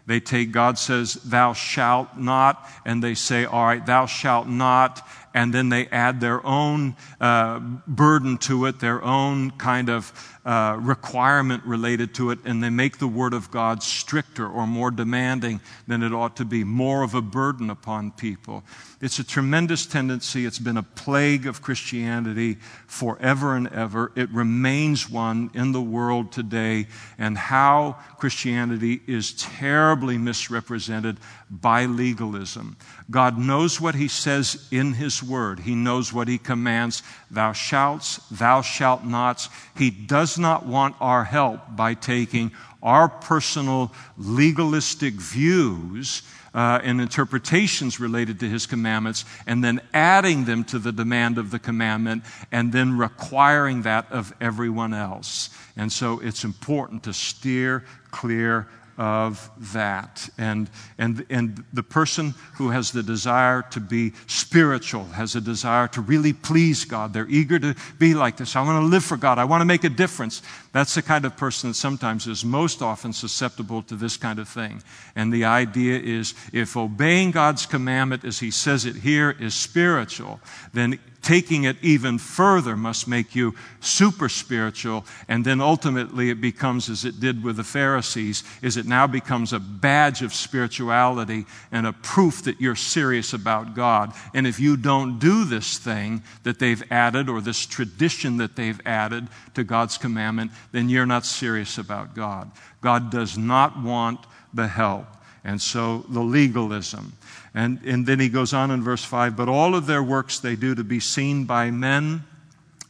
They 0.06 0.20
take, 0.20 0.52
God 0.52 0.78
says, 0.78 1.14
thou 1.14 1.54
shalt 1.54 2.18
not, 2.18 2.68
and 2.84 3.02
they 3.02 3.14
say, 3.14 3.46
all 3.46 3.64
right, 3.64 3.84
thou 3.84 4.04
shalt 4.04 4.46
not, 4.46 5.06
and 5.32 5.52
then 5.52 5.70
they 5.70 5.86
add 5.86 6.20
their 6.20 6.44
own 6.46 6.96
uh, 7.20 7.58
burden 7.86 8.36
to 8.38 8.66
it, 8.66 8.80
their 8.80 9.02
own 9.02 9.50
kind 9.52 9.88
of 9.88 10.12
uh, 10.44 10.76
requirement 10.78 11.64
related 11.64 12.14
to 12.14 12.30
it, 12.30 12.38
and 12.44 12.62
they 12.62 12.70
make 12.70 12.98
the 12.98 13.08
Word 13.08 13.32
of 13.32 13.50
God 13.50 13.82
stricter 13.82 14.46
or 14.46 14.66
more 14.66 14.90
demanding 14.90 15.60
than 15.86 16.02
it 16.02 16.12
ought 16.12 16.36
to 16.36 16.44
be, 16.44 16.64
more 16.64 17.02
of 17.02 17.14
a 17.14 17.22
burden 17.22 17.70
upon 17.70 18.10
people. 18.10 18.62
It's 19.00 19.18
a 19.18 19.24
tremendous 19.24 19.86
tendency. 19.86 20.44
It's 20.44 20.58
been 20.58 20.76
a 20.76 20.82
plague 20.82 21.46
of 21.46 21.62
Christianity 21.62 22.58
forever 22.86 23.56
and 23.56 23.68
ever. 23.68 24.12
It 24.16 24.28
remains 24.30 25.08
one 25.08 25.50
in 25.54 25.72
the 25.72 25.82
world 25.82 26.30
today, 26.30 26.88
and 27.18 27.38
how 27.38 27.96
Christianity 28.18 29.00
is 29.06 29.32
terribly 29.32 30.18
misrepresented 30.18 31.18
by 31.50 31.86
legalism. 31.86 32.76
God 33.10 33.38
knows 33.38 33.80
what 33.80 33.94
He 33.94 34.08
says 34.08 34.68
in 34.70 34.94
His 34.94 35.22
Word, 35.22 35.60
He 35.60 35.74
knows 35.74 36.12
what 36.12 36.28
He 36.28 36.38
commands. 36.38 37.02
Thou 37.34 37.52
shalt, 37.52 38.18
thou 38.30 38.62
shalt 38.62 39.04
nots. 39.04 39.48
He 39.76 39.90
does 39.90 40.38
not 40.38 40.66
want 40.66 40.96
our 41.00 41.24
help 41.24 41.76
by 41.76 41.94
taking 41.94 42.52
our 42.82 43.08
personal 43.08 43.92
legalistic 44.16 45.14
views 45.14 46.22
uh, 46.54 46.80
and 46.84 47.00
interpretations 47.00 47.98
related 47.98 48.38
to 48.40 48.48
his 48.48 48.66
commandments, 48.66 49.24
and 49.46 49.64
then 49.64 49.80
adding 49.92 50.44
them 50.44 50.62
to 50.64 50.78
the 50.78 50.92
demand 50.92 51.36
of 51.36 51.50
the 51.50 51.58
commandment, 51.58 52.22
and 52.52 52.72
then 52.72 52.96
requiring 52.96 53.82
that 53.82 54.10
of 54.12 54.32
everyone 54.40 54.94
else. 54.94 55.50
And 55.76 55.92
so 55.92 56.20
it's 56.20 56.44
important 56.44 57.02
to 57.04 57.12
steer 57.12 57.84
clear 58.12 58.68
of 58.98 59.50
that. 59.72 60.28
And, 60.38 60.70
and, 60.98 61.24
and 61.30 61.64
the 61.72 61.82
person 61.82 62.34
who 62.54 62.70
has 62.70 62.92
the 62.92 63.02
desire 63.02 63.62
to 63.70 63.80
be 63.80 64.12
spiritual, 64.26 65.04
has 65.06 65.34
a 65.36 65.40
desire 65.40 65.88
to 65.88 66.00
really 66.00 66.32
please 66.32 66.84
God, 66.84 67.12
they're 67.12 67.28
eager 67.28 67.58
to 67.58 67.74
be 67.98 68.14
like 68.14 68.36
this. 68.36 68.56
I 68.56 68.62
want 68.62 68.82
to 68.82 68.86
live 68.86 69.04
for 69.04 69.16
God. 69.16 69.38
I 69.38 69.44
want 69.44 69.60
to 69.60 69.66
make 69.66 69.84
a 69.84 69.88
difference. 69.88 70.42
That's 70.74 70.96
the 70.96 71.02
kind 71.02 71.24
of 71.24 71.36
person 71.36 71.70
that 71.70 71.74
sometimes 71.74 72.26
is 72.26 72.44
most 72.44 72.82
often 72.82 73.12
susceptible 73.12 73.82
to 73.82 73.94
this 73.94 74.16
kind 74.16 74.40
of 74.40 74.48
thing. 74.48 74.82
And 75.14 75.32
the 75.32 75.44
idea 75.44 76.00
is 76.00 76.34
if 76.52 76.76
obeying 76.76 77.30
God's 77.30 77.64
commandment 77.64 78.24
as 78.24 78.40
he 78.40 78.50
says 78.50 78.84
it 78.84 78.96
here 78.96 79.30
is 79.38 79.54
spiritual, 79.54 80.40
then 80.72 80.98
taking 81.24 81.64
it 81.64 81.76
even 81.82 82.18
further 82.18 82.76
must 82.76 83.08
make 83.08 83.34
you 83.34 83.54
super 83.80 84.28
spiritual. 84.28 85.04
And 85.26 85.44
then 85.44 85.60
ultimately 85.60 86.30
it 86.30 86.40
becomes, 86.40 86.90
as 86.90 87.04
it 87.04 87.18
did 87.18 87.42
with 87.42 87.56
the 87.56 87.64
Pharisees, 87.64 88.44
is 88.60 88.76
it 88.76 88.86
now 88.86 89.06
becomes 89.06 89.52
a 89.52 89.58
badge 89.58 90.22
of 90.22 90.34
spirituality 90.34 91.46
and 91.72 91.86
a 91.86 91.92
proof 91.92 92.42
that 92.44 92.60
you're 92.60 92.76
serious 92.76 93.32
about 93.32 93.74
God. 93.74 94.12
And 94.34 94.46
if 94.46 94.60
you 94.60 94.76
don't 94.76 95.18
do 95.18 95.44
this 95.44 95.78
thing 95.78 96.22
that 96.42 96.58
they've 96.58 96.82
added 96.92 97.28
or 97.28 97.40
this 97.40 97.64
tradition 97.64 98.36
that 98.36 98.54
they've 98.54 98.80
added 98.84 99.28
to 99.54 99.64
God's 99.64 99.96
commandment, 99.96 100.52
then 100.72 100.88
you're 100.88 101.06
not 101.06 101.24
serious 101.24 101.78
about 101.78 102.14
God. 102.14 102.50
God 102.80 103.10
does 103.10 103.38
not 103.38 103.80
want 103.82 104.20
the 104.52 104.66
help. 104.66 105.06
And 105.44 105.60
so 105.60 106.04
the 106.08 106.20
legalism. 106.20 107.12
And, 107.54 107.80
and 107.84 108.06
then 108.06 108.18
he 108.18 108.28
goes 108.28 108.54
on 108.54 108.70
in 108.70 108.82
verse 108.82 109.04
5 109.04 109.36
But 109.36 109.48
all 109.48 109.74
of 109.74 109.86
their 109.86 110.02
works 110.02 110.40
they 110.40 110.56
do 110.56 110.74
to 110.74 110.84
be 110.84 111.00
seen 111.00 111.44
by 111.44 111.70
men. 111.70 112.24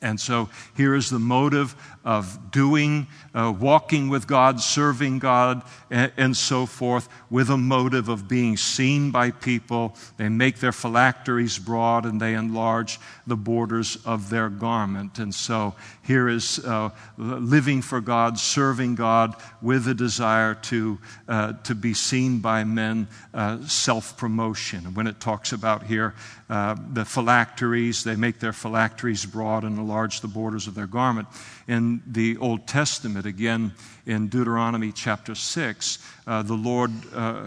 And 0.05 0.21
so 0.21 0.51
here 0.77 0.95
is 0.95 1.09
the 1.09 1.19
motive 1.19 1.75
of 2.05 2.51
doing, 2.51 3.07
uh, 3.35 3.55
walking 3.59 4.11
with 4.11 4.27
God, 4.27 4.61
serving 4.61 5.19
God, 5.19 5.63
and, 5.91 6.13
and, 6.19 6.37
so 6.37 6.67
forth, 6.67 7.09
with 7.31 7.49
a 7.49 7.57
motive 7.57 8.11
of 8.11 8.29
being 8.29 8.59
seen 8.59 9.11
by 9.11 9.31
people. 9.31 9.97
They 10.19 10.29
make 10.29 10.59
their 10.59 10.73
phylacteries 10.73 11.59
broad 11.59 12.05
and 12.05 12.21
they 12.21 12.35
enlarge 12.35 13.01
the 13.27 13.37
borders 13.37 13.97
of 14.05 14.29
their 14.29 14.51
garment. 14.51 15.19
And 15.19 15.35
so 15.35 15.75
here 16.03 16.29
is 16.29 16.59
uh, 16.59 16.91
living 17.17 17.81
for 17.81 18.03
God, 18.03 18.39
serving 18.39 18.97
God 18.97 19.35
with 19.63 19.89
a 19.89 19.95
desire 19.95 20.55
to, 20.55 20.99
uh, 21.27 21.55
to 21.65 21.75
be 21.75 21.95
seen 21.95 22.41
by 22.41 22.65
men, 22.65 23.09
uh, 23.33 23.67
self 23.67 24.19
promotion. 24.19 24.93
When 24.93 25.07
it 25.07 25.21
talks 25.21 25.53
about 25.53 25.85
here 25.85 26.15
uh, 26.51 26.77
the 26.93 27.07
phylacteries, 27.07 28.05
they 28.05 28.17
make 28.17 28.41
their 28.41 28.53
phylacteries 28.53 29.25
broad 29.25 29.65
and 29.65 29.79
enlarge 29.95 30.21
the 30.21 30.29
borders 30.29 30.67
of 30.67 30.75
their 30.75 30.89
garment 30.89 31.29
in 31.67 32.03
the 32.07 32.37
Old 32.39 32.67
Testament, 32.67 33.27
again 33.27 33.73
in 34.07 34.29
Deuteronomy 34.29 34.93
chapter 34.93 35.35
6, 35.35 35.99
uh, 36.27 36.43
the 36.43 36.55
Lord 36.55 36.91
uh, 37.15 37.45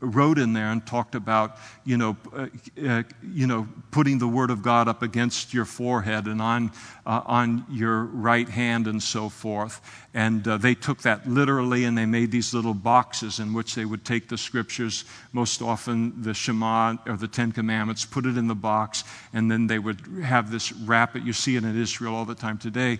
wrote 0.00 0.38
in 0.38 0.52
there 0.52 0.70
and 0.70 0.84
talked 0.84 1.14
about, 1.14 1.56
you 1.84 1.96
know, 1.96 2.16
uh, 2.32 2.46
uh 2.84 3.02
you 3.22 3.46
know, 3.46 3.68
putting 3.90 4.18
the 4.18 4.28
Word 4.28 4.50
of 4.50 4.62
God 4.62 4.88
up 4.88 5.02
against 5.02 5.52
your 5.52 5.64
forehead 5.64 6.26
and 6.26 6.40
on, 6.40 6.70
uh, 7.06 7.22
on 7.26 7.64
your 7.70 8.04
right 8.04 8.48
hand 8.48 8.86
and 8.86 9.02
so 9.02 9.28
forth. 9.28 9.80
And 10.14 10.46
uh, 10.46 10.56
they 10.56 10.74
took 10.74 11.02
that 11.02 11.28
literally 11.28 11.84
and 11.84 11.96
they 11.96 12.06
made 12.06 12.30
these 12.30 12.54
little 12.54 12.74
boxes 12.74 13.38
in 13.38 13.52
which 13.52 13.74
they 13.74 13.84
would 13.84 14.04
take 14.04 14.28
the 14.28 14.38
scriptures, 14.38 15.04
most 15.32 15.62
often 15.62 16.22
the 16.22 16.34
Shema 16.34 16.96
or 17.06 17.16
the 17.16 17.28
Ten 17.28 17.52
Commandments, 17.52 18.04
put 18.04 18.26
it 18.26 18.36
in 18.36 18.48
the 18.48 18.54
box, 18.54 19.04
and 19.32 19.50
then 19.50 19.66
they 19.66 19.78
would 19.78 20.00
have 20.22 20.50
this 20.50 20.72
wrap 20.72 21.14
it. 21.14 21.22
You 21.22 21.32
see 21.32 21.56
it 21.56 21.64
in 21.64 21.80
Israel 21.80 22.14
all 22.14 22.24
the 22.24 22.34
time 22.34 22.58
today 22.58 22.98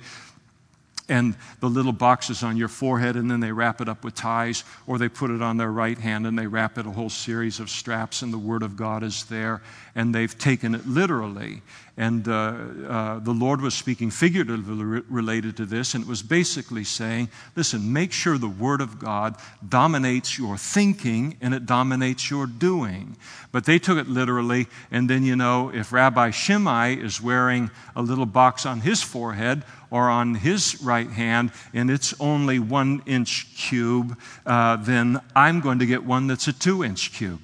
and 1.08 1.34
the 1.60 1.68
little 1.68 1.92
boxes 1.92 2.42
on 2.42 2.56
your 2.56 2.68
forehead, 2.68 3.16
and 3.16 3.30
then 3.30 3.40
they 3.40 3.52
wrap 3.52 3.80
it 3.80 3.88
up 3.88 4.04
with 4.04 4.14
ties, 4.14 4.64
or 4.86 4.98
they 4.98 5.08
put 5.08 5.30
it 5.30 5.42
on 5.42 5.56
their 5.56 5.72
right 5.72 5.98
hand 5.98 6.26
and 6.26 6.38
they 6.38 6.46
wrap 6.46 6.78
it 6.78 6.86
a 6.86 6.90
whole 6.90 7.10
series 7.10 7.60
of 7.60 7.70
straps, 7.70 8.22
and 8.22 8.32
the 8.32 8.38
Word 8.38 8.62
of 8.62 8.76
God 8.76 9.02
is 9.02 9.24
there. 9.24 9.62
And 9.94 10.14
they've 10.14 10.38
taken 10.38 10.74
it 10.74 10.86
literally. 10.86 11.62
And 11.96 12.28
uh, 12.28 12.54
uh, 12.86 13.18
the 13.18 13.32
Lord 13.32 13.60
was 13.60 13.74
speaking 13.74 14.12
figuratively 14.12 14.84
re- 14.84 15.02
related 15.08 15.56
to 15.56 15.66
this, 15.66 15.94
and 15.94 16.04
it 16.04 16.08
was 16.08 16.22
basically 16.22 16.84
saying, 16.84 17.28
listen, 17.56 17.92
make 17.92 18.12
sure 18.12 18.38
the 18.38 18.48
Word 18.48 18.80
of 18.80 19.00
God 19.00 19.34
dominates 19.68 20.38
your 20.38 20.56
thinking 20.56 21.36
and 21.40 21.52
it 21.54 21.66
dominates 21.66 22.30
your 22.30 22.46
doing. 22.46 23.16
But 23.50 23.64
they 23.64 23.80
took 23.80 23.98
it 23.98 24.08
literally, 24.08 24.68
and 24.92 25.10
then, 25.10 25.24
you 25.24 25.34
know, 25.34 25.70
if 25.74 25.92
Rabbi 25.92 26.30
Shammai 26.30 26.94
is 26.94 27.20
wearing 27.20 27.70
a 27.96 28.02
little 28.02 28.26
box 28.26 28.64
on 28.64 28.82
his 28.82 29.02
forehead, 29.02 29.64
or 29.90 30.08
on 30.08 30.34
his 30.34 30.82
right 30.82 31.10
hand 31.10 31.52
and 31.72 31.90
it's 31.90 32.14
only 32.20 32.58
one 32.58 33.02
inch 33.06 33.54
cube, 33.56 34.18
uh, 34.46 34.76
then 34.76 35.20
I'm 35.34 35.60
going 35.60 35.78
to 35.78 35.86
get 35.86 36.04
one 36.04 36.26
that's 36.26 36.48
a 36.48 36.52
two 36.52 36.84
inch 36.84 37.12
cube 37.12 37.40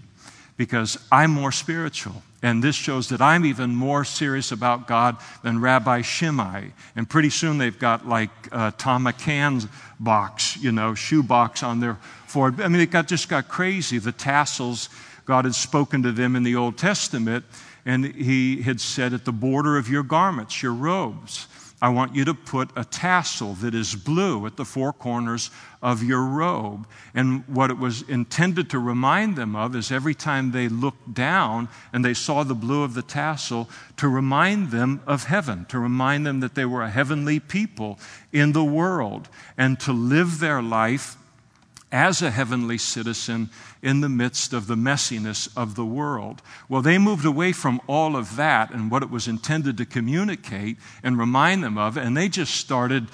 because 0.56 0.98
I'm 1.10 1.30
more 1.30 1.52
spiritual. 1.52 2.22
And 2.42 2.62
this 2.62 2.76
shows 2.76 3.08
that 3.08 3.22
I'm 3.22 3.46
even 3.46 3.74
more 3.74 4.04
serious 4.04 4.52
about 4.52 4.86
God 4.86 5.16
than 5.42 5.62
Rabbi 5.62 6.02
Shammai. 6.02 6.68
And 6.94 7.08
pretty 7.08 7.30
soon 7.30 7.56
they've 7.56 7.78
got 7.78 8.06
like 8.06 8.28
uh, 8.52 8.70
Thom 8.72 9.06
McAn's 9.06 9.66
box, 9.98 10.58
you 10.58 10.70
know, 10.70 10.94
shoe 10.94 11.22
box 11.22 11.62
on 11.62 11.80
their 11.80 11.94
forehead. 12.26 12.60
I 12.60 12.68
mean, 12.68 12.82
it 12.82 12.90
got, 12.90 13.08
just 13.08 13.30
got 13.30 13.48
crazy. 13.48 13.96
The 13.96 14.12
tassels, 14.12 14.90
God 15.24 15.46
had 15.46 15.54
spoken 15.54 16.02
to 16.02 16.12
them 16.12 16.36
in 16.36 16.42
the 16.42 16.54
Old 16.54 16.76
Testament, 16.76 17.46
and 17.86 18.04
He 18.04 18.60
had 18.60 18.78
said, 18.78 19.14
at 19.14 19.24
the 19.24 19.32
border 19.32 19.78
of 19.78 19.88
your 19.88 20.02
garments, 20.02 20.62
your 20.62 20.74
robes. 20.74 21.46
I 21.84 21.90
want 21.90 22.14
you 22.14 22.24
to 22.24 22.32
put 22.32 22.70
a 22.76 22.84
tassel 22.86 23.52
that 23.56 23.74
is 23.74 23.94
blue 23.94 24.46
at 24.46 24.56
the 24.56 24.64
four 24.64 24.90
corners 24.90 25.50
of 25.82 26.02
your 26.02 26.24
robe. 26.24 26.86
And 27.12 27.46
what 27.46 27.70
it 27.70 27.76
was 27.76 28.00
intended 28.08 28.70
to 28.70 28.78
remind 28.78 29.36
them 29.36 29.54
of 29.54 29.76
is 29.76 29.92
every 29.92 30.14
time 30.14 30.52
they 30.52 30.66
looked 30.66 31.12
down 31.12 31.68
and 31.92 32.02
they 32.02 32.14
saw 32.14 32.42
the 32.42 32.54
blue 32.54 32.84
of 32.84 32.94
the 32.94 33.02
tassel, 33.02 33.68
to 33.98 34.08
remind 34.08 34.70
them 34.70 35.02
of 35.06 35.24
heaven, 35.24 35.66
to 35.66 35.78
remind 35.78 36.26
them 36.26 36.40
that 36.40 36.54
they 36.54 36.64
were 36.64 36.82
a 36.82 36.88
heavenly 36.88 37.38
people 37.38 37.98
in 38.32 38.52
the 38.52 38.64
world, 38.64 39.28
and 39.58 39.78
to 39.80 39.92
live 39.92 40.38
their 40.38 40.62
life 40.62 41.18
as 41.94 42.20
a 42.22 42.32
heavenly 42.32 42.76
citizen 42.76 43.48
in 43.80 44.00
the 44.00 44.08
midst 44.08 44.52
of 44.52 44.66
the 44.66 44.74
messiness 44.74 45.48
of 45.56 45.76
the 45.76 45.84
world. 45.84 46.42
Well, 46.68 46.82
they 46.82 46.98
moved 46.98 47.24
away 47.24 47.52
from 47.52 47.80
all 47.86 48.16
of 48.16 48.34
that 48.34 48.72
and 48.72 48.90
what 48.90 49.04
it 49.04 49.10
was 49.10 49.28
intended 49.28 49.76
to 49.78 49.86
communicate 49.86 50.76
and 51.04 51.16
remind 51.16 51.62
them 51.62 51.78
of, 51.78 51.96
and 51.96 52.16
they 52.16 52.28
just 52.28 52.56
started 52.56 53.06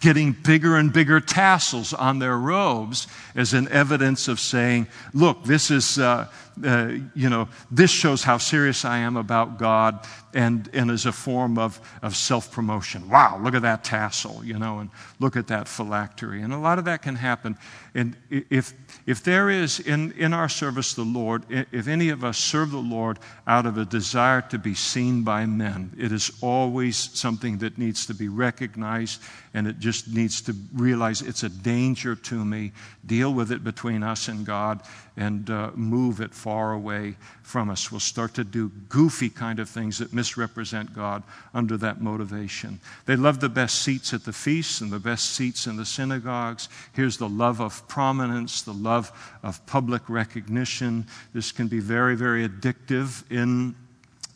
getting 0.00 0.32
bigger 0.32 0.76
and 0.76 0.92
bigger 0.92 1.20
tassels 1.20 1.92
on 1.92 2.20
their 2.20 2.38
robes 2.38 3.08
as 3.34 3.54
an 3.54 3.66
evidence 3.68 4.28
of 4.28 4.38
saying, 4.38 4.86
look, 5.12 5.42
this 5.42 5.70
is, 5.70 5.98
uh, 5.98 6.28
uh, 6.64 6.92
you 7.14 7.30
know, 7.30 7.48
this 7.70 7.90
shows 7.90 8.22
how 8.22 8.38
serious 8.38 8.84
I 8.84 8.98
am 8.98 9.16
about 9.16 9.58
God 9.58 10.06
and, 10.34 10.68
and 10.72 10.90
as 10.90 11.06
a 11.06 11.12
form 11.12 11.58
of, 11.58 11.80
of 12.02 12.16
self 12.16 12.50
promotion. 12.50 13.08
Wow, 13.08 13.38
look 13.42 13.54
at 13.54 13.62
that 13.62 13.84
tassel, 13.84 14.44
you 14.44 14.58
know, 14.58 14.78
and 14.78 14.90
look 15.18 15.36
at 15.36 15.48
that 15.48 15.68
phylactery. 15.68 16.42
And 16.42 16.52
a 16.52 16.58
lot 16.58 16.78
of 16.78 16.84
that 16.86 17.02
can 17.02 17.16
happen. 17.16 17.56
And 17.94 18.16
if, 18.30 18.72
if 19.06 19.22
there 19.22 19.50
is 19.50 19.80
in, 19.80 20.12
in 20.12 20.32
our 20.32 20.48
service 20.48 20.94
the 20.94 21.04
Lord, 21.04 21.44
if 21.50 21.88
any 21.88 22.08
of 22.08 22.24
us 22.24 22.38
serve 22.38 22.70
the 22.70 22.78
Lord 22.78 23.18
out 23.46 23.66
of 23.66 23.76
a 23.76 23.84
desire 23.84 24.40
to 24.42 24.58
be 24.58 24.74
seen 24.74 25.22
by 25.22 25.44
men, 25.46 25.92
it 25.98 26.12
is 26.12 26.30
always 26.40 26.96
something 26.96 27.58
that 27.58 27.76
needs 27.78 28.06
to 28.06 28.14
be 28.14 28.28
recognized 28.28 29.20
and 29.54 29.66
it 29.66 29.78
just 29.78 30.08
needs 30.08 30.40
to 30.42 30.54
realize 30.74 31.20
it's 31.20 31.42
a 31.42 31.48
danger 31.48 32.14
to 32.14 32.44
me. 32.44 32.72
Deal 33.04 33.34
with 33.34 33.52
it 33.52 33.62
between 33.62 34.02
us 34.02 34.28
and 34.28 34.46
God 34.46 34.80
and 35.16 35.50
uh, 35.50 35.70
move 35.74 36.20
it 36.20 36.34
far 36.34 36.72
away 36.72 37.16
from 37.42 37.68
us. 37.68 37.90
We'll 37.90 38.00
start 38.00 38.34
to 38.34 38.44
do 38.44 38.70
goofy 38.88 39.28
kind 39.28 39.58
of 39.58 39.68
things 39.68 39.98
that 39.98 40.12
misrepresent 40.12 40.94
God 40.94 41.22
under 41.52 41.76
that 41.78 42.00
motivation. 42.00 42.80
They 43.04 43.16
love 43.16 43.40
the 43.40 43.48
best 43.48 43.82
seats 43.82 44.14
at 44.14 44.24
the 44.24 44.32
feasts 44.32 44.80
and 44.80 44.90
the 44.90 44.98
best 44.98 45.30
seats 45.30 45.66
in 45.66 45.76
the 45.76 45.84
synagogues. 45.84 46.68
Here's 46.92 47.18
the 47.18 47.28
love 47.28 47.60
of 47.60 47.86
prominence, 47.88 48.62
the 48.62 48.72
love 48.72 49.12
of 49.42 49.64
public 49.66 50.08
recognition. 50.08 51.06
This 51.34 51.52
can 51.52 51.68
be 51.68 51.80
very, 51.80 52.16
very 52.16 52.48
addictive 52.48 53.30
in 53.30 53.74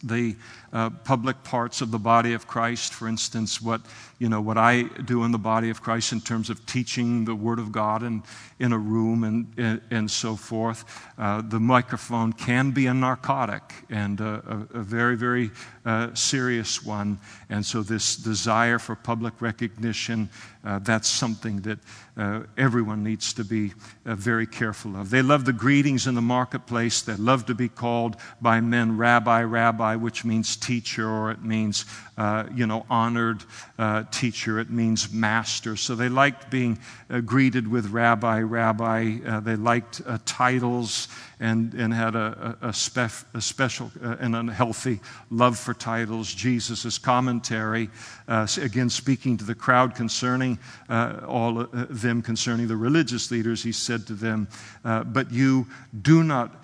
the 0.03 0.37
uh, 0.73 0.91
public 0.91 1.43
parts 1.45 1.81
of 1.81 1.91
the 1.91 1.99
body 1.99 2.33
of 2.33 2.47
Christ. 2.47 2.93
For 2.93 3.09
instance, 3.09 3.61
what 3.61 3.81
you 4.19 4.29
know 4.29 4.41
what 4.41 4.57
I 4.57 4.85
do 5.05 5.25
in 5.25 5.33
the 5.33 5.39
body 5.39 5.71
of 5.71 5.83
Christ 5.83 6.13
in 6.13 6.21
terms 6.21 6.51
of 6.51 6.65
teaching 6.67 7.25
the 7.25 7.35
Word 7.35 7.59
of 7.59 7.71
God 7.73 8.03
and 8.03 8.23
in 8.59 8.73
a 8.73 8.79
room 8.79 9.25
and 9.25 9.53
and, 9.57 9.81
and 9.91 10.11
so 10.11 10.37
forth. 10.37 10.85
Uh, 11.19 11.43
the 11.43 11.61
microphone 11.61 12.33
can 12.33 12.71
be 12.71 12.87
a 12.87 12.95
narcotic 12.95 13.63
and 13.91 14.21
a, 14.21 14.67
a, 14.73 14.79
a 14.79 14.83
very 14.83 15.17
very 15.17 15.51
uh, 15.85 16.15
serious 16.15 16.85
one. 16.85 17.19
And 17.49 17.65
so 17.65 17.83
this 17.83 18.17
desire 18.17 18.79
for 18.79 18.97
public 18.97 19.41
recognition 19.41 20.31
uh, 20.67 20.81
that's 20.81 21.09
something 21.09 21.61
that 21.61 21.79
uh, 22.17 22.41
everyone 22.59 23.05
needs 23.05 23.33
to 23.33 23.45
be 23.45 23.73
uh, 24.05 24.17
very 24.17 24.49
careful 24.49 24.97
of. 24.97 25.11
They 25.11 25.23
love 25.23 25.45
the 25.45 25.53
greetings 25.53 26.09
in 26.09 26.17
the 26.17 26.23
marketplace. 26.23 27.03
They 27.03 27.15
love 27.15 27.47
to 27.47 27.55
be 27.55 27.69
called 27.69 28.17
by 28.41 28.61
men 28.61 28.97
rabbi, 28.97 29.43
rabbi, 29.43 29.95
which 29.95 30.25
means 30.25 30.56
teacher, 30.57 31.09
or 31.09 31.31
it 31.31 31.43
means, 31.43 31.85
uh, 32.17 32.45
you 32.55 32.67
know, 32.67 32.87
honored 32.89 33.45
uh, 33.79 34.05
teacher. 34.11 34.59
It 34.59 34.71
means 34.71 35.13
master. 35.13 35.77
So 35.77 35.95
they 35.95 36.09
liked 36.09 36.51
being 36.51 36.79
uh, 37.11 37.21
greeted 37.21 37.69
with 37.69 37.91
rabbi, 37.91 38.41
rabbi. 38.41 39.17
Uh, 39.27 39.41
they 39.41 39.57
liked 39.57 40.01
uh, 40.07 40.19
titles 40.25 41.09
and, 41.41 41.75
and 41.75 41.93
had 41.93 42.15
a, 42.15 42.57
a, 42.63 42.69
spef, 42.69 43.27
a 43.35 43.43
special 43.43 43.93
and 44.01 44.35
unhealthy 44.35 45.01
love 45.31 45.59
for 45.59 45.75
titles. 45.75 46.33
Jesus' 46.33 46.97
commentary, 46.97 47.91
again, 48.27 48.89
speaking 48.89 49.37
to 49.37 49.45
the 49.45 49.55
crowd 49.55 49.95
concerning 49.95 50.59
all 50.89 51.61
of 51.61 52.01
them, 52.01 52.23
concerning 52.23 52.69
the 52.69 52.77
religious 52.77 53.31
leaders, 53.31 53.63
he 53.63 53.73
said 53.73 54.07
to 54.07 54.15
them, 54.15 54.49
But 54.83 55.31
you 55.31 55.67
do 56.01 56.25
not 56.25 56.55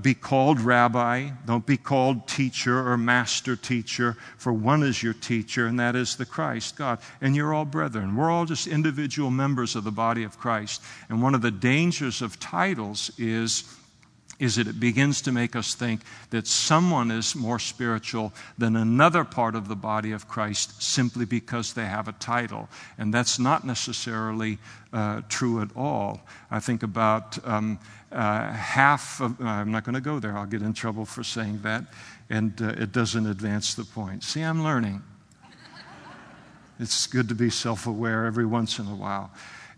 be 0.00 0.14
called 0.14 0.60
rabbi. 0.60 1.30
Don't 1.44 1.66
be 1.66 1.76
called 1.76 2.28
teacher 2.28 2.88
or 2.88 2.96
master 2.96 3.56
teacher, 3.56 4.16
for 4.36 4.52
one 4.52 4.84
is 4.84 4.99
your 5.02 5.14
teacher, 5.14 5.66
and 5.66 5.78
that 5.80 5.96
is 5.96 6.16
the 6.16 6.26
Christ, 6.26 6.76
God. 6.76 6.98
And 7.20 7.34
you're 7.34 7.54
all 7.54 7.64
brethren. 7.64 8.16
We're 8.16 8.30
all 8.30 8.44
just 8.44 8.66
individual 8.66 9.30
members 9.30 9.76
of 9.76 9.84
the 9.84 9.90
body 9.90 10.24
of 10.24 10.38
Christ. 10.38 10.82
And 11.08 11.22
one 11.22 11.34
of 11.34 11.42
the 11.42 11.50
dangers 11.50 12.22
of 12.22 12.38
titles 12.38 13.10
is 13.18 13.64
is 14.40 14.56
that 14.56 14.66
it 14.66 14.80
begins 14.80 15.20
to 15.20 15.30
make 15.30 15.54
us 15.54 15.74
think 15.74 16.00
that 16.30 16.46
someone 16.46 17.10
is 17.10 17.36
more 17.36 17.58
spiritual 17.58 18.32
than 18.56 18.74
another 18.74 19.22
part 19.22 19.54
of 19.54 19.68
the 19.68 19.76
body 19.76 20.12
of 20.12 20.26
Christ 20.26 20.82
simply 20.82 21.26
because 21.26 21.74
they 21.74 21.84
have 21.84 22.08
a 22.08 22.12
title. 22.12 22.68
And 22.98 23.12
that's 23.12 23.38
not 23.38 23.64
necessarily 23.66 24.58
uh, 24.92 25.20
true 25.28 25.60
at 25.60 25.68
all. 25.76 26.22
I 26.50 26.58
think 26.58 26.82
about 26.82 27.38
um, 27.46 27.78
uh, 28.10 28.50
half 28.50 29.20
of, 29.20 29.40
I'm 29.40 29.70
not 29.70 29.84
going 29.84 29.94
to 29.94 30.00
go 30.00 30.18
there, 30.18 30.36
I'll 30.36 30.46
get 30.46 30.62
in 30.62 30.72
trouble 30.72 31.04
for 31.04 31.22
saying 31.22 31.60
that, 31.62 31.84
and 32.30 32.60
uh, 32.62 32.68
it 32.78 32.92
doesn't 32.92 33.26
advance 33.26 33.74
the 33.74 33.84
point. 33.84 34.22
See, 34.22 34.40
I'm 34.40 34.62
learning. 34.62 35.02
it's 36.78 37.06
good 37.06 37.28
to 37.28 37.34
be 37.34 37.50
self 37.50 37.86
aware 37.86 38.24
every 38.24 38.46
once 38.46 38.78
in 38.78 38.86
a 38.86 38.94
while. 38.94 39.30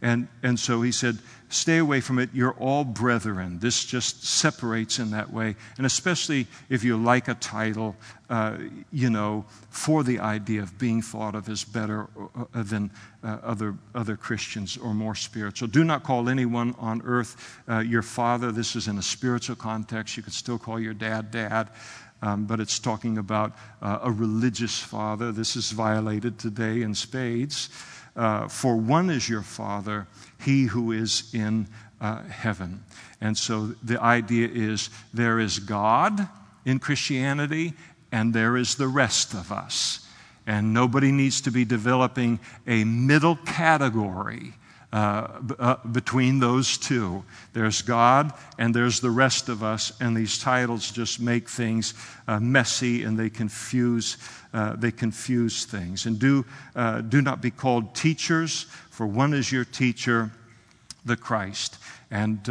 And, 0.03 0.28
and 0.42 0.59
so 0.59 0.82
he 0.82 0.92
said, 0.92 1.18
Stay 1.48 1.76
away 1.76 2.00
from 2.00 2.18
it. 2.18 2.30
You're 2.32 2.55
all 2.55 2.82
brethren. 2.82 3.59
This 3.59 3.84
just 3.84 4.24
separates 4.24 4.98
in 4.98 5.11
that 5.11 5.30
way. 5.30 5.55
And 5.76 5.84
especially 5.84 6.46
if 6.70 6.82
you 6.82 6.96
like 6.96 7.28
a 7.28 7.34
title, 7.34 7.94
uh, 8.30 8.57
you 8.90 9.11
know, 9.11 9.44
for 9.68 10.03
the 10.03 10.18
idea 10.18 10.62
of 10.62 10.78
being 10.78 11.03
thought 11.03 11.34
of 11.34 11.50
as 11.50 11.62
better 11.62 12.09
uh, 12.34 12.62
than 12.62 12.90
uh, 13.22 13.36
other, 13.42 13.74
other 13.94 14.16
Christians 14.16 14.78
or 14.78 14.94
more 14.94 15.14
spiritual. 15.14 15.68
Do 15.68 15.84
not 15.84 16.05
call 16.05 16.30
anyone 16.30 16.74
on 16.78 17.03
earth 17.05 17.61
uh, 17.68 17.80
your 17.80 18.03
father. 18.03 18.50
This 18.50 18.74
is 18.74 18.88
in 18.88 18.96
a 18.96 19.03
spiritual 19.03 19.57
context. 19.57 20.16
You 20.16 20.22
could 20.22 20.32
still 20.32 20.59
call 20.59 20.80
your 20.80 20.94
dad 20.94 21.30
dad. 21.30 21.68
Um, 22.23 22.47
but 22.47 22.61
it's 22.61 22.79
talking 22.79 23.18
about 23.18 23.53
uh, 23.83 23.99
a 24.03 24.11
religious 24.11 24.79
father. 24.79 25.33
This 25.33 25.57
is 25.57 25.73
violated 25.73 26.39
today 26.39 26.83
in 26.83 26.95
spades. 26.95 27.68
Uh, 28.14 28.47
for 28.47 28.77
one 28.77 29.11
is 29.11 29.29
your 29.29 29.43
Father, 29.43 30.07
he 30.41 30.64
who 30.64 30.93
is 30.93 31.31
in 31.35 31.66
uh, 32.01 32.23
heaven. 32.25 32.85
And 33.20 33.37
so 33.37 33.75
the 33.83 34.01
idea 34.01 34.49
is 34.53 34.91
there 35.14 35.39
is 35.39 35.59
God 35.59 36.29
in 36.64 36.79
Christianity, 36.79 37.73
and 38.12 38.35
there 38.35 38.57
is 38.57 38.75
the 38.75 38.89
rest 38.89 39.35
of 39.35 39.51
us. 39.51 40.07
And 40.47 40.75
nobody 40.75 41.11
needs 41.11 41.41
to 41.43 41.51
be 41.51 41.64
developing 41.64 42.39
a 42.66 42.85
middle 42.85 43.37
category 43.37 44.55
uh, 44.93 45.40
uh, 45.59 45.76
between 45.88 46.38
those 46.38 46.76
two. 46.76 47.24
There's 47.55 47.80
God 47.80 48.32
and 48.59 48.74
there's 48.74 49.01
the 49.01 49.11
rest 49.11 49.49
of 49.49 49.62
us, 49.62 49.90
and 50.01 50.14
these 50.14 50.38
titles 50.38 50.90
just 50.90 51.18
make 51.18 51.49
things 51.49 51.95
uh, 52.28 52.38
messy 52.40 53.03
and 53.03 53.18
they 53.18 53.30
confuse, 53.30 54.18
uh, 54.53 54.76
they 54.76 54.90
confuse 54.90 55.64
things. 55.64 56.05
And 56.05 56.18
do, 56.18 56.45
uh, 56.76 57.01
do 57.01 57.22
not 57.22 57.40
be 57.40 57.51
called 57.51 57.95
teachers, 57.95 58.64
for 58.90 59.07
one 59.07 59.32
is 59.32 59.51
your 59.51 59.64
teacher, 59.64 60.30
the 61.07 61.16
Christ. 61.16 61.78
And, 62.11 62.45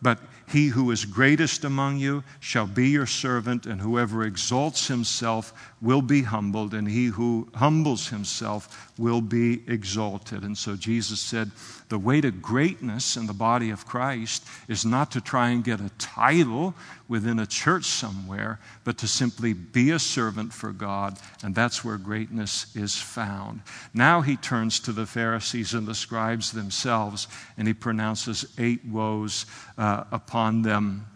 but 0.00 0.20
he 0.46 0.68
who 0.68 0.90
is 0.90 1.04
greatest 1.04 1.64
among 1.64 1.98
you 1.98 2.22
shall 2.38 2.66
be 2.66 2.90
your 2.90 3.06
servant, 3.06 3.66
and 3.66 3.80
whoever 3.80 4.24
exalts 4.24 4.86
himself 4.86 5.52
will 5.82 6.02
be 6.02 6.22
humbled, 6.22 6.74
and 6.74 6.88
he 6.88 7.06
who 7.06 7.48
humbles 7.54 8.08
himself 8.08 8.92
will 8.98 9.20
be 9.20 9.62
exalted. 9.66 10.42
And 10.42 10.56
so 10.56 10.76
Jesus 10.76 11.20
said, 11.20 11.50
the 11.88 11.98
way 11.98 12.20
to 12.20 12.30
greatness 12.30 13.16
in 13.16 13.26
the 13.26 13.32
body 13.32 13.70
of 13.70 13.86
Christ 13.86 14.46
is 14.68 14.84
not 14.84 15.10
to 15.12 15.20
try 15.20 15.50
and 15.50 15.64
get 15.64 15.80
a 15.80 15.90
title 15.98 16.74
within 17.08 17.38
a 17.38 17.46
church 17.46 17.84
somewhere, 17.84 18.60
but 18.84 18.98
to 18.98 19.08
simply 19.08 19.52
be 19.54 19.90
a 19.90 19.98
servant 19.98 20.52
for 20.52 20.70
God, 20.70 21.18
and 21.42 21.54
that's 21.54 21.84
where 21.84 21.98
greatness 21.98 22.74
is 22.76 22.96
found. 22.96 23.62
Now 23.92 24.20
he 24.20 24.36
turns 24.36 24.80
to 24.80 24.92
the 24.92 25.06
Pharisees 25.06 25.74
and 25.74 25.86
the 25.86 25.94
scribes 25.94 26.52
themselves, 26.52 27.26
and 27.56 27.66
he 27.66 27.74
pronounces 27.74 28.44
eight 28.58 28.84
woes 28.84 29.46
uh, 29.78 30.04
upon 30.12 30.62
them 30.62 31.06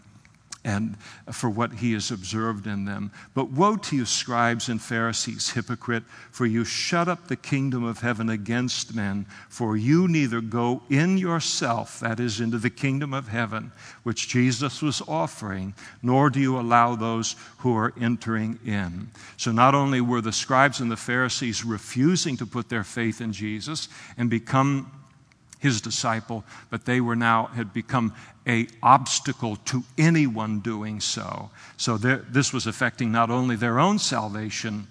and 0.65 0.97
for 1.31 1.49
what 1.49 1.73
he 1.73 1.93
has 1.93 2.09
observed 2.09 2.65
in 2.65 2.85
them. 2.85 3.11
But 3.35 3.51
woe 3.51 3.77
to 3.77 3.95
you, 3.95 4.05
scribes 4.05 4.67
and 4.67 4.81
Pharisees, 4.81 5.51
hypocrite, 5.51 6.03
for 6.31 6.47
you 6.47 6.65
shut 6.65 7.07
up 7.07 7.27
the 7.27 7.35
kingdom 7.35 7.83
of 7.83 7.99
heaven 7.99 8.29
against 8.29 8.95
men, 8.95 9.27
for 9.47 9.77
you 9.77 10.07
neither 10.07 10.41
go 10.41 10.81
in 10.89 11.19
yourself, 11.19 11.99
that 11.99 12.19
is, 12.19 12.41
into 12.41 12.57
the 12.57 12.71
kingdom 12.71 13.13
of 13.13 13.27
heaven, 13.27 13.71
which 14.01 14.27
Jesus 14.27 14.81
was 14.81 15.03
offering, 15.07 15.75
nor 16.01 16.31
do 16.31 16.39
you 16.39 16.59
allow 16.59 16.95
those 16.95 17.35
who 17.59 17.77
are 17.77 17.93
entering 18.01 18.59
in. 18.65 19.09
So 19.37 19.51
not 19.51 19.75
only 19.75 20.01
were 20.01 20.21
the 20.21 20.33
scribes 20.33 20.79
and 20.79 20.89
the 20.89 20.97
Pharisees 20.97 21.63
refusing 21.63 22.37
to 22.37 22.45
put 22.47 22.69
their 22.69 22.83
faith 22.83 23.21
in 23.21 23.33
Jesus 23.33 23.87
and 24.17 24.31
become 24.31 24.91
his 25.59 25.81
disciple, 25.81 26.43
but 26.69 26.85
they 26.85 27.01
were 27.01 27.15
now 27.15 27.47
had 27.47 27.73
become 27.73 28.13
a 28.47 28.67
obstacle 28.83 29.55
to 29.57 29.83
anyone 29.97 30.59
doing 30.59 30.99
so. 30.99 31.49
So 31.77 31.97
there, 31.97 32.17
this 32.17 32.53
was 32.53 32.67
affecting 32.67 33.11
not 33.11 33.31
only 33.31 33.55
their 33.55 33.79
own 33.79 33.97
salvation, 33.99 34.87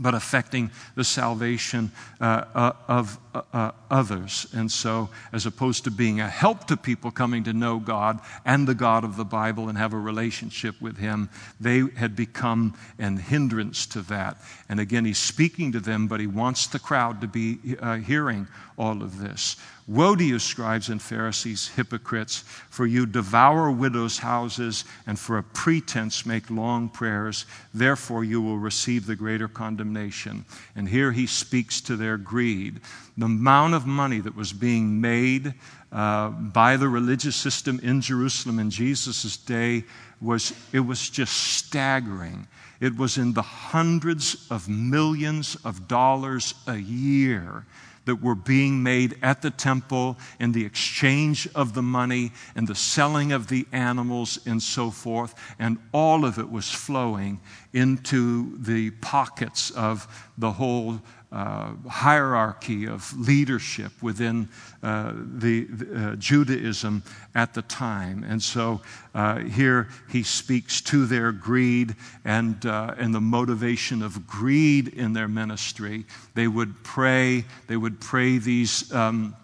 but 0.00 0.14
affecting 0.14 0.70
the 0.94 1.04
salvation 1.04 1.92
uh, 2.20 2.44
uh, 2.54 2.72
of 2.88 3.18
uh, 3.34 3.42
uh, 3.52 3.70
others. 3.90 4.46
And 4.54 4.72
so, 4.72 5.10
as 5.32 5.44
opposed 5.44 5.84
to 5.84 5.90
being 5.90 6.20
a 6.20 6.28
help 6.28 6.66
to 6.68 6.76
people 6.76 7.10
coming 7.10 7.44
to 7.44 7.52
know 7.52 7.78
God 7.78 8.18
and 8.46 8.66
the 8.66 8.74
God 8.74 9.04
of 9.04 9.16
the 9.16 9.26
Bible 9.26 9.68
and 9.68 9.76
have 9.76 9.92
a 9.92 9.98
relationship 9.98 10.80
with 10.80 10.96
Him, 10.96 11.28
they 11.60 11.80
had 11.96 12.16
become 12.16 12.74
an 12.98 13.18
hindrance 13.18 13.84
to 13.88 14.00
that. 14.02 14.38
And 14.70 14.80
again, 14.80 15.04
He's 15.04 15.18
speaking 15.18 15.70
to 15.72 15.80
them, 15.80 16.08
but 16.08 16.18
He 16.18 16.26
wants 16.26 16.66
the 16.66 16.78
crowd 16.78 17.20
to 17.20 17.28
be 17.28 17.58
uh, 17.78 17.96
hearing 17.96 18.48
all 18.78 19.02
of 19.02 19.18
this. 19.18 19.56
Woe 19.90 20.14
to 20.14 20.22
you, 20.22 20.38
scribes 20.38 20.88
and 20.88 21.02
Pharisees, 21.02 21.66
hypocrites, 21.74 22.44
for 22.70 22.86
you 22.86 23.06
devour 23.06 23.72
widows' 23.72 24.18
houses 24.18 24.84
and 25.04 25.18
for 25.18 25.36
a 25.36 25.42
pretense 25.42 26.24
make 26.24 26.48
long 26.48 26.88
prayers. 26.88 27.44
Therefore, 27.74 28.22
you 28.22 28.40
will 28.40 28.58
receive 28.58 29.04
the 29.04 29.16
greater 29.16 29.48
condemnation. 29.48 30.44
And 30.76 30.88
here 30.88 31.10
he 31.10 31.26
speaks 31.26 31.80
to 31.80 31.96
their 31.96 32.18
greed. 32.18 32.80
The 33.18 33.26
amount 33.26 33.74
of 33.74 33.84
money 33.84 34.20
that 34.20 34.36
was 34.36 34.52
being 34.52 35.00
made 35.00 35.54
uh, 35.90 36.28
by 36.28 36.76
the 36.76 36.88
religious 36.88 37.34
system 37.34 37.80
in 37.82 38.00
Jerusalem 38.00 38.60
in 38.60 38.70
Jesus' 38.70 39.36
day 39.36 39.82
was, 40.20 40.52
it 40.72 40.86
was 40.86 41.10
just 41.10 41.36
staggering. 41.36 42.46
It 42.78 42.96
was 42.96 43.18
in 43.18 43.32
the 43.32 43.42
hundreds 43.42 44.46
of 44.52 44.68
millions 44.68 45.56
of 45.64 45.88
dollars 45.88 46.54
a 46.68 46.76
year 46.76 47.64
that 48.04 48.22
were 48.22 48.34
being 48.34 48.82
made 48.82 49.18
at 49.22 49.42
the 49.42 49.50
temple 49.50 50.16
in 50.38 50.52
the 50.52 50.64
exchange 50.64 51.48
of 51.54 51.74
the 51.74 51.82
money 51.82 52.32
and 52.54 52.66
the 52.66 52.74
selling 52.74 53.32
of 53.32 53.48
the 53.48 53.66
animals 53.72 54.38
and 54.46 54.62
so 54.62 54.90
forth. 54.90 55.34
And 55.58 55.78
all 55.92 56.24
of 56.24 56.38
it 56.38 56.50
was 56.50 56.70
flowing 56.70 57.40
into 57.72 58.56
the 58.58 58.90
pockets 58.90 59.70
of 59.70 60.30
the 60.38 60.52
whole 60.52 61.00
uh, 61.32 61.72
hierarchy 61.88 62.86
of 62.86 63.16
leadership 63.16 63.92
within 64.02 64.48
uh, 64.82 65.12
the, 65.14 65.68
uh, 65.94 66.16
Judaism 66.16 67.02
at 67.34 67.54
the 67.54 67.62
time. 67.62 68.24
And 68.28 68.42
so 68.42 68.80
uh, 69.14 69.38
here 69.38 69.88
he 70.08 70.22
speaks 70.22 70.80
to 70.82 71.06
their 71.06 71.30
greed 71.30 71.94
and, 72.24 72.64
uh, 72.66 72.94
and 72.98 73.14
the 73.14 73.20
motivation 73.20 74.02
of 74.02 74.26
greed 74.26 74.88
in 74.88 75.12
their 75.12 75.28
ministry. 75.28 76.04
They 76.34 76.48
would 76.48 76.82
pray, 76.82 77.44
they 77.68 77.76
would 77.76 78.00
pray 78.00 78.38
these. 78.38 78.92
Um, 78.92 79.36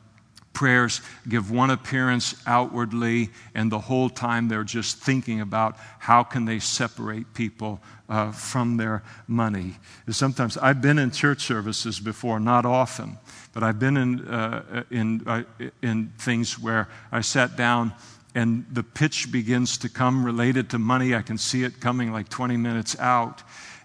prayers 0.56 1.02
give 1.28 1.50
one 1.50 1.68
appearance 1.68 2.34
outwardly, 2.46 3.28
and 3.54 3.70
the 3.70 3.78
whole 3.78 4.08
time 4.08 4.48
they're 4.48 4.64
just 4.64 4.96
thinking 4.96 5.42
about 5.42 5.76
how 5.98 6.22
can 6.22 6.46
they 6.46 6.58
separate 6.58 7.34
people 7.34 7.78
uh, 8.08 8.32
from 8.32 8.76
their 8.76 9.02
money. 9.26 9.76
Sometimes 10.10 10.56
I've 10.56 10.80
been 10.80 10.98
in 10.98 11.10
church 11.10 11.42
services 11.42 12.00
before, 12.00 12.38
not 12.40 12.64
often, 12.64 13.18
but 13.52 13.62
I've 13.62 13.78
been 13.78 13.96
in, 13.96 14.26
uh, 14.28 14.84
in, 14.90 15.22
uh, 15.26 15.42
in 15.82 16.12
things 16.18 16.58
where 16.58 16.88
I 17.10 17.20
sat 17.20 17.56
down 17.56 17.92
and 18.34 18.66
the 18.70 18.82
pitch 18.82 19.32
begins 19.32 19.78
to 19.78 19.88
come 19.88 20.24
related 20.24 20.70
to 20.70 20.78
money. 20.78 21.14
I 21.14 21.22
can 21.22 21.38
see 21.38 21.64
it 21.64 21.80
coming 21.80 22.12
like 22.12 22.28
20 22.28 22.56
minutes 22.58 22.98
out. 22.98 23.42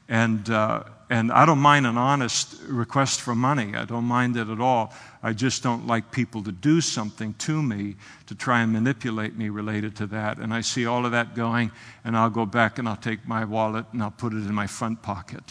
And, 0.09 0.49
uh, 0.49 0.83
and 1.11 1.29
I 1.29 1.45
don't 1.45 1.59
mind 1.59 1.85
an 1.85 1.97
honest 1.97 2.55
request 2.69 3.19
for 3.19 3.35
money. 3.35 3.75
I 3.75 3.83
don't 3.83 4.05
mind 4.05 4.37
it 4.37 4.47
at 4.47 4.61
all. 4.61 4.93
I 5.21 5.33
just 5.33 5.61
don't 5.61 5.85
like 5.85 6.09
people 6.09 6.41
to 6.43 6.53
do 6.53 6.79
something 6.79 7.33
to 7.33 7.61
me 7.61 7.97
to 8.27 8.33
try 8.33 8.61
and 8.61 8.71
manipulate 8.71 9.35
me 9.35 9.49
related 9.49 9.93
to 9.97 10.07
that. 10.07 10.37
And 10.37 10.53
I 10.53 10.61
see 10.61 10.85
all 10.85 11.05
of 11.05 11.11
that 11.11 11.35
going, 11.35 11.71
and 12.05 12.15
I'll 12.15 12.29
go 12.29 12.45
back 12.45 12.79
and 12.79 12.87
I'll 12.87 12.95
take 12.95 13.27
my 13.27 13.43
wallet 13.43 13.87
and 13.91 14.01
I'll 14.01 14.09
put 14.09 14.31
it 14.31 14.37
in 14.37 14.53
my 14.53 14.67
front 14.67 15.01
pocket. 15.01 15.43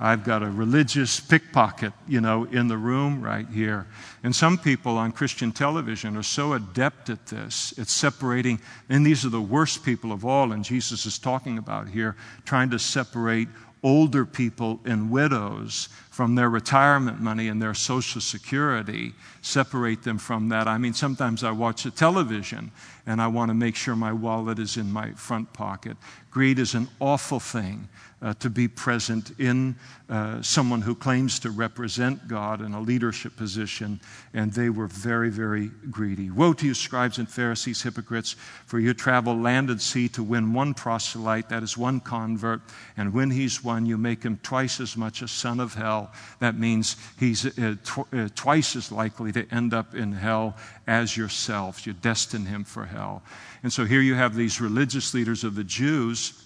I've 0.00 0.24
got 0.24 0.42
a 0.42 0.50
religious 0.50 1.20
pickpocket, 1.20 1.92
you 2.08 2.20
know, 2.20 2.42
in 2.46 2.66
the 2.66 2.76
room 2.76 3.22
right 3.22 3.46
here. 3.48 3.86
And 4.24 4.34
some 4.34 4.58
people 4.58 4.98
on 4.98 5.12
Christian 5.12 5.52
television 5.52 6.16
are 6.16 6.24
so 6.24 6.54
adept 6.54 7.08
at 7.08 7.26
this. 7.26 7.72
It's 7.78 7.92
separating, 7.92 8.58
and 8.88 9.06
these 9.06 9.24
are 9.24 9.28
the 9.28 9.40
worst 9.40 9.84
people 9.84 10.10
of 10.10 10.24
all, 10.24 10.50
and 10.50 10.64
Jesus 10.64 11.06
is 11.06 11.20
talking 11.20 11.56
about 11.56 11.88
here, 11.88 12.16
trying 12.44 12.70
to 12.70 12.80
separate 12.80 13.46
older 13.82 14.24
people 14.24 14.80
and 14.84 15.10
widows 15.10 15.88
from 16.10 16.34
their 16.34 16.48
retirement 16.48 17.20
money 17.20 17.48
and 17.48 17.60
their 17.60 17.74
social 17.74 18.20
security, 18.20 19.12
separate 19.40 20.02
them 20.02 20.18
from 20.18 20.48
that. 20.50 20.68
I 20.68 20.78
mean, 20.78 20.92
sometimes 20.92 21.42
I 21.42 21.50
watch 21.50 21.82
the 21.82 21.90
television 21.90 22.70
and 23.06 23.20
I 23.20 23.26
want 23.26 23.48
to 23.48 23.54
make 23.54 23.74
sure 23.74 23.96
my 23.96 24.12
wallet 24.12 24.58
is 24.58 24.76
in 24.76 24.92
my 24.92 25.10
front 25.12 25.52
pocket. 25.52 25.96
Greed 26.30 26.58
is 26.58 26.74
an 26.74 26.88
awful 27.00 27.40
thing 27.40 27.88
uh, 28.22 28.32
to 28.34 28.48
be 28.48 28.68
present 28.68 29.32
in 29.38 29.74
uh, 30.08 30.40
someone 30.42 30.80
who 30.80 30.94
claims 30.94 31.38
to 31.40 31.50
represent 31.50 32.28
God 32.28 32.60
in 32.60 32.72
a 32.72 32.80
leadership 32.80 33.36
position, 33.36 34.00
and 34.32 34.52
they 34.52 34.70
were 34.70 34.86
very, 34.86 35.30
very 35.30 35.70
greedy. 35.90 36.30
Woe 36.30 36.52
to 36.52 36.66
you, 36.66 36.74
scribes 36.74 37.18
and 37.18 37.28
Pharisees, 37.28 37.82
hypocrites, 37.82 38.36
for 38.66 38.78
you 38.78 38.94
travel 38.94 39.36
land 39.36 39.70
and 39.70 39.80
sea 39.80 40.08
to 40.10 40.22
win 40.22 40.52
one 40.52 40.74
proselyte, 40.74 41.48
that 41.48 41.62
is 41.62 41.76
one 41.76 41.98
convert, 41.98 42.60
and 42.96 43.12
when 43.12 43.30
he's 43.30 43.64
won, 43.64 43.86
you 43.86 43.98
make 43.98 44.22
him 44.22 44.38
twice 44.42 44.80
as 44.80 44.96
much 44.96 45.22
a 45.22 45.28
son 45.28 45.58
of 45.58 45.74
hell. 45.74 46.12
That 46.38 46.56
means 46.56 46.96
he's 47.18 47.46
uh, 47.58 47.76
tw- 47.82 48.14
uh, 48.14 48.28
twice 48.34 48.76
as 48.76 48.92
likely 48.92 49.32
to 49.32 49.46
end 49.50 49.74
up 49.74 49.94
in 49.94 50.12
hell 50.12 50.56
as 50.86 51.16
yourselves. 51.16 51.86
You 51.86 51.94
destine 51.94 52.46
him 52.46 52.64
for 52.64 52.84
hell. 52.84 53.22
And 53.62 53.72
so 53.72 53.84
here 53.84 54.00
you 54.00 54.14
have 54.14 54.34
these 54.34 54.60
religious 54.60 55.14
leaders 55.14 55.42
of 55.42 55.54
the 55.54 55.64
Jews 55.64 56.41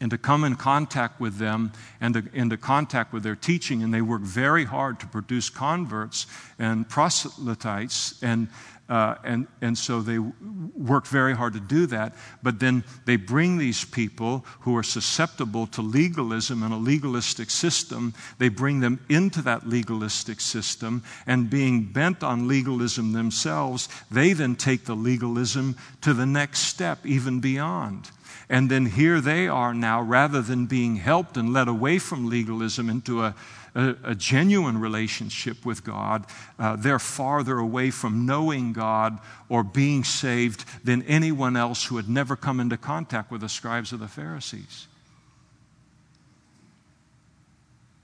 and 0.00 0.10
to 0.10 0.18
come 0.18 0.44
in 0.44 0.56
contact 0.56 1.20
with 1.20 1.38
them 1.38 1.72
and 2.00 2.14
to, 2.14 2.24
into 2.32 2.56
contact 2.56 3.12
with 3.12 3.22
their 3.22 3.36
teaching. 3.36 3.82
And 3.82 3.94
they 3.94 4.02
work 4.02 4.22
very 4.22 4.64
hard 4.64 5.00
to 5.00 5.06
produce 5.06 5.48
converts 5.48 6.26
and 6.58 6.88
proselytes. 6.88 8.22
And, 8.22 8.48
uh, 8.88 9.14
and, 9.24 9.46
and 9.62 9.78
so 9.78 10.02
they 10.02 10.18
work 10.18 11.06
very 11.06 11.34
hard 11.34 11.54
to 11.54 11.60
do 11.60 11.86
that. 11.86 12.14
But 12.42 12.58
then 12.58 12.84
they 13.06 13.16
bring 13.16 13.56
these 13.56 13.84
people 13.84 14.44
who 14.60 14.76
are 14.76 14.82
susceptible 14.82 15.66
to 15.68 15.80
legalism 15.80 16.62
and 16.62 16.74
a 16.74 16.76
legalistic 16.76 17.48
system, 17.48 18.12
they 18.38 18.48
bring 18.48 18.80
them 18.80 19.00
into 19.08 19.40
that 19.42 19.66
legalistic 19.66 20.40
system. 20.40 21.02
And 21.26 21.48
being 21.48 21.84
bent 21.84 22.22
on 22.22 22.48
legalism 22.48 23.12
themselves, 23.12 23.88
they 24.10 24.32
then 24.32 24.56
take 24.56 24.84
the 24.84 24.96
legalism 24.96 25.76
to 26.02 26.12
the 26.12 26.26
next 26.26 26.60
step, 26.60 27.06
even 27.06 27.40
beyond. 27.40 28.10
And 28.48 28.70
then 28.70 28.86
here 28.86 29.20
they 29.20 29.48
are 29.48 29.74
now, 29.74 30.00
rather 30.00 30.42
than 30.42 30.66
being 30.66 30.96
helped 30.96 31.36
and 31.36 31.52
led 31.52 31.68
away 31.68 31.98
from 31.98 32.28
legalism 32.28 32.90
into 32.90 33.22
a, 33.22 33.34
a, 33.74 33.96
a 34.04 34.14
genuine 34.14 34.78
relationship 34.78 35.64
with 35.64 35.84
God, 35.84 36.26
uh, 36.58 36.76
they're 36.76 36.98
farther 36.98 37.58
away 37.58 37.90
from 37.90 38.26
knowing 38.26 38.72
God 38.72 39.18
or 39.48 39.62
being 39.62 40.04
saved 40.04 40.64
than 40.84 41.02
anyone 41.02 41.56
else 41.56 41.84
who 41.84 41.96
had 41.96 42.08
never 42.08 42.36
come 42.36 42.60
into 42.60 42.76
contact 42.76 43.30
with 43.30 43.40
the 43.40 43.48
scribes 43.48 43.92
or 43.92 43.96
the 43.96 44.08
Pharisees. 44.08 44.86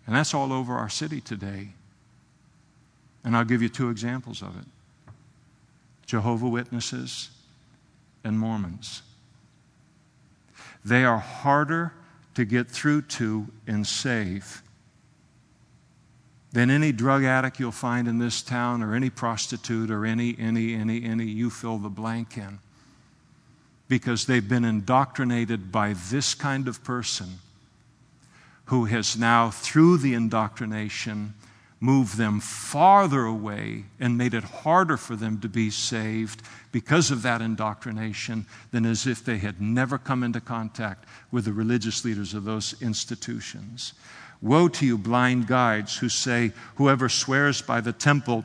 And 0.07 0.17
that's 0.17 0.35
all 0.35 0.53
over 0.53 0.75
our 0.75 0.89
city 0.89 1.21
today. 1.21 1.69
And 3.23 3.37
I'll 3.37 3.45
give 3.45 3.63
you 3.63 3.69
two 3.69 3.91
examples 3.91 4.43
of 4.43 4.59
it 4.59 4.67
Jehovah 6.07 6.49
Witnesses 6.49 7.31
and 8.25 8.39
Mormons. 8.39 9.03
They 10.85 11.05
are 11.05 11.19
harder 11.19 11.93
to 12.35 12.45
get 12.45 12.69
through 12.69 13.03
to 13.03 13.49
and 13.67 13.87
save 13.87 14.63
than 16.53 16.71
any 16.71 16.91
drug 16.93 17.25
addict 17.25 17.61
you'll 17.61 17.71
find 17.71 18.09
in 18.09 18.19
this 18.19 18.43
town 18.43 18.83
or 18.83 18.95
any 18.95 19.11
prostitute 19.11 19.91
or 19.91 20.05
any, 20.05 20.37
any, 20.39 20.75
any, 20.75 21.05
any, 21.05 21.25
you 21.25 21.49
fill 21.51 21.79
the 21.79 21.89
blank 21.89 22.37
in. 22.37 22.59
Because 23.89 24.27
they've 24.27 24.49
been 24.49 24.65
indoctrinated 24.65 25.71
by 25.71 25.95
this 26.11 26.35
kind 26.35 26.67
of 26.67 26.83
person 26.83 27.39
who 28.67 28.85
has 28.87 29.17
now, 29.17 29.51
through 29.51 29.99
the 29.99 30.15
indoctrination, 30.15 31.35
moved 31.81 32.19
them 32.19 32.41
farther 32.41 33.25
away 33.25 33.85
and 33.99 34.17
made 34.17 34.35
it 34.35 34.45
harder 34.45 34.99
for 34.99 35.17
them 35.17 35.41
to 35.41 35.49
be 35.49 35.71
saved 35.71 36.43
because 36.73 37.11
of 37.11 37.23
that 37.23 37.41
indoctrination 37.41 38.47
than 38.71 38.85
as 38.85 39.07
if 39.07 39.25
they 39.25 39.39
had 39.39 39.61
never 39.61 39.97
come 39.97 40.23
into 40.23 40.41
contact 40.41 41.07
with 41.31 41.47
the 41.47 41.53
religious 41.53 42.05
leaders 42.05 42.35
of 42.35 42.45
those 42.45 42.81
institutions. 42.83 43.95
Woe 44.43 44.69
to 44.69 44.87
you, 44.87 44.99
blind 44.99 45.47
guides, 45.47 45.97
who 45.99 46.09
say, 46.09 46.53
Whoever 46.77 47.09
swears 47.09 47.63
by 47.63 47.81
the 47.81 47.93
temple, 47.93 48.45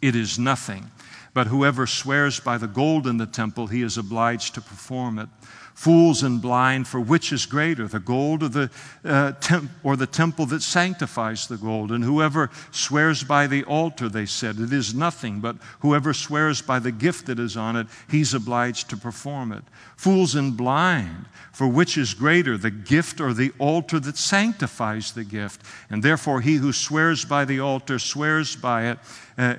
it 0.00 0.14
is 0.14 0.38
nothing. 0.38 0.90
But 1.34 1.46
whoever 1.46 1.86
swears 1.86 2.40
by 2.40 2.58
the 2.58 2.66
gold 2.66 3.06
in 3.06 3.16
the 3.16 3.26
temple, 3.26 3.68
he 3.68 3.82
is 3.82 3.96
obliged 3.96 4.54
to 4.54 4.60
perform 4.60 5.18
it. 5.18 5.28
Fools 5.74 6.22
and 6.22 6.40
blind, 6.40 6.86
for 6.86 7.00
which 7.00 7.32
is 7.32 7.46
greater, 7.46 7.88
the 7.88 7.98
gold 7.98 8.42
or 8.42 8.48
the, 8.48 8.70
uh, 9.04 9.32
temp- 9.40 9.70
or 9.82 9.96
the 9.96 10.06
temple 10.06 10.46
that 10.46 10.62
sanctifies 10.62 11.48
the 11.48 11.56
gold? 11.56 11.90
And 11.90 12.04
whoever 12.04 12.50
swears 12.70 13.24
by 13.24 13.46
the 13.46 13.64
altar, 13.64 14.08
they 14.08 14.26
said, 14.26 14.58
it 14.58 14.72
is 14.72 14.94
nothing, 14.94 15.40
but 15.40 15.56
whoever 15.80 16.12
swears 16.12 16.62
by 16.62 16.78
the 16.78 16.92
gift 16.92 17.26
that 17.26 17.38
is 17.38 17.56
on 17.56 17.76
it, 17.76 17.86
he's 18.08 18.34
obliged 18.34 18.90
to 18.90 18.96
perform 18.96 19.52
it. 19.52 19.64
Fools 19.96 20.34
and 20.34 20.56
blind, 20.56 21.26
for 21.52 21.66
which 21.66 21.96
is 21.96 22.14
greater, 22.14 22.56
the 22.56 22.70
gift 22.70 23.20
or 23.20 23.32
the 23.32 23.52
altar 23.58 23.98
that 24.00 24.16
sanctifies 24.16 25.12
the 25.12 25.24
gift? 25.24 25.62
And 25.90 26.02
therefore, 26.02 26.40
he 26.40 26.56
who 26.56 26.72
swears 26.72 27.24
by 27.24 27.44
the 27.44 27.60
altar 27.60 27.98
swears 27.98 28.56
by 28.56 28.90
it 28.90 28.98
uh, 29.38 29.54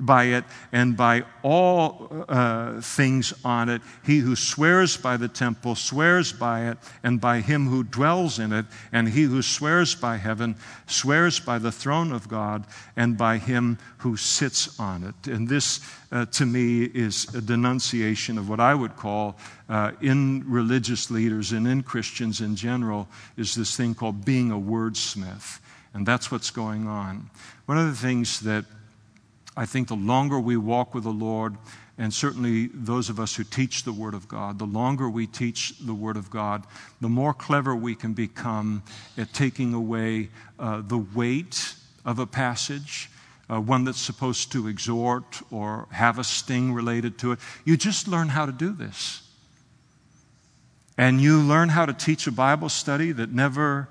by 0.00 0.24
it 0.24 0.44
and 0.72 0.96
by 0.96 1.24
all 1.42 2.24
uh, 2.28 2.80
things 2.80 3.32
on 3.44 3.68
it. 3.68 3.82
He 4.04 4.18
who 4.18 4.36
swears 4.36 4.96
by 4.96 5.16
the 5.16 5.28
temple 5.28 5.74
swears 5.74 6.32
by 6.32 6.70
it 6.70 6.78
and 7.02 7.20
by 7.20 7.40
him 7.40 7.68
who 7.68 7.84
dwells 7.84 8.38
in 8.38 8.52
it. 8.52 8.66
And 8.92 9.08
he 9.08 9.24
who 9.24 9.42
swears 9.42 9.94
by 9.94 10.16
heaven 10.16 10.56
swears 10.86 11.40
by 11.40 11.58
the 11.58 11.72
throne 11.72 12.12
of 12.12 12.28
God 12.28 12.64
and 12.96 13.16
by 13.16 13.38
him 13.38 13.78
who 13.98 14.16
sits 14.16 14.78
on 14.78 15.04
it. 15.04 15.30
And 15.30 15.48
this, 15.48 15.80
uh, 16.12 16.26
to 16.26 16.46
me, 16.46 16.84
is 16.84 17.34
a 17.34 17.40
denunciation 17.40 18.38
of 18.38 18.48
what 18.48 18.60
I 18.60 18.74
would 18.74 18.96
call 18.96 19.36
uh, 19.68 19.92
in 20.00 20.44
religious 20.46 21.10
leaders 21.10 21.52
and 21.52 21.66
in 21.66 21.82
Christians 21.82 22.40
in 22.40 22.54
general 22.54 23.08
is 23.36 23.54
this 23.54 23.76
thing 23.76 23.94
called 23.94 24.24
being 24.24 24.50
a 24.50 24.58
wordsmith. 24.58 25.60
And 25.94 26.06
that's 26.06 26.30
what's 26.30 26.50
going 26.50 26.86
on. 26.86 27.30
One 27.64 27.78
of 27.78 27.86
the 27.86 27.96
things 27.96 28.40
that 28.40 28.64
I 29.56 29.64
think 29.64 29.88
the 29.88 29.96
longer 29.96 30.38
we 30.38 30.56
walk 30.56 30.94
with 30.94 31.04
the 31.04 31.10
Lord, 31.10 31.56
and 31.96 32.12
certainly 32.12 32.66
those 32.74 33.08
of 33.08 33.18
us 33.18 33.34
who 33.36 33.44
teach 33.44 33.84
the 33.84 33.92
Word 33.92 34.12
of 34.12 34.28
God, 34.28 34.58
the 34.58 34.66
longer 34.66 35.08
we 35.08 35.26
teach 35.26 35.78
the 35.80 35.94
Word 35.94 36.18
of 36.18 36.28
God, 36.28 36.64
the 37.00 37.08
more 37.08 37.32
clever 37.32 37.74
we 37.74 37.94
can 37.94 38.12
become 38.12 38.82
at 39.16 39.32
taking 39.32 39.72
away 39.72 40.28
uh, 40.58 40.82
the 40.86 40.98
weight 40.98 41.74
of 42.04 42.18
a 42.18 42.26
passage. 42.26 43.10
Uh, 43.48 43.60
one 43.60 43.84
that's 43.84 44.00
supposed 44.00 44.50
to 44.50 44.66
exhort 44.66 45.40
or 45.52 45.86
have 45.92 46.18
a 46.18 46.24
sting 46.24 46.72
related 46.72 47.16
to 47.16 47.30
it. 47.30 47.38
You 47.64 47.76
just 47.76 48.08
learn 48.08 48.28
how 48.28 48.44
to 48.44 48.50
do 48.50 48.72
this. 48.72 49.22
And 50.98 51.20
you 51.20 51.40
learn 51.40 51.68
how 51.68 51.86
to 51.86 51.92
teach 51.92 52.26
a 52.26 52.32
Bible 52.32 52.68
study 52.68 53.12
that 53.12 53.30
never 53.30 53.88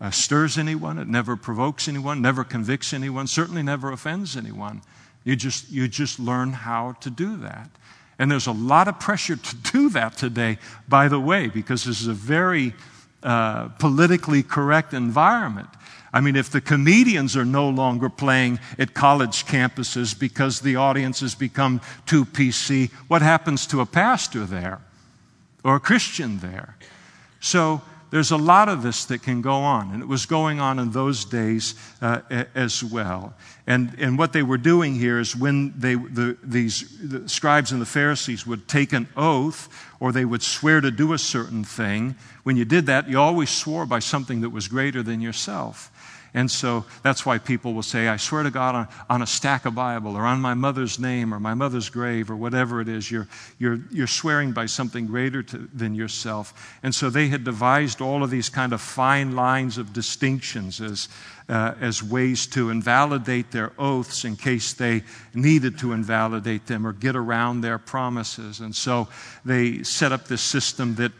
uh, 0.00 0.10
stirs 0.10 0.56
anyone, 0.56 0.98
it 0.98 1.08
never 1.08 1.36
provokes 1.36 1.88
anyone, 1.88 2.22
never 2.22 2.42
convicts 2.44 2.92
anyone, 2.92 3.26
certainly 3.26 3.62
never 3.62 3.92
offends 3.92 4.36
anyone. 4.36 4.80
You 5.24 5.36
just, 5.36 5.70
you 5.70 5.88
just 5.88 6.18
learn 6.18 6.52
how 6.52 6.92
to 7.00 7.10
do 7.10 7.36
that. 7.38 7.70
And 8.18 8.30
there's 8.30 8.46
a 8.46 8.52
lot 8.52 8.88
of 8.88 8.98
pressure 8.98 9.36
to 9.36 9.56
do 9.72 9.90
that 9.90 10.16
today, 10.16 10.58
by 10.88 11.08
the 11.08 11.20
way, 11.20 11.48
because 11.48 11.84
this 11.84 12.00
is 12.00 12.06
a 12.06 12.14
very 12.14 12.74
uh, 13.22 13.68
politically 13.78 14.42
correct 14.42 14.94
environment. 14.94 15.68
I 16.12 16.20
mean, 16.20 16.34
if 16.34 16.50
the 16.50 16.60
comedians 16.60 17.36
are 17.36 17.44
no 17.44 17.68
longer 17.68 18.08
playing 18.08 18.58
at 18.78 18.94
college 18.94 19.46
campuses 19.46 20.18
because 20.18 20.60
the 20.60 20.76
audience 20.76 21.20
has 21.20 21.34
become 21.34 21.80
too 22.06 22.24
PC, 22.24 22.90
what 23.06 23.22
happens 23.22 23.66
to 23.68 23.80
a 23.80 23.86
pastor 23.86 24.44
there 24.44 24.80
or 25.62 25.76
a 25.76 25.80
Christian 25.80 26.38
there? 26.38 26.76
So 27.40 27.82
there's 28.10 28.32
a 28.32 28.36
lot 28.36 28.68
of 28.68 28.82
this 28.82 29.04
that 29.06 29.22
can 29.22 29.40
go 29.40 29.54
on, 29.54 29.92
and 29.92 30.02
it 30.02 30.08
was 30.08 30.26
going 30.26 30.60
on 30.60 30.78
in 30.78 30.90
those 30.90 31.24
days 31.24 31.74
uh, 32.02 32.20
as 32.54 32.82
well. 32.82 33.34
And, 33.66 33.94
and 33.98 34.18
what 34.18 34.32
they 34.32 34.42
were 34.42 34.58
doing 34.58 34.96
here 34.96 35.20
is 35.20 35.36
when 35.36 35.72
they, 35.78 35.94
the, 35.94 36.36
these 36.42 36.98
the 37.08 37.28
scribes 37.28 37.70
and 37.70 37.80
the 37.80 37.86
Pharisees 37.86 38.46
would 38.46 38.66
take 38.66 38.92
an 38.92 39.08
oath 39.16 39.68
or 40.00 40.10
they 40.10 40.24
would 40.24 40.42
swear 40.42 40.80
to 40.80 40.90
do 40.90 41.12
a 41.12 41.18
certain 41.18 41.62
thing, 41.62 42.16
when 42.42 42.56
you 42.56 42.64
did 42.64 42.86
that, 42.86 43.08
you 43.08 43.18
always 43.18 43.50
swore 43.50 43.86
by 43.86 44.00
something 44.00 44.40
that 44.40 44.50
was 44.50 44.66
greater 44.66 45.02
than 45.02 45.20
yourself. 45.20 45.92
And 46.32 46.50
so 46.50 46.84
that's 47.02 47.26
why 47.26 47.38
people 47.38 47.74
will 47.74 47.82
say, 47.82 48.08
I 48.08 48.16
swear 48.16 48.44
to 48.44 48.50
God 48.50 48.74
on, 48.74 48.88
on, 49.08 49.22
a 49.22 49.26
stack 49.26 49.66
of 49.66 49.74
Bible 49.74 50.16
or 50.16 50.22
on 50.22 50.40
my 50.40 50.54
mother's 50.54 50.98
name 50.98 51.34
or 51.34 51.40
my 51.40 51.54
mother's 51.54 51.88
grave 51.88 52.30
or 52.30 52.36
whatever 52.36 52.80
it 52.80 52.88
is. 52.88 53.10
You're, 53.10 53.26
you're, 53.58 53.80
you're 53.90 54.06
swearing 54.06 54.52
by 54.52 54.66
something 54.66 55.06
greater 55.06 55.42
to, 55.42 55.68
than 55.74 55.94
yourself. 55.94 56.78
And 56.82 56.94
so 56.94 57.10
they 57.10 57.28
had 57.28 57.42
devised 57.42 58.00
all 58.00 58.22
of 58.22 58.30
these 58.30 58.48
kind 58.48 58.72
of 58.72 58.80
fine 58.80 59.34
lines 59.34 59.76
of 59.76 59.92
distinctions 59.92 60.80
as, 60.80 61.08
uh, 61.48 61.74
as 61.80 62.00
ways 62.00 62.46
to 62.48 62.70
invalidate 62.70 63.50
their 63.50 63.72
oaths 63.76 64.24
in 64.24 64.36
case 64.36 64.72
they 64.72 65.02
needed 65.34 65.78
to 65.78 65.92
invalidate 65.92 66.66
them 66.66 66.86
or 66.86 66.92
get 66.92 67.16
around 67.16 67.60
their 67.60 67.78
promises. 67.78 68.60
And 68.60 68.74
so 68.74 69.08
they 69.44 69.82
set 69.82 70.12
up 70.12 70.28
this 70.28 70.42
system 70.42 70.94
that 70.94 71.10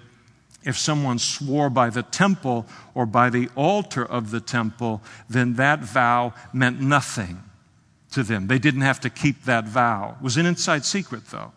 if 0.65 0.77
someone 0.77 1.19
swore 1.19 1.71
by 1.71 1.91
the 1.91 2.03
temple 2.03 2.67
or 2.95 3.07
by 3.07 3.31
the 3.31 3.49
altar 3.57 4.05
of 4.05 4.31
the 4.31 4.41
temple, 4.41 5.03
then 5.29 5.55
that 5.55 5.81
vow 5.81 6.35
meant 6.53 6.81
nothing 6.81 7.43
to 8.13 8.23
them. 8.23 8.47
They 8.47 8.59
didn't 8.59 8.83
have 8.83 9.01
to 9.01 9.11
keep 9.11 9.45
that 9.45 9.67
vow. 9.67 10.17
It 10.19 10.23
was 10.23 10.37
an 10.37 10.47
inside 10.47 10.85
secret, 10.85 11.27
though. 11.27 11.53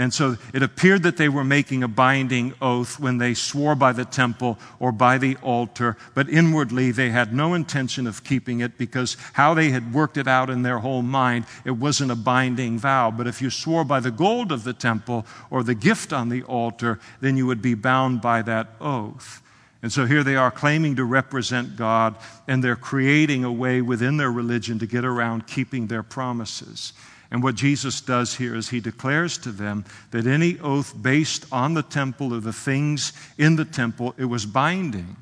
And 0.00 0.14
so 0.14 0.38
it 0.54 0.62
appeared 0.62 1.02
that 1.02 1.18
they 1.18 1.28
were 1.28 1.44
making 1.44 1.82
a 1.82 1.88
binding 1.88 2.54
oath 2.62 2.98
when 2.98 3.18
they 3.18 3.34
swore 3.34 3.74
by 3.74 3.92
the 3.92 4.06
temple 4.06 4.58
or 4.78 4.92
by 4.92 5.18
the 5.18 5.36
altar, 5.42 5.94
but 6.14 6.26
inwardly 6.26 6.90
they 6.90 7.10
had 7.10 7.34
no 7.34 7.52
intention 7.52 8.06
of 8.06 8.24
keeping 8.24 8.60
it 8.60 8.78
because 8.78 9.18
how 9.34 9.52
they 9.52 9.68
had 9.68 9.92
worked 9.92 10.16
it 10.16 10.26
out 10.26 10.48
in 10.48 10.62
their 10.62 10.78
whole 10.78 11.02
mind, 11.02 11.44
it 11.66 11.72
wasn't 11.72 12.10
a 12.10 12.16
binding 12.16 12.78
vow. 12.78 13.10
But 13.10 13.26
if 13.26 13.42
you 13.42 13.50
swore 13.50 13.84
by 13.84 14.00
the 14.00 14.10
gold 14.10 14.52
of 14.52 14.64
the 14.64 14.72
temple 14.72 15.26
or 15.50 15.62
the 15.62 15.74
gift 15.74 16.14
on 16.14 16.30
the 16.30 16.44
altar, 16.44 16.98
then 17.20 17.36
you 17.36 17.46
would 17.46 17.60
be 17.60 17.74
bound 17.74 18.22
by 18.22 18.40
that 18.40 18.68
oath. 18.80 19.42
And 19.82 19.92
so 19.92 20.06
here 20.06 20.24
they 20.24 20.36
are 20.36 20.50
claiming 20.50 20.96
to 20.96 21.04
represent 21.04 21.76
God, 21.76 22.16
and 22.48 22.64
they're 22.64 22.74
creating 22.74 23.44
a 23.44 23.52
way 23.52 23.82
within 23.82 24.16
their 24.16 24.32
religion 24.32 24.78
to 24.78 24.86
get 24.86 25.04
around 25.04 25.46
keeping 25.46 25.88
their 25.88 26.02
promises. 26.02 26.94
And 27.30 27.42
what 27.42 27.54
Jesus 27.54 28.00
does 28.00 28.36
here 28.36 28.56
is 28.56 28.70
he 28.70 28.80
declares 28.80 29.38
to 29.38 29.52
them 29.52 29.84
that 30.10 30.26
any 30.26 30.58
oath 30.58 31.00
based 31.00 31.46
on 31.52 31.74
the 31.74 31.82
temple 31.82 32.34
or 32.34 32.40
the 32.40 32.52
things 32.52 33.12
in 33.38 33.56
the 33.56 33.64
temple, 33.64 34.14
it 34.18 34.24
was 34.24 34.46
binding 34.46 35.16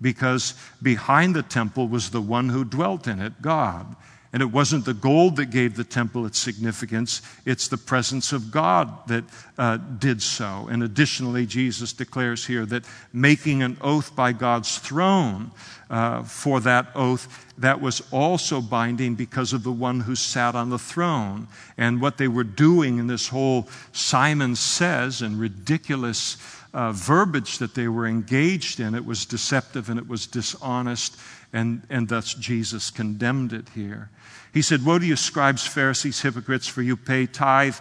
because 0.00 0.54
behind 0.82 1.34
the 1.34 1.42
temple 1.42 1.88
was 1.88 2.10
the 2.10 2.20
one 2.20 2.50
who 2.50 2.64
dwelt 2.64 3.08
in 3.08 3.20
it, 3.20 3.40
God. 3.40 3.96
And 4.34 4.42
it 4.42 4.46
wasn't 4.46 4.84
the 4.84 4.94
gold 4.94 5.36
that 5.36 5.50
gave 5.50 5.76
the 5.76 5.84
temple 5.84 6.26
its 6.26 6.40
significance, 6.40 7.22
it's 7.46 7.68
the 7.68 7.78
presence 7.78 8.32
of 8.32 8.50
God 8.50 9.06
that 9.06 9.22
uh, 9.56 9.76
did 9.76 10.20
so. 10.20 10.66
And 10.68 10.82
additionally, 10.82 11.46
Jesus 11.46 11.92
declares 11.92 12.44
here 12.44 12.66
that 12.66 12.84
making 13.12 13.62
an 13.62 13.76
oath 13.80 14.16
by 14.16 14.32
God's 14.32 14.76
throne 14.78 15.52
uh, 15.88 16.24
for 16.24 16.58
that 16.62 16.88
oath, 16.96 17.46
that 17.58 17.80
was 17.80 18.02
also 18.10 18.60
binding 18.60 19.14
because 19.14 19.52
of 19.52 19.62
the 19.62 19.70
one 19.70 20.00
who 20.00 20.16
sat 20.16 20.56
on 20.56 20.68
the 20.68 20.80
throne. 20.80 21.46
And 21.78 22.00
what 22.00 22.18
they 22.18 22.26
were 22.26 22.42
doing 22.42 22.98
in 22.98 23.06
this 23.06 23.28
whole 23.28 23.68
Simon 23.92 24.56
says 24.56 25.22
and 25.22 25.38
ridiculous 25.38 26.38
uh, 26.74 26.90
verbiage 26.90 27.58
that 27.58 27.76
they 27.76 27.86
were 27.86 28.06
engaged 28.06 28.80
in. 28.80 28.96
It 28.96 29.06
was 29.06 29.24
deceptive 29.24 29.88
and 29.88 29.98
it 29.98 30.08
was 30.08 30.26
dishonest, 30.26 31.16
and, 31.54 31.86
and 31.88 32.08
thus 32.08 32.34
Jesus 32.34 32.90
condemned 32.90 33.52
it 33.52 33.70
here. 33.70 34.10
He 34.52 34.60
said, 34.60 34.84
Woe 34.84 34.98
to 34.98 35.06
you, 35.06 35.16
scribes, 35.16 35.66
Pharisees, 35.66 36.20
hypocrites, 36.20 36.66
for 36.66 36.82
you 36.82 36.96
pay 36.96 37.26
tithe 37.26 37.76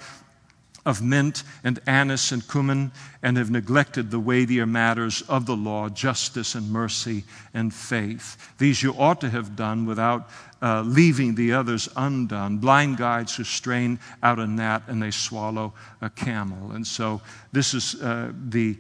of 0.86 1.02
mint 1.02 1.44
and 1.64 1.80
anise 1.88 2.32
and 2.32 2.48
cumin, 2.48 2.92
and 3.24 3.38
have 3.38 3.50
neglected 3.50 4.12
the 4.12 4.20
weightier 4.20 4.66
matters 4.66 5.24
of 5.24 5.46
the 5.46 5.56
law, 5.56 5.90
justice 5.90 6.54
and 6.54 6.70
mercy 6.70 7.24
and 7.54 7.74
faith. 7.74 8.52
These 8.58 8.84
you 8.84 8.94
ought 8.94 9.22
to 9.22 9.30
have 9.30 9.56
done 9.56 9.86
without 9.86 10.30
uh, 10.64 10.82
leaving 10.82 11.36
the 11.36 11.52
others 11.52 11.90
undone. 11.98 12.58
Blind 12.58 12.96
guides 12.96 13.36
who 13.36 13.44
strain 13.44 14.00
out 14.24 14.40
a 14.40 14.48
gnat 14.48 14.84
and 14.88 15.04
they 15.04 15.12
swallow 15.12 15.74
a 16.02 16.10
camel. 16.10 16.72
And 16.72 16.88
so 16.88 17.22
this 17.52 17.74
is 17.74 18.02
uh, 18.02 18.32
the, 18.48 18.78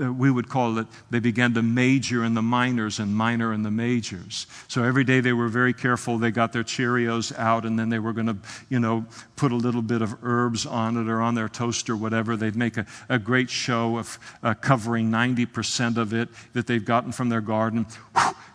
uh, 0.00 0.12
we 0.12 0.30
would 0.30 0.48
call 0.48 0.78
it, 0.78 0.86
they 1.10 1.18
began 1.18 1.54
to 1.54 1.62
major 1.62 2.24
in 2.24 2.34
the 2.34 2.42
minors 2.42 3.00
and 3.00 3.14
minor 3.16 3.52
in 3.52 3.64
the 3.64 3.70
majors. 3.70 4.46
So 4.68 4.84
every 4.84 5.02
day 5.02 5.18
they 5.18 5.32
were 5.32 5.48
very 5.48 5.72
careful. 5.72 6.18
They 6.18 6.30
got 6.30 6.52
their 6.52 6.62
Cheerios 6.62 7.36
out 7.36 7.66
and 7.66 7.76
then 7.76 7.88
they 7.88 7.98
were 7.98 8.12
going 8.12 8.28
to, 8.28 8.36
you 8.68 8.78
know, 8.78 9.04
put 9.34 9.50
a 9.50 9.56
little 9.56 9.82
bit 9.82 10.02
of 10.02 10.16
herbs 10.22 10.66
on 10.66 10.96
it 10.96 11.10
or 11.10 11.20
on 11.20 11.34
their 11.34 11.48
toast 11.48 11.90
or 11.90 11.96
whatever. 11.96 12.36
They'd 12.36 12.54
make 12.54 12.76
a, 12.76 12.86
a 13.08 13.18
great 13.18 13.50
show 13.68 13.98
of 13.98 14.18
uh, 14.42 14.54
covering 14.54 15.10
90% 15.10 15.98
of 15.98 16.14
it 16.14 16.30
that 16.54 16.66
they've 16.66 16.86
gotten 16.86 17.12
from 17.12 17.28
their 17.28 17.42
garden. 17.42 17.84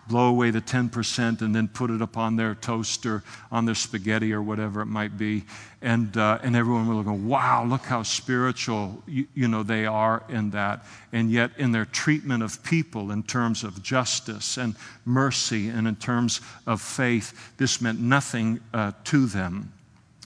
Blow 0.10 0.28
away 0.28 0.50
the 0.50 0.60
10% 0.60 1.42
and 1.42 1.56
then 1.56 1.68
put 1.68 1.92
it 1.92 2.02
upon 2.02 2.36
their 2.36 2.56
toaster, 2.56 3.24
on 3.52 3.66
their 3.66 3.76
spaghetti 3.76 4.34
or 4.34 4.42
whatever 4.42 4.82
it 4.82 4.88
might 4.88 5.16
be. 5.16 5.44
And, 5.84 6.18
uh, 6.18 6.40
and 6.42 6.56
everyone 6.56 6.88
will 6.88 7.04
go, 7.04 7.14
wow, 7.14 7.64
look 7.64 7.84
how 7.86 8.02
spiritual 8.02 9.04
you, 9.06 9.28
you 9.36 9.48
know 9.48 9.62
they 9.62 9.86
are 9.86 10.24
in 10.30 10.50
that. 10.50 10.84
And 11.12 11.30
yet 11.30 11.52
in 11.60 11.72
their 11.72 11.86
treatment 11.86 12.42
of 12.42 12.64
people 12.64 13.12
in 13.12 13.22
terms 13.22 13.64
of 13.64 13.84
justice 13.84 14.58
and 14.58 14.76
mercy 15.06 15.70
and 15.70 15.88
in 15.88 15.96
terms 15.96 16.42
of 16.66 16.82
faith, 16.82 17.56
this 17.58 17.80
meant 17.80 18.00
nothing 18.00 18.62
uh, 18.74 18.94
to 19.06 19.28
them. 19.28 19.73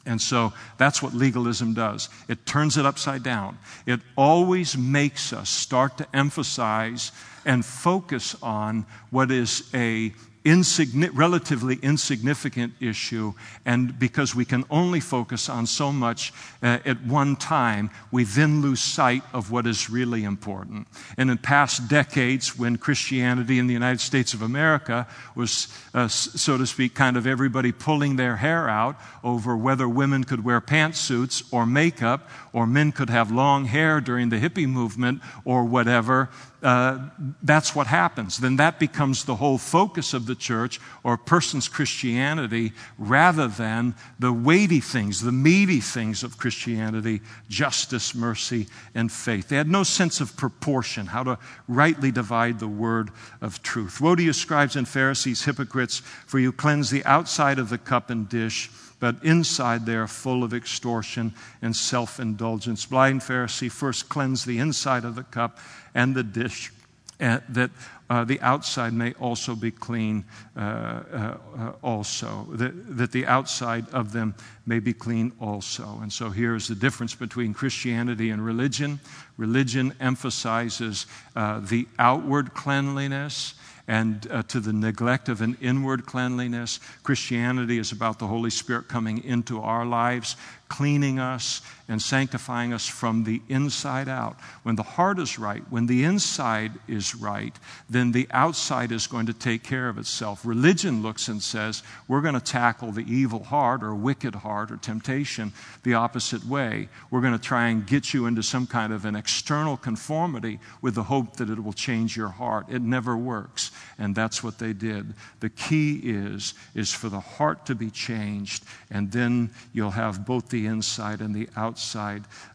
And 0.08 0.22
so 0.22 0.54
that's 0.78 1.04
what 1.04 1.14
legalism 1.14 1.74
does. 1.74 2.10
It 2.28 2.46
turns 2.46 2.78
it 2.78 2.86
upside 2.86 3.24
down. 3.24 3.60
It 3.86 4.00
always 4.16 4.78
makes 4.78 5.34
us 5.34 5.50
start 5.50 5.98
to 5.98 6.08
emphasize 6.16 7.12
and 7.46 7.66
focus 7.66 8.36
on 8.42 8.86
what 9.10 9.32
is 9.32 9.70
a 9.74 10.14
insigni- 10.48 11.10
relatively 11.14 11.76
insignificant 11.82 12.74
issue, 12.80 13.34
and 13.66 14.00
because 14.00 14.34
we 14.34 14.46
can 14.46 14.64
only 14.70 15.02
focus 15.02 15.50
on 15.50 15.68
so 15.68 15.92
much 15.92 16.34
uh, 16.64 16.80
at 16.86 17.04
one 17.06 17.36
time, 17.36 17.90
we 18.12 18.24
then 18.24 18.62
lose 18.62 18.82
sight 18.82 19.24
of 19.34 19.52
what 19.52 19.68
is 19.68 19.90
really 19.90 20.24
important. 20.24 20.88
And 21.18 21.30
in 21.30 21.38
past 21.38 21.90
decades, 21.90 22.58
when 22.58 22.78
Christianity 22.78 23.60
in 23.60 23.68
the 23.68 23.74
United 23.74 24.00
States 24.00 24.34
of 24.34 24.42
America 24.42 25.06
was, 25.36 25.68
uh, 25.94 26.08
so 26.08 26.58
to 26.58 26.66
speak, 26.66 26.96
kind 26.96 27.18
of 27.18 27.28
everybody 27.28 27.72
pulling 27.72 28.16
their 28.16 28.38
hair 28.38 28.70
out 28.70 28.96
over 29.24 29.58
whether 29.58 29.88
women 29.90 30.24
could 30.24 30.44
wear 30.44 30.62
pantsuits 30.62 31.44
or 31.52 31.66
makeup, 31.66 32.30
or 32.54 32.66
men 32.66 32.92
could 32.92 33.10
have 33.10 33.32
long 33.32 33.66
hair 33.66 34.02
during 34.02 34.30
the 34.30 34.40
hippie 34.40 34.68
movement, 34.68 35.22
or 35.44 35.66
whatever, 35.66 36.30
uh, 36.64 37.10
that's 37.44 37.76
what 37.76 37.86
happens. 37.86 38.38
Then 38.38 38.56
that 38.56 38.80
becomes 38.80 39.26
the 39.26 39.36
whole 39.36 39.60
focus 39.60 40.14
of 40.14 40.26
the 40.26 40.36
church 40.36 40.80
or 41.04 41.14
a 41.14 41.18
person's 41.18 41.68
Christianity 41.68 42.74
rather 42.98 43.48
than 43.48 43.94
the 44.18 44.34
weighty 44.34 44.80
things, 44.80 45.22
the 45.22 45.32
meaty 45.32 45.82
things 45.82 46.24
of 46.24 46.38
Christianity 46.38 47.22
justice, 47.48 48.16
mercy, 48.16 48.68
and 48.96 49.12
faith. 49.12 49.50
They 49.50 49.58
had 49.58 49.70
no 49.70 49.84
sense 49.84 50.20
of 50.20 50.36
proportion, 50.36 51.08
how 51.08 51.24
to 51.24 51.40
rightly 51.68 52.12
divide 52.12 52.60
the 52.60 52.68
word 52.68 53.12
of 53.40 53.62
truth. 53.62 54.02
Woe 54.02 54.16
to 54.16 54.24
you, 54.24 54.34
scribes 54.34 54.76
and 54.76 54.88
Pharisees, 54.88 55.46
hypocrites, 55.46 56.00
for 56.00 56.40
you 56.40 56.52
cleanse 56.52 56.90
the 56.90 57.06
outside 57.06 57.60
of 57.60 57.70
the 57.70 57.78
cup 57.78 58.10
and 58.10 58.28
dish 58.28 58.72
but 59.00 59.24
inside 59.24 59.86
they 59.86 59.96
are 59.96 60.08
full 60.08 60.44
of 60.44 60.54
extortion 60.54 61.34
and 61.62 61.76
self 61.76 62.20
indulgence. 62.20 62.86
Blind 62.86 63.22
Pharisee, 63.22 63.72
first 63.72 64.10
cleanse 64.10 64.46
the 64.46 64.60
inside 64.60 65.06
of 65.06 65.16
the 65.16 65.24
cup 65.24 65.60
and 65.94 66.16
the 66.16 66.24
dish, 66.24 66.72
uh, 67.20 67.40
that 67.50 67.72
uh, 68.10 68.24
the 68.24 68.40
outside 68.42 68.94
may 68.94 69.14
also 69.14 69.54
be 69.56 69.72
clean, 69.72 70.24
uh, 70.56 70.60
uh, 70.60 71.38
also, 71.82 72.48
that, 72.52 72.98
that 72.98 73.12
the 73.12 73.26
outside 73.26 73.90
of 73.90 74.14
them 74.14 74.34
may 74.66 74.80
be 74.80 74.94
clean 74.94 75.32
also. 75.42 76.00
And 76.02 76.12
so 76.12 76.30
here's 76.30 76.68
the 76.68 76.76
difference 76.76 77.16
between 77.16 77.54
Christianity 77.54 78.30
and 78.30 78.44
religion. 78.44 79.00
Religion 79.36 79.94
emphasizes 80.00 81.06
uh, 81.36 81.60
the 81.60 81.88
outward 82.00 82.54
cleanliness 82.54 83.56
and 83.88 84.28
uh, 84.30 84.44
to 84.44 84.60
the 84.60 84.74
neglect 84.74 85.30
of 85.30 85.42
an 85.42 85.58
inward 85.62 86.06
cleanliness. 86.06 86.80
Christianity 87.04 87.78
is 87.78 87.92
about 87.92 88.20
the 88.20 88.28
Holy 88.28 88.50
Spirit 88.50 88.88
coming 88.88 89.24
into 89.24 89.62
our 89.62 89.86
lives, 89.86 90.36
cleaning 90.68 91.20
us 91.20 91.62
and 91.88 92.02
sanctifying 92.02 92.74
us 92.74 92.86
from 92.86 93.24
the 93.24 93.42
inside 93.48 94.10
out. 94.10 94.36
When 94.64 94.76
the 94.76 94.84
heart 94.84 95.20
is 95.20 95.40
right, 95.40 95.64
when 95.70 95.86
the 95.86 96.04
inside 96.04 96.74
is 96.88 97.16
right, 97.16 97.58
then 97.90 98.12
the 98.12 98.28
outside 98.32 98.92
is 98.92 99.08
going 99.08 99.28
to 99.28 99.34
take 99.34 99.64
care 99.64 99.88
of 99.88 99.98
itself. 99.98 100.46
Religion 100.46 101.02
looks 101.02 101.30
and 101.30 101.42
says, 101.42 101.84
we're 102.08 102.22
going 102.22 102.34
to 102.34 102.42
tackle 102.42 102.92
the 102.92 103.10
evil 103.10 103.44
heart 103.44 103.84
or 103.84 103.96
wicked 103.96 104.36
heart 104.36 104.70
or 104.70 104.78
temptation 104.78 105.54
the 105.84 105.94
opposite 105.94 106.44
way. 106.44 106.90
We're 107.10 107.22
going 107.22 107.38
to 107.38 107.40
try 107.40 107.70
and 107.70 107.88
get 107.88 108.14
you 108.14 108.26
into 108.26 108.44
some 108.44 108.68
kind 108.68 108.92
of 108.92 109.06
an 109.06 109.16
external 109.16 109.78
conformity 109.78 110.60
with 110.82 110.96
the 110.96 111.04
hope 111.04 111.38
that 111.38 111.50
it 111.50 111.64
will 111.64 111.72
change 111.72 112.18
your 112.18 112.30
heart. 112.30 112.66
It 112.70 112.82
never 112.82 113.16
works. 113.16 113.72
And 113.98 114.14
that's 114.14 114.44
what 114.44 114.60
they 114.60 114.74
did. 114.74 115.14
The 115.40 115.50
key 115.50 116.02
is, 116.04 116.54
is 116.76 116.92
for 116.92 117.08
the 117.08 117.22
heart 117.22 117.66
to 117.68 117.76
be 117.76 117.90
changed, 117.90 118.66
and 118.92 119.10
then 119.12 119.52
you'll 119.72 119.92
have 119.92 120.26
both 120.26 120.50
the 120.50 120.66
inside 120.66 121.22
and 121.22 121.34
the 121.34 121.48
outside 121.56 121.77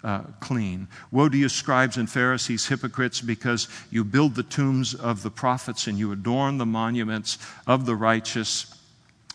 uh, 0.04 0.20
clean. 0.40 0.88
Woe 1.10 1.28
to 1.28 1.36
you, 1.36 1.48
scribes 1.48 1.96
and 1.96 2.10
Pharisees, 2.10 2.66
hypocrites, 2.66 3.20
because 3.20 3.68
you 3.90 4.04
build 4.04 4.34
the 4.34 4.42
tombs 4.42 4.94
of 4.94 5.22
the 5.22 5.30
prophets 5.30 5.86
and 5.86 5.98
you 5.98 6.12
adorn 6.12 6.58
the 6.58 6.66
monuments 6.66 7.38
of 7.66 7.86
the 7.86 7.96
righteous. 7.96 8.78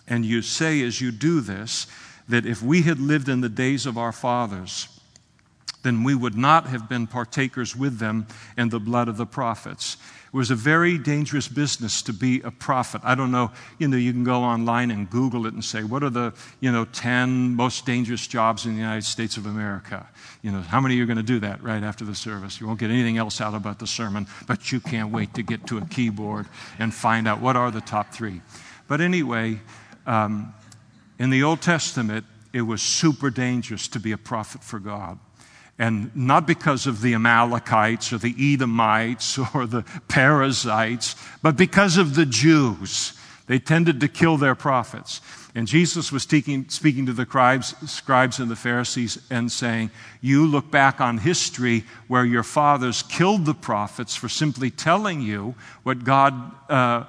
And 0.08 0.26
you 0.26 0.42
say, 0.42 0.82
as 0.84 1.02
you 1.02 1.12
do 1.12 1.42
this, 1.42 1.88
that 2.30 2.46
if 2.46 2.62
we 2.62 2.82
had 2.82 3.00
lived 3.00 3.30
in 3.30 3.42
the 3.42 3.50
days 3.50 3.86
of 3.86 3.98
our 3.98 4.12
fathers, 4.12 4.88
then 5.84 6.04
we 6.04 6.16
would 6.16 6.36
not 6.36 6.68
have 6.68 6.90
been 6.90 7.08
partakers 7.08 7.76
with 7.76 8.00
them 8.00 8.28
in 8.58 8.70
the 8.70 8.80
blood 8.80 9.08
of 9.08 9.18
the 9.18 9.26
prophets. 9.26 9.98
It 10.28 10.36
was 10.36 10.52
a 10.52 10.56
very 10.56 10.98
dangerous 10.98 11.48
business 11.48 12.02
to 12.02 12.14
be 12.14 12.42
a 12.42 12.52
prophet. 12.52 13.02
I 13.06 13.16
don't 13.16 13.32
know, 13.32 13.52
you 13.80 13.88
know, 13.88 13.96
you 13.96 14.12
can 14.12 14.26
go 14.26 14.44
online 14.44 14.92
and 14.92 15.10
Google 15.10 15.46
it 15.46 15.54
and 15.54 15.64
say, 15.64 15.84
what 15.84 16.04
are 16.04 16.10
the, 16.10 16.34
you 16.60 16.70
know, 16.70 16.84
10 16.84 17.56
most 17.56 17.86
dangerous 17.86 18.28
jobs 18.28 18.66
in 18.66 18.74
the 18.74 18.80
United 18.80 19.06
States 19.06 19.38
of 19.38 19.46
America? 19.46 20.06
You 20.42 20.52
know, 20.52 20.60
how 20.62 20.82
many 20.82 20.96
of 20.96 20.98
you 20.98 21.04
are 21.04 21.08
going 21.08 21.18
to 21.18 21.24
do 21.24 21.40
that 21.40 21.64
right 21.64 21.82
after 21.82 22.04
the 22.04 22.14
service? 22.14 22.60
You 22.60 22.68
won't 22.68 22.80
get 22.80 22.90
anything 22.90 23.18
else 23.18 23.40
out 23.40 23.54
about 23.54 23.80
the 23.80 23.88
sermon, 23.88 24.28
but 24.48 24.70
you 24.70 24.82
can't 24.82 25.14
wait 25.14 25.34
to 25.36 25.44
get 25.44 25.66
to 25.68 25.78
a 25.78 25.86
keyboard 25.86 26.48
and 26.78 26.94
find 26.94 27.26
out 27.26 27.40
what 27.40 27.56
are 27.56 27.72
the 27.72 27.82
top 27.82 28.14
three. 28.14 28.42
But 28.90 29.00
anyway, 29.00 29.62
um, 30.06 30.54
in 31.20 31.30
the 31.30 31.44
Old 31.44 31.62
Testament, 31.62 32.26
it 32.52 32.62
was 32.62 32.82
super 32.82 33.30
dangerous 33.30 33.88
to 33.90 34.00
be 34.00 34.12
a 34.12 34.18
prophet 34.18 34.62
for 34.64 34.80
God. 34.80 35.20
And 35.80 36.16
not 36.16 36.48
because 36.48 36.88
of 36.88 37.02
the 37.02 37.14
Amalekites 37.14 38.12
or 38.12 38.18
the 38.18 38.36
Edomites 38.54 39.38
or 39.54 39.68
the 39.68 39.84
Perizzites, 40.08 41.16
but 41.42 41.56
because 41.56 41.98
of 41.98 42.16
the 42.16 42.26
Jews. 42.26 43.14
They 43.48 43.60
tended 43.60 44.02
to 44.02 44.10
kill 44.10 44.36
their 44.36 44.56
prophets. 44.56 45.22
And 45.56 45.68
Jesus 45.68 46.12
was 46.12 46.22
speaking, 46.22 46.70
speaking 46.70 47.06
to 47.08 47.14
the 47.14 47.24
scribes, 47.24 47.74
scribes 47.90 48.40
and 48.40 48.52
the 48.52 48.56
Pharisees 48.56 49.18
and 49.32 49.52
saying, 49.52 49.90
You 50.22 50.46
look 50.46 50.70
back 50.70 51.02
on 51.02 51.18
history 51.18 51.86
where 52.08 52.26
your 52.26 52.44
fathers 52.44 53.02
killed 53.02 53.46
the 53.46 53.56
prophets 53.56 54.16
for 54.16 54.30
simply 54.30 54.70
telling 54.70 55.22
you 55.22 55.56
what 55.82 56.04
God, 56.04 56.34
uh, 56.70 57.06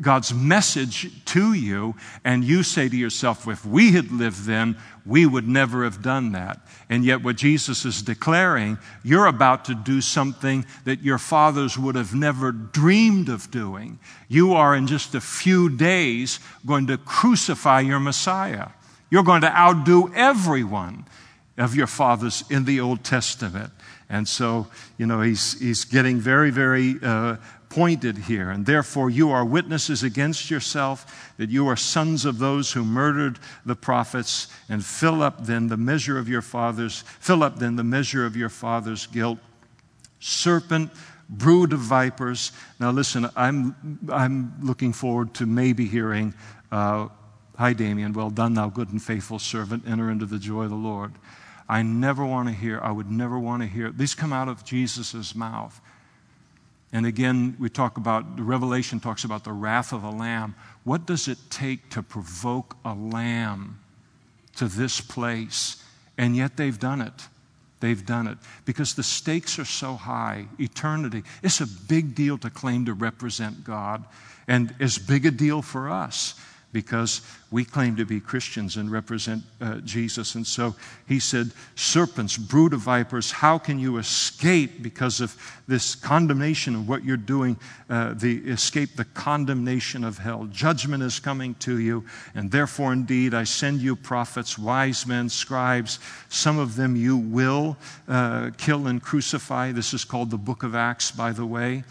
God's 0.00 0.34
message 0.34 1.24
to 1.26 1.52
you, 1.52 1.94
and 2.24 2.42
you 2.42 2.62
say 2.62 2.88
to 2.88 2.96
yourself, 2.96 3.46
If 3.46 3.64
we 3.64 3.92
had 3.92 4.10
lived 4.10 4.46
then, 4.46 4.76
we 5.06 5.26
would 5.26 5.46
never 5.46 5.84
have 5.84 6.02
done 6.02 6.32
that. 6.32 6.60
And 6.88 7.04
yet, 7.04 7.22
what 7.22 7.36
Jesus 7.36 7.84
is 7.84 8.02
declaring, 8.02 8.78
you're 9.02 9.26
about 9.26 9.66
to 9.66 9.74
do 9.74 10.00
something 10.00 10.64
that 10.84 11.02
your 11.02 11.18
fathers 11.18 11.76
would 11.76 11.94
have 11.94 12.14
never 12.14 12.52
dreamed 12.52 13.28
of 13.28 13.50
doing. 13.50 13.98
You 14.28 14.54
are, 14.54 14.74
in 14.74 14.86
just 14.86 15.14
a 15.14 15.20
few 15.20 15.68
days, 15.68 16.40
going 16.66 16.86
to 16.86 16.96
crucify 16.96 17.80
your 17.80 18.00
Messiah. 18.00 18.68
You're 19.10 19.22
going 19.22 19.42
to 19.42 19.54
outdo 19.54 20.12
everyone 20.14 21.04
of 21.58 21.74
your 21.74 21.86
fathers 21.86 22.42
in 22.50 22.64
the 22.64 22.80
Old 22.80 23.04
Testament. 23.04 23.72
And 24.08 24.28
so, 24.28 24.66
you 24.98 25.06
know, 25.06 25.20
he's, 25.20 25.58
he's 25.60 25.84
getting 25.84 26.18
very, 26.18 26.50
very 26.50 26.96
uh, 27.02 27.36
pointed 27.74 28.16
here. 28.16 28.50
And 28.50 28.66
therefore, 28.66 29.10
you 29.10 29.32
are 29.32 29.44
witnesses 29.44 30.04
against 30.04 30.48
yourself 30.48 31.32
that 31.38 31.50
you 31.50 31.66
are 31.66 31.76
sons 31.76 32.24
of 32.24 32.38
those 32.38 32.70
who 32.70 32.84
murdered 32.84 33.40
the 33.66 33.74
prophets, 33.74 34.46
and 34.68 34.84
fill 34.84 35.22
up 35.22 35.44
then 35.46 35.66
the 35.66 35.76
measure 35.76 36.16
of 36.16 36.28
your 36.28 36.42
fathers, 36.42 37.02
fill 37.18 37.42
up 37.42 37.58
then 37.58 37.74
the 37.74 37.82
measure 37.82 38.24
of 38.24 38.36
your 38.36 38.48
father's 38.48 39.06
guilt. 39.06 39.38
serpent, 40.20 40.90
brood 41.28 41.72
of 41.72 41.80
vipers. 41.80 42.52
Now, 42.78 42.90
listen, 42.92 43.28
I'm, 43.36 43.98
I'm 44.08 44.54
looking 44.62 44.92
forward 44.92 45.34
to 45.34 45.46
maybe 45.46 45.86
hearing, 45.86 46.34
uh, 46.70 47.08
Hi, 47.56 47.72
Damien, 47.72 48.12
well 48.12 48.30
done, 48.30 48.54
thou 48.54 48.68
good 48.68 48.90
and 48.90 49.02
faithful 49.02 49.38
servant, 49.38 49.84
enter 49.86 50.10
into 50.10 50.26
the 50.26 50.38
joy 50.38 50.64
of 50.64 50.70
the 50.70 50.76
Lord. 50.76 51.12
I 51.68 51.82
never 51.82 52.24
want 52.24 52.48
to 52.48 52.54
hear, 52.54 52.80
I 52.80 52.90
would 52.90 53.10
never 53.10 53.38
want 53.38 53.62
to 53.62 53.68
hear, 53.68 53.90
these 53.90 54.14
come 54.14 54.32
out 54.32 54.48
of 54.48 54.64
Jesus' 54.64 55.34
mouth. 55.34 55.80
And 56.94 57.06
again, 57.06 57.56
we 57.58 57.68
talk 57.68 57.96
about, 57.96 58.36
the 58.36 58.44
Revelation 58.44 59.00
talks 59.00 59.24
about 59.24 59.42
the 59.42 59.52
wrath 59.52 59.92
of 59.92 60.04
a 60.04 60.10
lamb. 60.10 60.54
What 60.84 61.06
does 61.06 61.26
it 61.26 61.38
take 61.50 61.90
to 61.90 62.04
provoke 62.04 62.76
a 62.84 62.94
lamb 62.94 63.80
to 64.56 64.68
this 64.68 65.00
place? 65.00 65.82
And 66.16 66.36
yet 66.36 66.56
they've 66.56 66.78
done 66.78 67.00
it. 67.00 67.26
They've 67.80 68.06
done 68.06 68.28
it 68.28 68.38
because 68.64 68.94
the 68.94 69.02
stakes 69.02 69.58
are 69.58 69.64
so 69.64 69.96
high. 69.96 70.46
Eternity. 70.60 71.24
It's 71.42 71.60
a 71.60 71.66
big 71.66 72.14
deal 72.14 72.38
to 72.38 72.48
claim 72.48 72.84
to 72.86 72.94
represent 72.94 73.64
God, 73.64 74.04
and 74.46 74.72
as 74.78 74.96
big 74.96 75.26
a 75.26 75.32
deal 75.32 75.62
for 75.62 75.90
us 75.90 76.40
because 76.74 77.22
we 77.52 77.64
claim 77.64 77.94
to 77.94 78.04
be 78.04 78.18
Christians 78.18 78.76
and 78.76 78.90
represent 78.90 79.44
uh, 79.60 79.76
Jesus. 79.76 80.34
And 80.34 80.44
so 80.44 80.74
he 81.06 81.20
said, 81.20 81.52
Serpents, 81.76 82.36
brood 82.36 82.74
of 82.74 82.80
vipers, 82.80 83.30
how 83.30 83.58
can 83.58 83.78
you 83.78 83.96
escape 83.96 84.82
because 84.82 85.20
of 85.20 85.34
this 85.68 85.94
condemnation 85.94 86.74
of 86.74 86.88
what 86.88 87.04
you're 87.04 87.16
doing? 87.16 87.56
Uh, 87.88 88.12
the 88.14 88.38
escape 88.50 88.96
the 88.96 89.04
condemnation 89.04 90.02
of 90.02 90.18
hell. 90.18 90.46
Judgment 90.50 91.02
is 91.02 91.20
coming 91.20 91.54
to 91.60 91.78
you, 91.78 92.04
and 92.34 92.50
therefore, 92.50 92.92
indeed, 92.92 93.34
I 93.34 93.44
send 93.44 93.80
you 93.80 93.94
prophets, 93.94 94.58
wise 94.58 95.06
men, 95.06 95.28
scribes. 95.28 96.00
Some 96.28 96.58
of 96.58 96.74
them 96.74 96.96
you 96.96 97.16
will 97.16 97.76
uh, 98.08 98.50
kill 98.58 98.88
and 98.88 99.00
crucify. 99.00 99.70
This 99.70 99.94
is 99.94 100.04
called 100.04 100.30
the 100.32 100.38
book 100.38 100.64
of 100.64 100.74
Acts, 100.74 101.12
by 101.12 101.30
the 101.30 101.46
way 101.46 101.84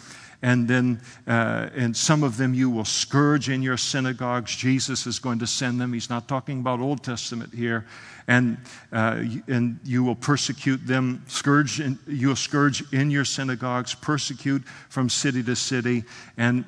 and 0.43 0.67
then 0.67 1.01
uh, 1.25 1.69
and 1.73 1.95
some 1.95 2.21
of 2.21 2.37
them 2.37 2.53
you 2.53 2.69
will 2.69 2.85
scourge 2.85 3.49
in 3.49 3.63
your 3.63 3.77
synagogues. 3.77 4.55
Jesus 4.55 5.07
is 5.07 5.17
going 5.17 5.39
to 5.39 5.47
send 5.47 5.79
them. 5.79 5.93
He's 5.93 6.09
not 6.09 6.27
talking 6.27 6.59
about 6.59 6.81
Old 6.81 7.01
Testament 7.01 7.53
here, 7.53 7.85
and 8.27 8.57
uh, 8.91 9.23
and 9.47 9.79
you 9.85 10.03
will 10.03 10.15
persecute 10.15 10.85
them. 10.85 11.23
Scourge 11.27 11.79
in, 11.79 11.97
you'll 12.05 12.35
scourge 12.35 12.83
in 12.93 13.09
your 13.09 13.25
synagogues, 13.25 13.95
persecute 13.95 14.63
from 14.89 15.09
city 15.09 15.41
to 15.43 15.55
city, 15.55 16.03
and 16.37 16.65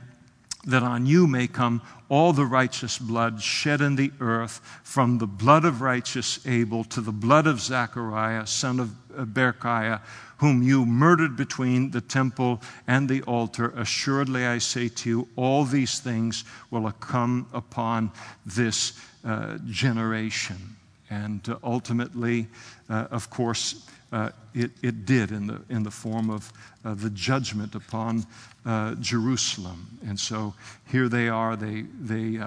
that 0.66 0.84
on 0.84 1.05
you 1.05 1.28
may 1.28 1.47
come 1.47 1.82
all 2.09 2.34
the 2.34 2.45
righteous 2.45 2.97
blood 2.97 3.41
shed 3.41 3.82
in 3.82 3.95
the 3.95 4.11
earth, 4.20 4.61
from 4.84 5.18
the 5.18 5.28
blood 5.28 5.66
of 5.66 5.82
righteous 5.82 6.45
Abel 6.45 6.84
to 6.86 7.01
the 7.01 7.11
blood 7.11 7.47
of 7.47 7.59
Zechariah, 7.59 8.45
son 8.47 8.80
of 8.80 8.89
Berechiah, 9.34 10.01
whom 10.38 10.61
you 10.61 10.86
murdered 10.86 11.36
between 11.38 11.91
the 11.91 12.01
temple 12.01 12.61
and 12.88 13.07
the 13.07 13.22
altar. 13.24 13.70
Assuredly, 13.76 14.45
I 14.45 14.57
say 14.57 14.89
to 14.89 15.09
you, 15.09 15.28
all 15.36 15.63
these 15.63 15.99
things 15.99 16.43
will 16.72 16.91
come 16.91 17.47
upon 17.53 18.11
this 18.45 18.99
uh, 19.24 19.57
generation. 19.66 20.76
And 21.09 21.47
uh, 21.47 21.57
ultimately, 21.63 22.47
uh, 22.89 23.07
of 23.11 23.30
course, 23.30 23.88
uh, 24.12 24.30
it, 24.53 24.72
it, 24.82 25.06
did 25.06 25.32
in 25.32 25.47
the, 25.47 25.62
in 25.70 25.84
the 25.84 25.91
form 25.91 26.30
of 26.30 26.51
uh, 26.84 26.93
the 26.93 27.10
judgment 27.10 27.76
upon 27.76 28.26
uh, 28.66 28.95
Jerusalem. 28.95 29.99
And 30.08 30.20
so 30.20 30.53
here 30.91 31.10
they 31.10 31.28
are, 31.28 31.56
they, 31.56 31.86
they 31.99 32.39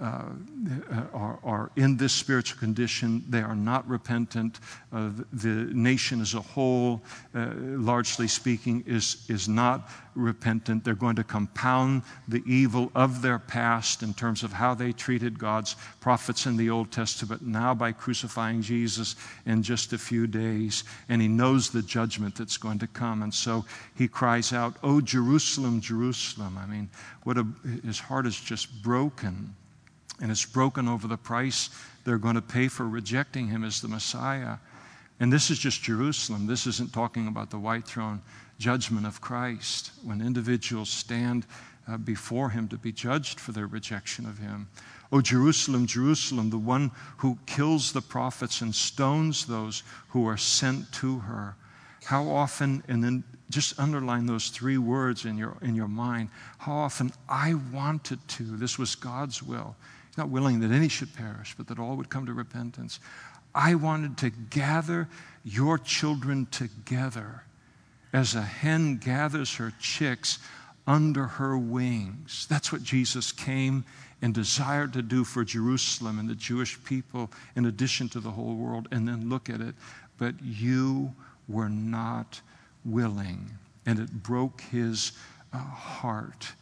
uh, 0.00 0.22
are, 1.12 1.38
are, 1.44 1.70
in 1.76 1.96
this 1.96 2.12
spiritual 2.12 2.58
condition. 2.58 3.22
They 3.28 3.42
are 3.42 3.54
not 3.54 3.86
repentant. 3.86 4.58
Uh, 4.92 5.10
the, 5.32 5.68
nation 5.74 6.20
as 6.20 6.34
a 6.34 6.40
whole, 6.40 7.02
uh, 7.34 7.50
largely 7.54 8.26
speaking, 8.26 8.82
is, 8.86 9.26
is 9.28 9.48
not 9.48 9.90
repentant. 10.14 10.84
They're 10.84 10.94
going 10.94 11.16
to 11.16 11.24
compound 11.24 12.02
the 12.28 12.42
evil 12.46 12.90
of 12.94 13.20
their 13.20 13.38
past 13.38 14.02
in 14.02 14.14
terms 14.14 14.42
of 14.42 14.52
how 14.52 14.74
they 14.74 14.92
treated 14.92 15.38
God's 15.38 15.76
prophets 16.00 16.46
in 16.46 16.56
the 16.56 16.70
Old 16.70 16.90
Testament, 16.90 17.42
now 17.42 17.74
by 17.74 17.92
crucifying 17.92 18.62
Jesus 18.62 19.16
in 19.44 19.62
just 19.62 19.92
a 19.92 19.98
few 19.98 20.26
days. 20.26 20.84
And 21.10 21.20
he 21.20 21.28
knows 21.28 21.70
the 21.70 21.82
judgment 21.82 22.36
that's 22.36 22.56
going 22.56 22.78
to 22.78 22.86
come. 22.86 23.22
And 23.22 23.34
so 23.34 23.66
he 23.96 24.08
cries 24.08 24.52
out, 24.52 24.76
Oh, 24.82 25.02
Jerusalem, 25.02 25.80
Jerusalem. 25.80 26.56
I 26.58 26.64
mean, 26.64 26.88
what 27.24 27.36
a, 27.36 27.46
his 27.84 27.98
heart 27.98 28.26
is 28.26 28.40
just 28.40 28.82
broken 28.82 29.54
and 30.20 30.30
it's 30.30 30.44
broken 30.44 30.88
over 30.88 31.08
the 31.08 31.16
price 31.16 31.70
they're 32.04 32.18
going 32.18 32.34
to 32.34 32.42
pay 32.42 32.68
for 32.68 32.88
rejecting 32.88 33.48
him 33.48 33.64
as 33.64 33.80
the 33.80 33.88
Messiah. 33.88 34.56
And 35.18 35.32
this 35.32 35.50
is 35.50 35.58
just 35.58 35.82
Jerusalem. 35.82 36.46
This 36.46 36.66
isn't 36.66 36.92
talking 36.92 37.28
about 37.28 37.50
the 37.50 37.58
white 37.58 37.86
throne 37.86 38.22
judgment 38.58 39.06
of 39.06 39.20
Christ 39.20 39.92
when 40.02 40.20
individuals 40.20 40.88
stand 40.88 41.46
uh, 41.86 41.98
before 41.98 42.50
him 42.50 42.68
to 42.68 42.78
be 42.78 42.92
judged 42.92 43.38
for 43.38 43.52
their 43.52 43.66
rejection 43.66 44.24
of 44.26 44.38
him. 44.38 44.68
Oh, 45.12 45.20
Jerusalem, 45.20 45.86
Jerusalem, 45.86 46.50
the 46.50 46.58
one 46.58 46.92
who 47.18 47.38
kills 47.46 47.92
the 47.92 48.00
prophets 48.00 48.60
and 48.60 48.74
stones 48.74 49.46
those 49.46 49.82
who 50.08 50.26
are 50.26 50.36
sent 50.36 50.90
to 50.92 51.18
her. 51.18 51.56
How 52.04 52.28
often, 52.28 52.82
and 52.88 53.02
then 53.02 53.24
just 53.50 53.78
underline 53.78 54.26
those 54.26 54.48
three 54.48 54.78
words 54.78 55.24
in 55.24 55.36
your, 55.36 55.56
in 55.60 55.74
your 55.74 55.88
mind. 55.88 56.30
How 56.58 56.72
often 56.72 57.12
I 57.28 57.54
wanted 57.72 58.26
to, 58.28 58.56
this 58.56 58.78
was 58.78 58.94
God's 58.94 59.42
will 59.42 59.74
not 60.20 60.28
willing 60.28 60.60
that 60.60 60.70
any 60.70 60.88
should 60.88 61.14
perish, 61.14 61.54
but 61.56 61.66
that 61.68 61.78
all 61.78 61.96
would 61.96 62.10
come 62.10 62.26
to 62.26 62.34
repentance. 62.34 63.00
I 63.54 63.74
wanted 63.74 64.18
to 64.18 64.30
gather 64.30 65.08
your 65.44 65.78
children 65.78 66.46
together 66.50 67.44
as 68.12 68.34
a 68.34 68.42
hen 68.42 68.98
gathers 68.98 69.54
her 69.54 69.72
chicks 69.80 70.38
under 70.86 71.24
her 71.24 71.56
wings. 71.56 72.46
That's 72.50 72.70
what 72.70 72.82
Jesus 72.82 73.32
came 73.32 73.84
and 74.20 74.34
desired 74.34 74.92
to 74.92 75.00
do 75.00 75.24
for 75.24 75.42
Jerusalem 75.42 76.18
and 76.18 76.28
the 76.28 76.34
Jewish 76.34 76.82
people, 76.84 77.30
in 77.56 77.64
addition 77.64 78.10
to 78.10 78.20
the 78.20 78.30
whole 78.30 78.54
world. 78.54 78.88
And 78.90 79.08
then 79.08 79.30
look 79.30 79.48
at 79.48 79.62
it. 79.62 79.74
But 80.18 80.34
you 80.42 81.14
were 81.48 81.70
not 81.70 82.42
willing. 82.84 83.50
And 83.86 83.98
it 83.98 84.22
broke 84.22 84.60
his 84.60 85.12
uh, 85.54 85.58
heart. 85.58 86.52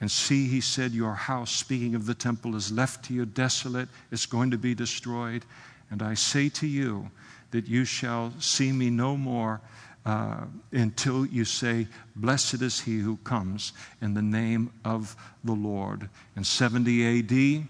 And 0.00 0.10
see, 0.10 0.46
he 0.48 0.60
said, 0.60 0.92
Your 0.92 1.14
house, 1.14 1.50
speaking 1.50 1.94
of 1.94 2.06
the 2.06 2.14
temple, 2.14 2.56
is 2.56 2.72
left 2.72 3.04
to 3.06 3.14
you 3.14 3.26
desolate. 3.26 3.88
It's 4.10 4.26
going 4.26 4.50
to 4.50 4.58
be 4.58 4.74
destroyed. 4.74 5.44
And 5.90 6.02
I 6.02 6.14
say 6.14 6.48
to 6.50 6.66
you 6.66 7.10
that 7.50 7.68
you 7.68 7.84
shall 7.84 8.32
see 8.38 8.72
me 8.72 8.90
no 8.90 9.16
more 9.16 9.60
uh, 10.06 10.44
until 10.72 11.26
you 11.26 11.44
say, 11.44 11.86
Blessed 12.16 12.62
is 12.62 12.80
he 12.80 12.98
who 12.98 13.16
comes 13.18 13.72
in 14.00 14.14
the 14.14 14.22
name 14.22 14.70
of 14.84 15.14
the 15.44 15.52
Lord. 15.52 16.08
In 16.36 16.44
70 16.44 17.18
AD, 17.18 17.68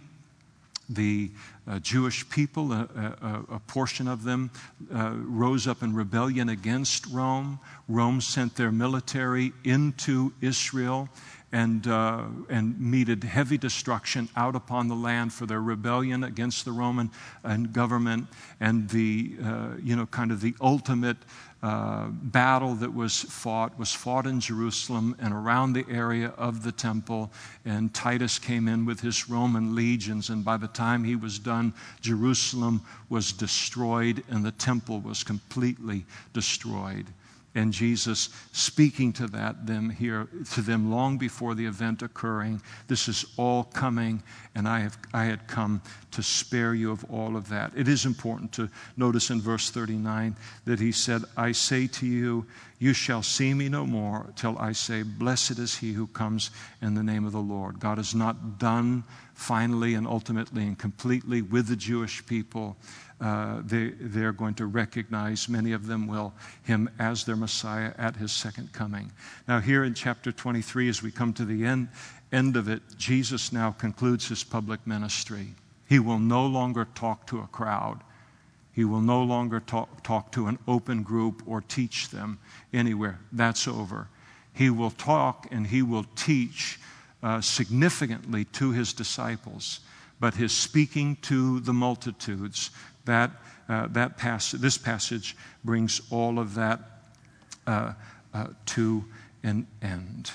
the 0.88 1.30
uh, 1.70 1.78
Jewish 1.78 2.28
people, 2.28 2.72
a, 2.72 2.88
a, 2.94 3.54
a, 3.54 3.58
portion 3.60 4.08
of 4.08 4.24
them, 4.24 4.50
uh, 4.92 5.12
rose 5.14 5.68
up 5.68 5.82
in 5.82 5.94
rebellion 5.94 6.48
against 6.48 7.06
Rome. 7.06 7.60
Rome 7.88 8.20
sent 8.20 8.56
their 8.56 8.72
military 8.72 9.52
into 9.62 10.32
Israel 10.40 11.08
and, 11.52 11.86
uh, 11.86 12.24
and 12.48 12.78
meted 12.80 13.22
heavy 13.24 13.58
destruction 13.58 14.28
out 14.36 14.56
upon 14.56 14.88
the 14.88 14.94
land 14.94 15.32
for 15.32 15.46
their 15.46 15.60
rebellion 15.60 16.24
against 16.24 16.64
the 16.64 16.72
Roman 16.72 17.10
and 17.44 17.72
government 17.72 18.26
and 18.58 18.88
the, 18.88 19.36
uh, 19.44 19.68
you 19.82 19.94
know, 19.94 20.06
kind 20.06 20.32
of 20.32 20.40
the 20.40 20.54
ultimate 20.60 21.18
uh, 21.62 22.06
battle 22.08 22.74
that 22.76 22.94
was 22.94 23.20
fought 23.20 23.78
was 23.78 23.92
fought 23.92 24.26
in 24.26 24.40
Jerusalem 24.40 25.14
and 25.18 25.34
around 25.34 25.74
the 25.74 25.84
area 25.90 26.28
of 26.38 26.62
the 26.62 26.72
temple. 26.72 27.30
And 27.64 27.92
Titus 27.92 28.38
came 28.38 28.66
in 28.66 28.86
with 28.86 29.00
his 29.00 29.28
Roman 29.28 29.74
legions, 29.74 30.30
and 30.30 30.44
by 30.44 30.56
the 30.56 30.68
time 30.68 31.04
he 31.04 31.16
was 31.16 31.38
done, 31.38 31.74
Jerusalem 32.00 32.80
was 33.08 33.32
destroyed 33.32 34.24
and 34.30 34.44
the 34.44 34.52
temple 34.52 35.00
was 35.00 35.22
completely 35.22 36.06
destroyed 36.32 37.06
and 37.54 37.72
Jesus 37.72 38.28
speaking 38.52 39.12
to 39.14 39.26
that 39.28 39.66
them 39.66 39.90
here 39.90 40.28
to 40.52 40.62
them 40.62 40.90
long 40.90 41.18
before 41.18 41.54
the 41.54 41.66
event 41.66 42.02
occurring. 42.02 42.62
This 42.86 43.08
is 43.08 43.24
all 43.36 43.64
coming, 43.64 44.22
and 44.54 44.68
I 44.68 44.80
have 44.80 44.98
I 45.12 45.24
had 45.24 45.48
come 45.48 45.82
to 46.12 46.22
spare 46.22 46.74
you 46.74 46.90
of 46.92 47.04
all 47.10 47.36
of 47.36 47.48
that. 47.48 47.72
It 47.76 47.88
is 47.88 48.06
important 48.06 48.52
to 48.52 48.68
notice 48.96 49.30
in 49.30 49.40
verse 49.40 49.70
39 49.70 50.36
that 50.64 50.80
he 50.80 50.92
said, 50.92 51.22
I 51.36 51.52
say 51.52 51.86
to 51.88 52.06
you, 52.06 52.46
you 52.78 52.94
shall 52.94 53.22
see 53.22 53.52
me 53.52 53.68
no 53.68 53.84
more 53.84 54.32
till 54.36 54.56
I 54.58 54.72
say, 54.72 55.02
Blessed 55.02 55.58
is 55.58 55.76
he 55.76 55.92
who 55.92 56.06
comes 56.06 56.50
in 56.80 56.94
the 56.94 57.02
name 57.02 57.26
of 57.26 57.32
the 57.32 57.38
Lord. 57.38 57.78
God 57.78 57.98
is 57.98 58.14
not 58.14 58.58
done 58.58 59.04
finally 59.34 59.94
and 59.94 60.06
ultimately 60.06 60.62
and 60.62 60.78
completely 60.78 61.42
with 61.42 61.66
the 61.66 61.76
Jewish 61.76 62.24
people 62.26 62.76
uh, 63.20 63.60
they, 63.64 63.88
they're 64.00 64.32
going 64.32 64.54
to 64.54 64.66
recognize, 64.66 65.48
many 65.48 65.72
of 65.72 65.86
them 65.86 66.06
will, 66.06 66.32
him 66.62 66.88
as 66.98 67.24
their 67.24 67.36
Messiah 67.36 67.92
at 67.98 68.16
his 68.16 68.32
second 68.32 68.72
coming. 68.72 69.12
Now, 69.46 69.60
here 69.60 69.84
in 69.84 69.94
chapter 69.94 70.32
23, 70.32 70.88
as 70.88 71.02
we 71.02 71.10
come 71.10 71.32
to 71.34 71.44
the 71.44 71.64
end, 71.64 71.88
end 72.32 72.56
of 72.56 72.68
it, 72.68 72.82
Jesus 72.96 73.52
now 73.52 73.72
concludes 73.72 74.28
his 74.28 74.42
public 74.42 74.86
ministry. 74.86 75.54
He 75.88 75.98
will 75.98 76.18
no 76.18 76.46
longer 76.46 76.86
talk 76.94 77.26
to 77.26 77.40
a 77.40 77.46
crowd. 77.48 78.00
He 78.72 78.84
will 78.84 79.00
no 79.00 79.22
longer 79.22 79.60
talk, 79.60 80.02
talk 80.02 80.32
to 80.32 80.46
an 80.46 80.58
open 80.66 81.02
group 81.02 81.42
or 81.46 81.60
teach 81.60 82.08
them 82.08 82.38
anywhere. 82.72 83.18
That's 83.32 83.66
over. 83.66 84.08
He 84.54 84.70
will 84.70 84.90
talk 84.90 85.46
and 85.50 85.66
he 85.66 85.82
will 85.82 86.06
teach 86.16 86.78
uh, 87.22 87.40
significantly 87.40 88.44
to 88.46 88.72
his 88.72 88.92
disciples, 88.92 89.80
but 90.20 90.34
his 90.34 90.52
speaking 90.52 91.16
to 91.22 91.60
the 91.60 91.72
multitudes, 91.72 92.70
that, 93.10 93.30
uh, 93.68 93.88
that 93.88 94.16
pass- 94.16 94.52
this 94.52 94.78
passage 94.78 95.36
brings 95.64 96.00
all 96.10 96.38
of 96.38 96.54
that 96.54 96.80
uh, 97.66 97.92
uh 98.32 98.46
to 98.66 99.04
an 99.42 99.66
end. 99.82 100.30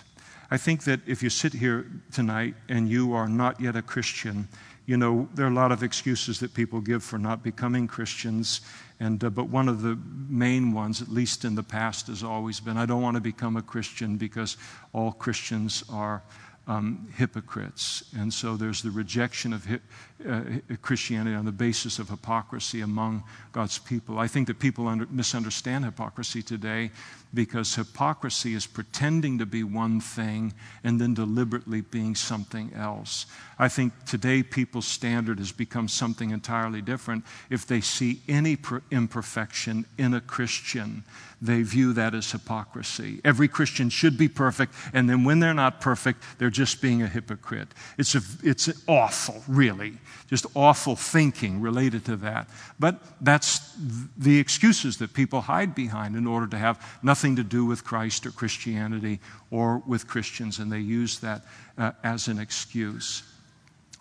I 0.52 0.58
think 0.58 0.84
that 0.84 1.00
if 1.08 1.24
you 1.24 1.30
sit 1.30 1.54
here 1.54 1.88
tonight 2.12 2.56
and 2.70 2.88
you 2.90 3.14
are 3.14 3.28
not 3.28 3.60
yet 3.60 3.76
a 3.76 3.82
Christian, 3.82 4.48
you 4.86 4.98
know, 4.98 5.28
there 5.34 5.46
are 5.46 5.50
a 5.50 5.54
lot 5.54 5.72
of 5.72 5.82
excuses 5.82 6.40
that 6.40 6.54
people 6.54 6.80
give 6.80 7.04
for 7.04 7.18
not 7.18 7.44
becoming 7.44 7.88
Christians. 7.88 8.62
And, 9.00 9.24
uh, 9.24 9.30
but 9.32 9.50
one 9.50 9.68
of 9.68 9.82
the 9.82 9.98
main 10.30 10.72
ones, 10.72 11.02
at 11.02 11.10
least 11.10 11.44
in 11.44 11.56
the 11.56 11.64
past, 11.64 12.08
has 12.08 12.24
always 12.24 12.60
been 12.60 12.78
I 12.78 12.86
don't 12.86 13.02
want 13.02 13.16
to 13.16 13.22
become 13.22 13.58
a 13.58 13.62
Christian 13.62 14.18
because 14.18 14.58
all 14.94 15.12
Christians 15.12 15.84
are 15.90 16.22
um, 16.68 17.08
hypocrites. 17.16 18.04
And 18.18 18.34
so 18.34 18.56
there's 18.56 18.82
the 18.82 18.92
rejection 18.92 19.54
of 19.54 19.66
hi- 19.66 19.80
uh, 20.28 20.42
Christianity 20.82 21.36
on 21.36 21.46
the 21.46 21.52
basis 21.52 22.00
of 22.00 22.10
hypocrisy 22.10 22.82
among 22.82 23.24
God's 23.52 23.78
people. 23.78 24.18
I 24.18 24.28
think 24.28 24.48
that 24.48 24.60
people 24.60 24.88
under- 24.88 25.08
misunderstand 25.08 25.84
hypocrisy 25.84 26.42
today 26.42 26.92
because 27.34 27.76
hypocrisy 27.76 28.54
is 28.54 28.66
pretending 28.66 29.38
to 29.40 29.46
be 29.46 29.62
one 29.62 30.00
thing 30.00 30.54
and 30.86 31.02
then 31.02 31.14
deliberately 31.14 31.82
being 31.82 32.16
something 32.16 32.74
else. 32.74 33.26
I 33.60 33.68
think 33.68 34.06
today 34.06 34.42
people's 34.42 34.88
standard 34.88 35.40
has 35.40 35.52
become 35.52 35.90
something 35.90 36.32
entirely 36.32 36.82
different. 36.82 37.26
If 37.50 37.68
they 37.68 37.82
see 37.82 38.22
any 38.30 38.58
imperfection 38.92 39.86
in 39.98 40.14
a 40.14 40.22
Christian, 40.22 41.04
they 41.42 41.62
view 41.62 41.92
that 41.94 42.16
as 42.16 42.32
hypocrisy. 42.32 43.20
Every 43.26 43.50
Christian 43.50 43.90
should 43.90 44.18
be 44.18 44.30
perfect, 44.30 44.74
and 44.94 45.10
then 45.10 45.26
when 45.26 45.42
they're 45.42 45.54
not 45.54 45.82
perfect, 45.82 46.24
they're 46.38 46.50
just 46.50 46.82
being 46.82 47.02
a 47.02 47.08
hypocrite. 47.08 47.68
It's, 47.98 48.16
a, 48.16 48.22
it's 48.44 48.70
awful, 48.88 49.44
really 49.48 49.98
just 50.28 50.46
awful 50.54 50.96
thinking 50.96 51.62
related 51.62 52.06
to 52.06 52.16
that. 52.18 52.48
But 52.80 53.00
that's 53.22 53.76
the 54.18 54.40
excuses 54.40 54.98
that 54.98 55.14
people 55.14 55.42
hide 55.42 55.76
behind 55.76 56.16
in 56.16 56.28
order 56.28 56.48
to 56.48 56.58
have 56.58 56.98
nothing 57.04 57.36
to 57.38 57.44
do 57.44 57.66
with 57.66 57.84
Christ 57.84 58.26
or 58.26 58.32
Christianity 58.32 59.20
or 59.52 59.82
with 59.88 60.08
Christians, 60.08 60.60
and 60.60 60.72
they 60.72 60.80
use 60.80 61.20
that 61.20 61.42
uh, 61.78 61.92
as 62.04 62.28
an 62.28 62.40
excuse. 62.40 63.24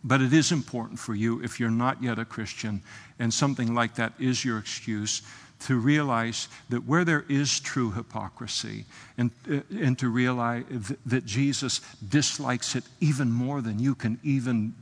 But 0.02 0.20
it 0.20 0.32
is 0.32 0.52
important 0.52 0.98
for 0.98 1.14
you, 1.14 1.42
if 1.42 1.58
you're 1.58 1.70
not 1.70 2.02
yet 2.02 2.18
a 2.18 2.24
Christian, 2.24 2.82
and 3.18 3.32
something 3.32 3.74
like 3.74 3.94
that 3.94 4.12
is 4.18 4.44
your 4.44 4.58
excuse, 4.58 5.22
to 5.60 5.78
realize 5.78 6.48
that 6.68 6.84
where 6.84 7.04
there 7.04 7.24
is 7.28 7.58
true 7.58 7.90
hypocrisy, 7.90 8.84
and, 9.16 9.30
uh, 9.50 9.60
and 9.70 9.98
to 9.98 10.08
realize 10.08 10.64
that 11.06 11.24
Jesus 11.24 11.80
dislikes 12.06 12.76
it 12.76 12.84
even 13.00 13.32
more 13.32 13.62
than 13.62 13.78
you 13.78 13.94
can 13.94 14.18
even 14.22 14.74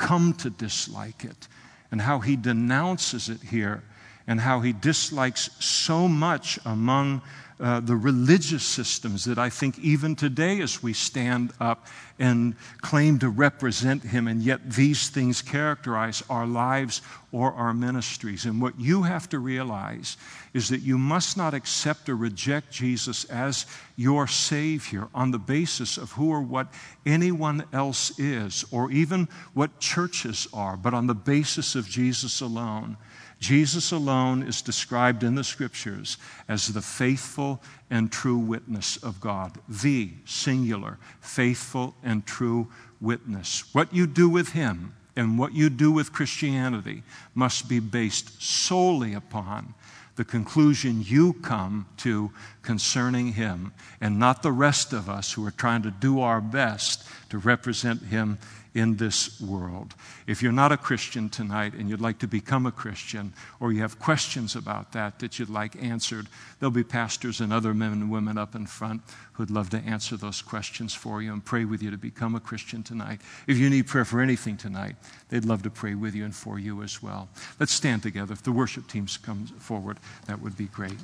come 0.00 0.32
to 0.32 0.50
dislike 0.50 1.24
it, 1.24 1.46
and 1.92 2.00
how 2.00 2.18
he 2.18 2.34
denounces 2.34 3.28
it 3.28 3.40
here, 3.42 3.82
and 4.26 4.40
how 4.40 4.60
he 4.60 4.72
dislikes 4.72 5.50
so 5.60 6.08
much 6.08 6.58
among 6.64 7.20
uh, 7.60 7.80
the 7.80 7.96
religious 7.96 8.64
systems 8.64 9.24
that 9.26 9.38
I 9.38 9.50
think 9.50 9.78
even 9.78 10.16
today, 10.16 10.60
as 10.60 10.82
we 10.82 10.92
stand 10.92 11.52
up 11.60 11.86
and 12.18 12.54
claim 12.80 13.18
to 13.18 13.28
represent 13.28 14.02
Him, 14.02 14.26
and 14.28 14.42
yet 14.42 14.70
these 14.70 15.08
things 15.08 15.42
characterize 15.42 16.22
our 16.30 16.46
lives 16.46 17.02
or 17.32 17.52
our 17.52 17.74
ministries. 17.74 18.46
And 18.46 18.62
what 18.62 18.80
you 18.80 19.02
have 19.02 19.28
to 19.28 19.38
realize 19.38 20.16
is 20.54 20.68
that 20.70 20.80
you 20.80 20.96
must 20.96 21.36
not 21.36 21.54
accept 21.54 22.08
or 22.08 22.16
reject 22.16 22.70
Jesus 22.70 23.24
as 23.24 23.66
your 23.96 24.26
Savior 24.26 25.08
on 25.14 25.30
the 25.30 25.38
basis 25.38 25.98
of 25.98 26.12
who 26.12 26.30
or 26.30 26.40
what 26.40 26.72
anyone 27.04 27.64
else 27.72 28.18
is, 28.18 28.64
or 28.70 28.90
even 28.90 29.28
what 29.54 29.78
churches 29.80 30.48
are, 30.52 30.76
but 30.76 30.94
on 30.94 31.06
the 31.06 31.14
basis 31.14 31.74
of 31.74 31.88
Jesus 31.88 32.40
alone. 32.40 32.96
Jesus 33.40 33.90
alone 33.90 34.42
is 34.42 34.60
described 34.60 35.22
in 35.22 35.34
the 35.34 35.44
scriptures 35.44 36.18
as 36.46 36.68
the 36.68 36.82
faithful 36.82 37.62
and 37.88 38.12
true 38.12 38.38
witness 38.38 38.98
of 38.98 39.20
God, 39.20 39.58
the 39.66 40.10
singular, 40.26 40.98
faithful 41.20 41.94
and 42.02 42.26
true 42.26 42.68
witness. 43.00 43.64
What 43.72 43.94
you 43.94 44.06
do 44.06 44.28
with 44.28 44.50
Him 44.50 44.94
and 45.16 45.38
what 45.38 45.54
you 45.54 45.70
do 45.70 45.90
with 45.90 46.12
Christianity 46.12 47.02
must 47.34 47.68
be 47.68 47.80
based 47.80 48.42
solely 48.42 49.14
upon 49.14 49.74
the 50.16 50.24
conclusion 50.24 51.02
you 51.02 51.32
come 51.32 51.86
to 51.96 52.30
concerning 52.60 53.32
Him 53.32 53.72
and 54.02 54.18
not 54.18 54.42
the 54.42 54.52
rest 54.52 54.92
of 54.92 55.08
us 55.08 55.32
who 55.32 55.46
are 55.46 55.50
trying 55.50 55.82
to 55.82 55.90
do 55.90 56.20
our 56.20 56.42
best 56.42 57.08
to 57.30 57.38
represent 57.38 58.02
Him 58.02 58.38
in 58.74 58.96
this 58.96 59.40
world. 59.40 59.94
If 60.26 60.42
you're 60.42 60.52
not 60.52 60.72
a 60.72 60.76
Christian 60.76 61.28
tonight 61.28 61.74
and 61.74 61.88
you'd 61.88 62.00
like 62.00 62.18
to 62.20 62.28
become 62.28 62.66
a 62.66 62.72
Christian, 62.72 63.32
or 63.58 63.72
you 63.72 63.80
have 63.82 63.98
questions 63.98 64.54
about 64.54 64.92
that 64.92 65.18
that 65.18 65.38
you'd 65.38 65.50
like 65.50 65.82
answered, 65.82 66.28
there'll 66.58 66.70
be 66.70 66.84
pastors 66.84 67.40
and 67.40 67.52
other 67.52 67.74
men 67.74 67.92
and 67.92 68.10
women 68.10 68.38
up 68.38 68.54
in 68.54 68.66
front 68.66 69.02
who'd 69.32 69.50
love 69.50 69.70
to 69.70 69.78
answer 69.78 70.16
those 70.16 70.42
questions 70.42 70.94
for 70.94 71.22
you 71.22 71.32
and 71.32 71.44
pray 71.44 71.64
with 71.64 71.82
you 71.82 71.90
to 71.90 71.96
become 71.96 72.34
a 72.34 72.40
Christian 72.40 72.82
tonight. 72.82 73.20
If 73.46 73.58
you 73.58 73.70
need 73.70 73.86
prayer 73.86 74.04
for 74.04 74.20
anything 74.20 74.56
tonight, 74.56 74.96
they'd 75.28 75.44
love 75.44 75.62
to 75.64 75.70
pray 75.70 75.94
with 75.94 76.14
you 76.14 76.24
and 76.24 76.34
for 76.34 76.58
you 76.58 76.82
as 76.82 77.02
well. 77.02 77.28
Let's 77.58 77.72
stand 77.72 78.02
together. 78.02 78.32
If 78.32 78.42
the 78.42 78.52
worship 78.52 78.86
teams 78.88 79.16
come 79.16 79.46
forward, 79.46 79.98
that 80.26 80.40
would 80.40 80.56
be 80.56 80.66
great. 80.66 80.98